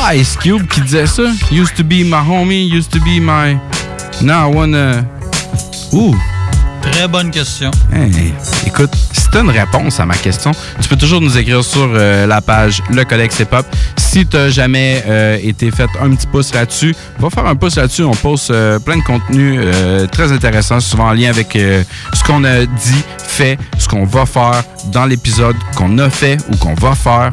[0.06, 1.22] Pas Ice Cube qui disait ça.
[1.50, 3.58] Used to be my homie, used to be my.
[4.22, 5.04] Now I wanna.
[5.92, 6.14] Ouh.
[6.82, 7.70] Très bonne question.
[7.92, 8.32] Hey,
[8.64, 12.26] écoute, si t'as une réponse à ma question, tu peux toujours nous écrire sur euh,
[12.26, 13.66] la page Le Codex Hip Hop.
[13.96, 18.04] Si t'as jamais euh, été fait un petit pouce là-dessus, va faire un pouce là-dessus.
[18.04, 22.44] On poste euh, plein de contenus euh, très intéressants, souvent en lien avec ce qu'on
[22.44, 24.62] a dit, fait, ce qu'on va faire
[24.92, 27.32] dans l'épisode qu'on a fait ou qu'on va faire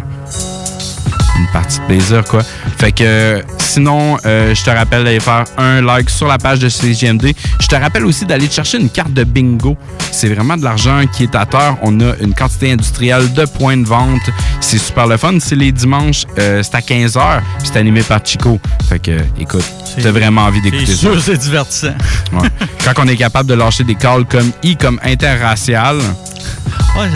[1.40, 2.42] une partie de plaisir, quoi.
[2.78, 6.70] Fait que sinon, euh, je te rappelle d'aller faire un like sur la page de
[6.70, 7.34] CGMD.
[7.60, 9.76] Je te rappelle aussi d'aller te chercher une carte de bingo.
[10.12, 11.76] C'est vraiment de l'argent qui est à terre.
[11.82, 14.22] On a une quantité industrielle de points de vente.
[14.62, 15.34] C'est super le fun.
[15.40, 17.42] C'est les dimanches, euh, c'est à 15h.
[17.64, 18.60] C'est animé par Chico.
[18.88, 19.66] Fait que, écoute,
[20.02, 21.00] t'as vraiment envie d'écouter C'est ça.
[21.14, 21.96] sûr, c'est divertissant.
[22.32, 22.50] Ouais.
[22.86, 25.98] Quand on est capable de lâcher des calls comme I comme interracial.
[26.96, 27.10] Ouais,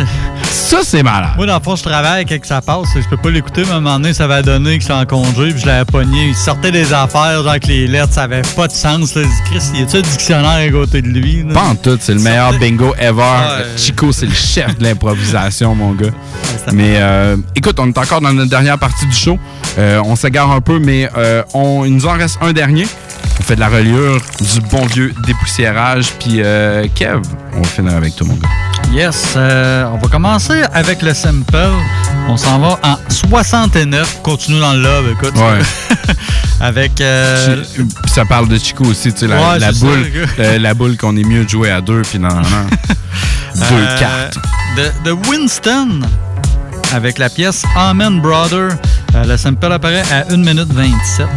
[0.58, 1.30] Ça, c'est malade.
[1.38, 2.90] Moi, dans le fond, je travaille avec ça passe.
[2.96, 5.06] Je peux pas l'écouter, mais à un moment donné, ça va donner que c'est en
[5.06, 6.30] congé, puis je l'avais pogné.
[6.30, 9.16] Il sortait des affaires, genre que les lettres, ça avait pas de sens.
[9.16, 9.22] Là.
[9.22, 11.44] Je Chris, y a-tu un dictionnaire à côté de lui?
[11.44, 11.54] là?
[11.54, 13.66] Pas en tout, c'est le meilleur bingo ever.
[13.78, 16.10] Chico, c'est le chef de l'improvisation, mon gars.
[16.74, 19.38] Mais euh, écoute, on est encore dans notre dernière partie du show.
[19.78, 22.88] Euh, on s'égare un peu, mais euh, on, il nous en reste un dernier.
[23.40, 26.12] On fait de la reliure, du bon vieux dépoussiérage.
[26.20, 27.22] Puis euh, Kev,
[27.54, 28.50] on va finir avec toi, mon gars.
[28.92, 31.56] Yes, euh, on va commencer avec le sample.
[32.28, 34.22] On s'en va en 69.
[34.24, 35.36] Continue dans le love, écoute.
[35.36, 35.60] Ouais.
[36.62, 37.00] avec.
[37.02, 37.64] euh,
[38.08, 40.06] ça parle de Chico aussi, tu sais, la, Ouais, la ça, boule,
[40.40, 42.66] euh, la boule qu'on est mieux de jouer à deux, puis non, non, non.
[43.56, 44.38] deux Euh, cartes.
[44.78, 46.02] De, de Winston
[46.94, 48.70] avec la pièce Amen Brother.
[49.16, 51.28] Euh, le sample apparaît à 1 minute 27.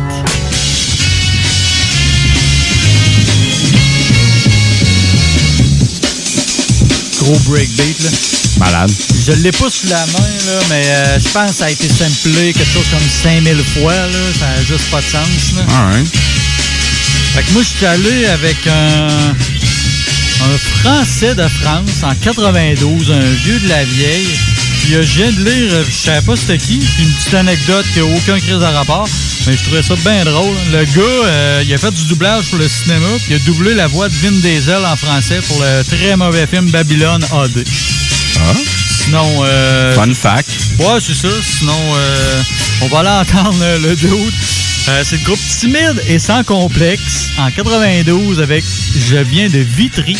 [7.21, 8.11] Gros breakbeat, là.
[8.59, 8.91] Malade.
[9.27, 11.89] Je l'ai pas sous la main, là, mais euh, je pense que ça a été
[11.89, 13.95] samplé quelque chose comme 5000 fois.
[13.95, 14.19] Là.
[14.39, 15.55] Ça n'a juste pas de sens.
[15.57, 15.63] Là.
[15.77, 16.09] Alright.
[17.35, 19.35] Fait que moi, je suis allé avec un,
[20.45, 24.29] un Français de France en 92, un vieux de la vieille.
[24.91, 28.01] Je viens de lire, euh, je savais pas c'était qui, puis une petite anecdote qui
[28.01, 29.09] a aucun crise de rapport,
[29.47, 30.57] mais je trouvais ça bien drôle.
[30.73, 33.75] Le gars, euh, il a fait du doublage pour le cinéma, puis il a doublé
[33.75, 37.65] la voix de Vin Diesel en français pour le très mauvais film Babylone AD.
[38.41, 38.55] Ah.
[39.05, 39.45] Sinon...
[39.45, 40.51] Euh, Fun fact.
[40.81, 41.29] Ouais, c'est ça.
[41.41, 42.43] Sinon, euh,
[42.83, 44.11] on va aller entendre euh, le dude.
[44.89, 48.65] Euh, c'est le groupe Timide et sans complexe en 92 avec
[48.97, 50.17] Je viens de Vitry.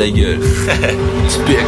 [0.00, 0.40] Ta gueule.
[1.28, 1.66] Spec,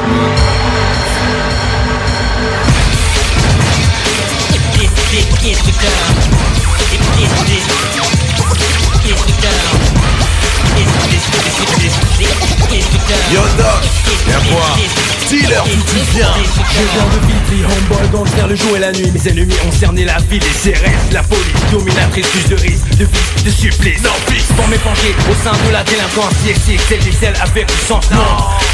[13.30, 13.82] Yo Doc,
[14.26, 15.01] viens voir.
[15.32, 15.64] Dealer,
[16.12, 16.28] viens.
[16.36, 20.04] Je viens de Vitry, homeboy, gangster le jour et la nuit Mes ennemis ont cerné
[20.04, 24.12] la ville et CRS La police dominatrice, plus de risques, de vices, de supplices Non,
[24.28, 28.20] fils, pour m'épanger au sein de la délinquance DXI, celle des celles avec puissance Non,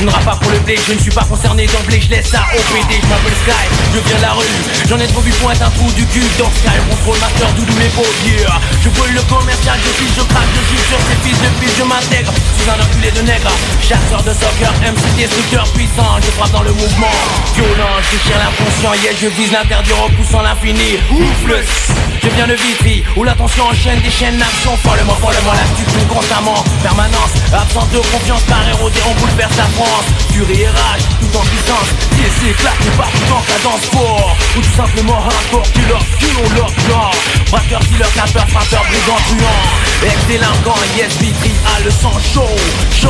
[0.01, 2.27] je ne rappe pas pour le blé, je ne suis pas concerné d'emblée Je laisse
[2.27, 3.65] ça au PD, je m'appelle Sky,
[3.95, 4.59] je viens de la rue.
[4.89, 7.75] J'en ai trop vu pointe un trou du cul Dans Sky, contrôle ma cœur, doudou
[7.79, 8.59] mes beaux yeah.
[8.83, 11.77] Je brûle le commercial, je fiche, je craque, je juge sur ces fils de pute,
[11.79, 16.19] je m'intègre Sous un enculé de nègre, chasseur de soccer, MC destructeur puissant.
[16.19, 17.11] Je frappe dans le mouvement,
[17.55, 20.99] violent, je déchire l'inconscient Yeah, je vise l'interdit, repoussant l'infini.
[21.11, 21.91] Oufless,
[22.29, 26.63] je viens de Vitry Où l'attention enchaîne des chaînes d'action Follement, follement, l'attitude constamment.
[26.83, 30.07] Permanence, absence de confiance Par érodé, on bouleverse la France.
[30.33, 34.37] Furie et rage, tout en puissance TSC claqué partout en cadence fort.
[34.57, 37.15] Ou tout simplement hardcore killer, kilo leur corps
[37.51, 39.63] Braqueur, dealer, tapeur, frappeur, brigand, truand.
[40.05, 42.57] Ex-délinquant, yes, Vitry a le sang chaud
[42.93, 43.09] Chaud,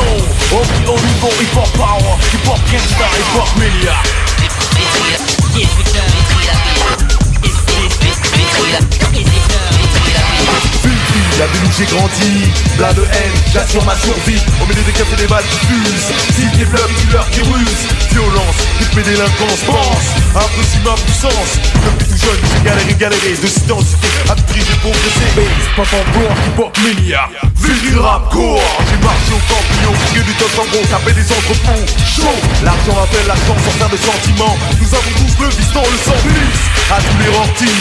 [0.51, 2.15] au plus haut niveau, hip-hop power.
[2.33, 4.03] Hip-hop gangsta, hip-hop milliard
[5.53, 7.08] Vitry, la
[8.59, 8.83] Pull up,
[9.15, 9.98] is it
[11.47, 14.41] ville où j'ai grandi, plein de haine, j'assure ma survie.
[14.61, 17.83] Au milieu des cafés des balles qui fusent, cité fleuve, killer qui ruse.
[18.11, 18.59] Violence,
[18.97, 21.59] et délinquance, pense, apprécie ma puissance.
[21.85, 25.25] Depuis tout jeune, j'ai galéré, galéré, de cité en cité, à j'ai progressé.
[25.35, 27.29] Base, pop en bourg, hip-hop milliard,
[27.69, 31.85] Vitry rap court J'ai marché au campillon, fouillé du top en gros, tapé des entrepôts,
[32.03, 35.97] chaud L'argent appelle l'argent sans faire de sentiments Nous avons tous le vice dans le
[36.01, 36.17] sang.
[36.23, 36.59] Bis
[36.89, 37.77] À tous les rortis,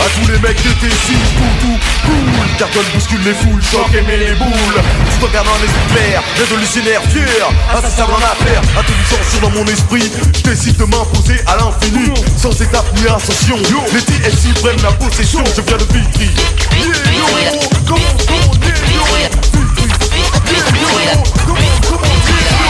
[0.00, 1.22] à tous les mecs de Tessie,
[1.60, 4.78] tout, cool Carton bouscule les foules, choc et met les boules
[5.18, 9.64] Tout en gardant un esprit clair, révolutionnaire, fier Insaciable en affaires, intelligent sur dans mon
[9.66, 13.56] esprit Je décide de m'imposer à l'infini Sans étape ni ascension
[13.92, 16.30] Les TSI prennent la possession, je viens de Vitry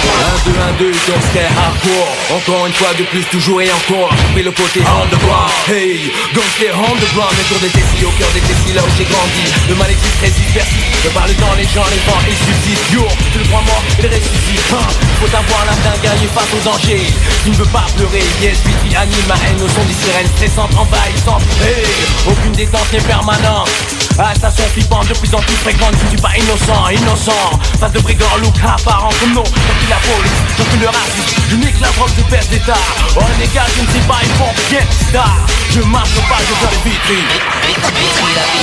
[0.02, 2.12] Un, deux, un, deux, gangster hardcore.
[2.34, 4.10] Encore une fois de plus, toujours et encore.
[4.32, 8.82] Pris le côté underground Hey, gangster underground Autour des défis, au cœur des défis Là
[8.82, 9.44] où j'ai grandi.
[9.68, 10.86] Le mal existe, résiste, persiste.
[11.04, 14.06] Je parle dans les gens, les vents, ils subsistent Yo, tu le crois mort, il
[14.06, 14.86] ressuscite hein.
[15.20, 17.02] Faut avoir l'âme d'un guerrier face au danger
[17.44, 20.30] Tu ne veux pas pleurer, yes, vite, qui anime ma haine Au son des sirènes.
[20.36, 21.86] Stressantes, envahissantes Hey,
[22.26, 23.70] aucune détente n'est permanente
[24.12, 27.58] Station flippante, de plus en plus fréquente Je suis pas innocent, innocent.
[27.80, 29.44] Face de brigands, look apparent comme non.
[29.44, 31.32] J'encule la police, j'encule le racisme.
[31.48, 32.78] Je la drogue, je perce d'état
[33.16, 35.36] Oh les gars, je ne sais pas, ils font bien star
[35.70, 37.20] Je marche pas, je viens de Vitry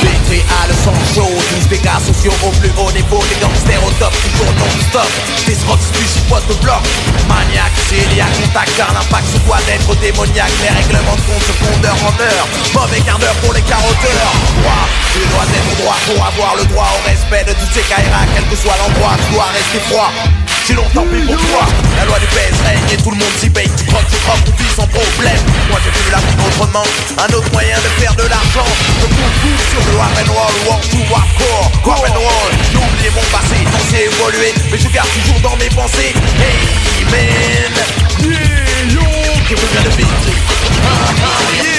[0.01, 3.83] Vitry a le sang chaud, tous des gars sociaux au plus haut niveau, des gangsters
[3.85, 5.09] au top, toujours non-stop.
[5.45, 6.81] Des rocks du chipote de bloc,
[7.27, 10.53] maniaque, céliaque, contact car l'impact se doit d'être démoniaque.
[10.61, 12.47] Les règlements de compte se font d'heure en heure.
[12.73, 14.33] Mauvais quart d'heure pour les carotteurs
[15.45, 19.33] pour avoir le droit au respect de toutes ces Kaira Quel que soit l'endroit, tu
[19.33, 20.11] dois rester froid
[20.65, 21.63] Sinon tant pis pour toi
[21.97, 24.63] La loi du PS règne et tout le monde s'y paye Tu tu croques, tu
[24.63, 25.39] vis sans problème
[25.69, 26.83] Moi j'ai vu la vie autrement
[27.17, 28.67] Un autre moyen de faire de l'argent
[29.01, 33.09] Je tout sur le rock and roll War to hardcore, rock and roll J'ai oublié
[33.15, 33.59] mon passé,
[33.91, 37.73] j'ai évolué Mais je garde toujours dans mes pensées Hey man
[38.19, 39.01] Yeah yo
[39.47, 41.78] Que Ah ah yeah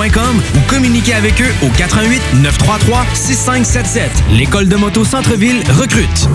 [0.03, 4.09] ou communiquez avec eux au 88 933 6577.
[4.31, 6.27] L'école de moto Centre-ville recrute.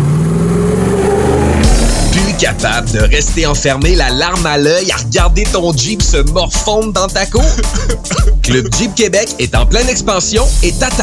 [2.12, 6.93] Plus capable de rester enfermé la larme à l'œil à regarder ton Jeep se morfondre
[6.93, 7.43] dans ta cour?
[8.44, 11.02] Club Jeep Québec est en pleine expansion et t'attend.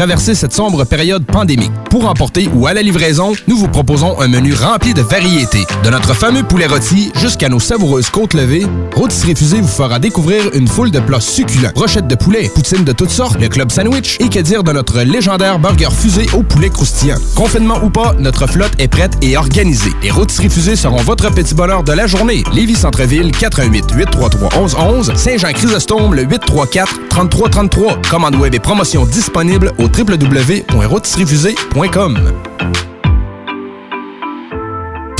[0.01, 1.71] traverser cette sombre période pandémique.
[1.91, 5.63] Pour emporter ou à la livraison, nous vous proposons un menu rempli de variétés.
[5.83, 8.65] De notre fameux poulet rôti jusqu'à nos savoureuses côtes levées,
[8.95, 11.69] Routes Refusées vous fera découvrir une foule de plats succulents.
[11.75, 15.01] Brochettes de poulet, poutines de toutes sortes, le club sandwich et que dire de notre
[15.01, 17.17] légendaire burger fusé au poulet croustillant.
[17.35, 19.91] Confinement ou pas, notre flotte est prête et organisée.
[20.01, 22.43] Les Routes Refusées seront votre petit bonheur de la journée.
[22.53, 28.01] Lévis Centreville, 88 833 1111 Saint-Jean-Chrysostome, le 834 3333.
[28.09, 29.87] Commande web et promotion disponible au.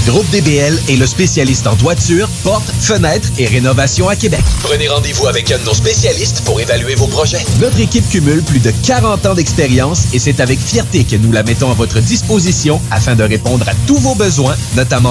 [0.05, 4.41] Groupe DBL est le spécialiste en toiture, portes, fenêtres et rénovation à Québec.
[4.61, 7.43] Prenez rendez-vous avec un de nos spécialistes pour évaluer vos projets.
[7.59, 11.43] Notre équipe cumule plus de 40 ans d'expérience et c'est avec fierté que nous la
[11.43, 15.09] mettons à votre disposition afin de répondre à tous vos besoins, notamment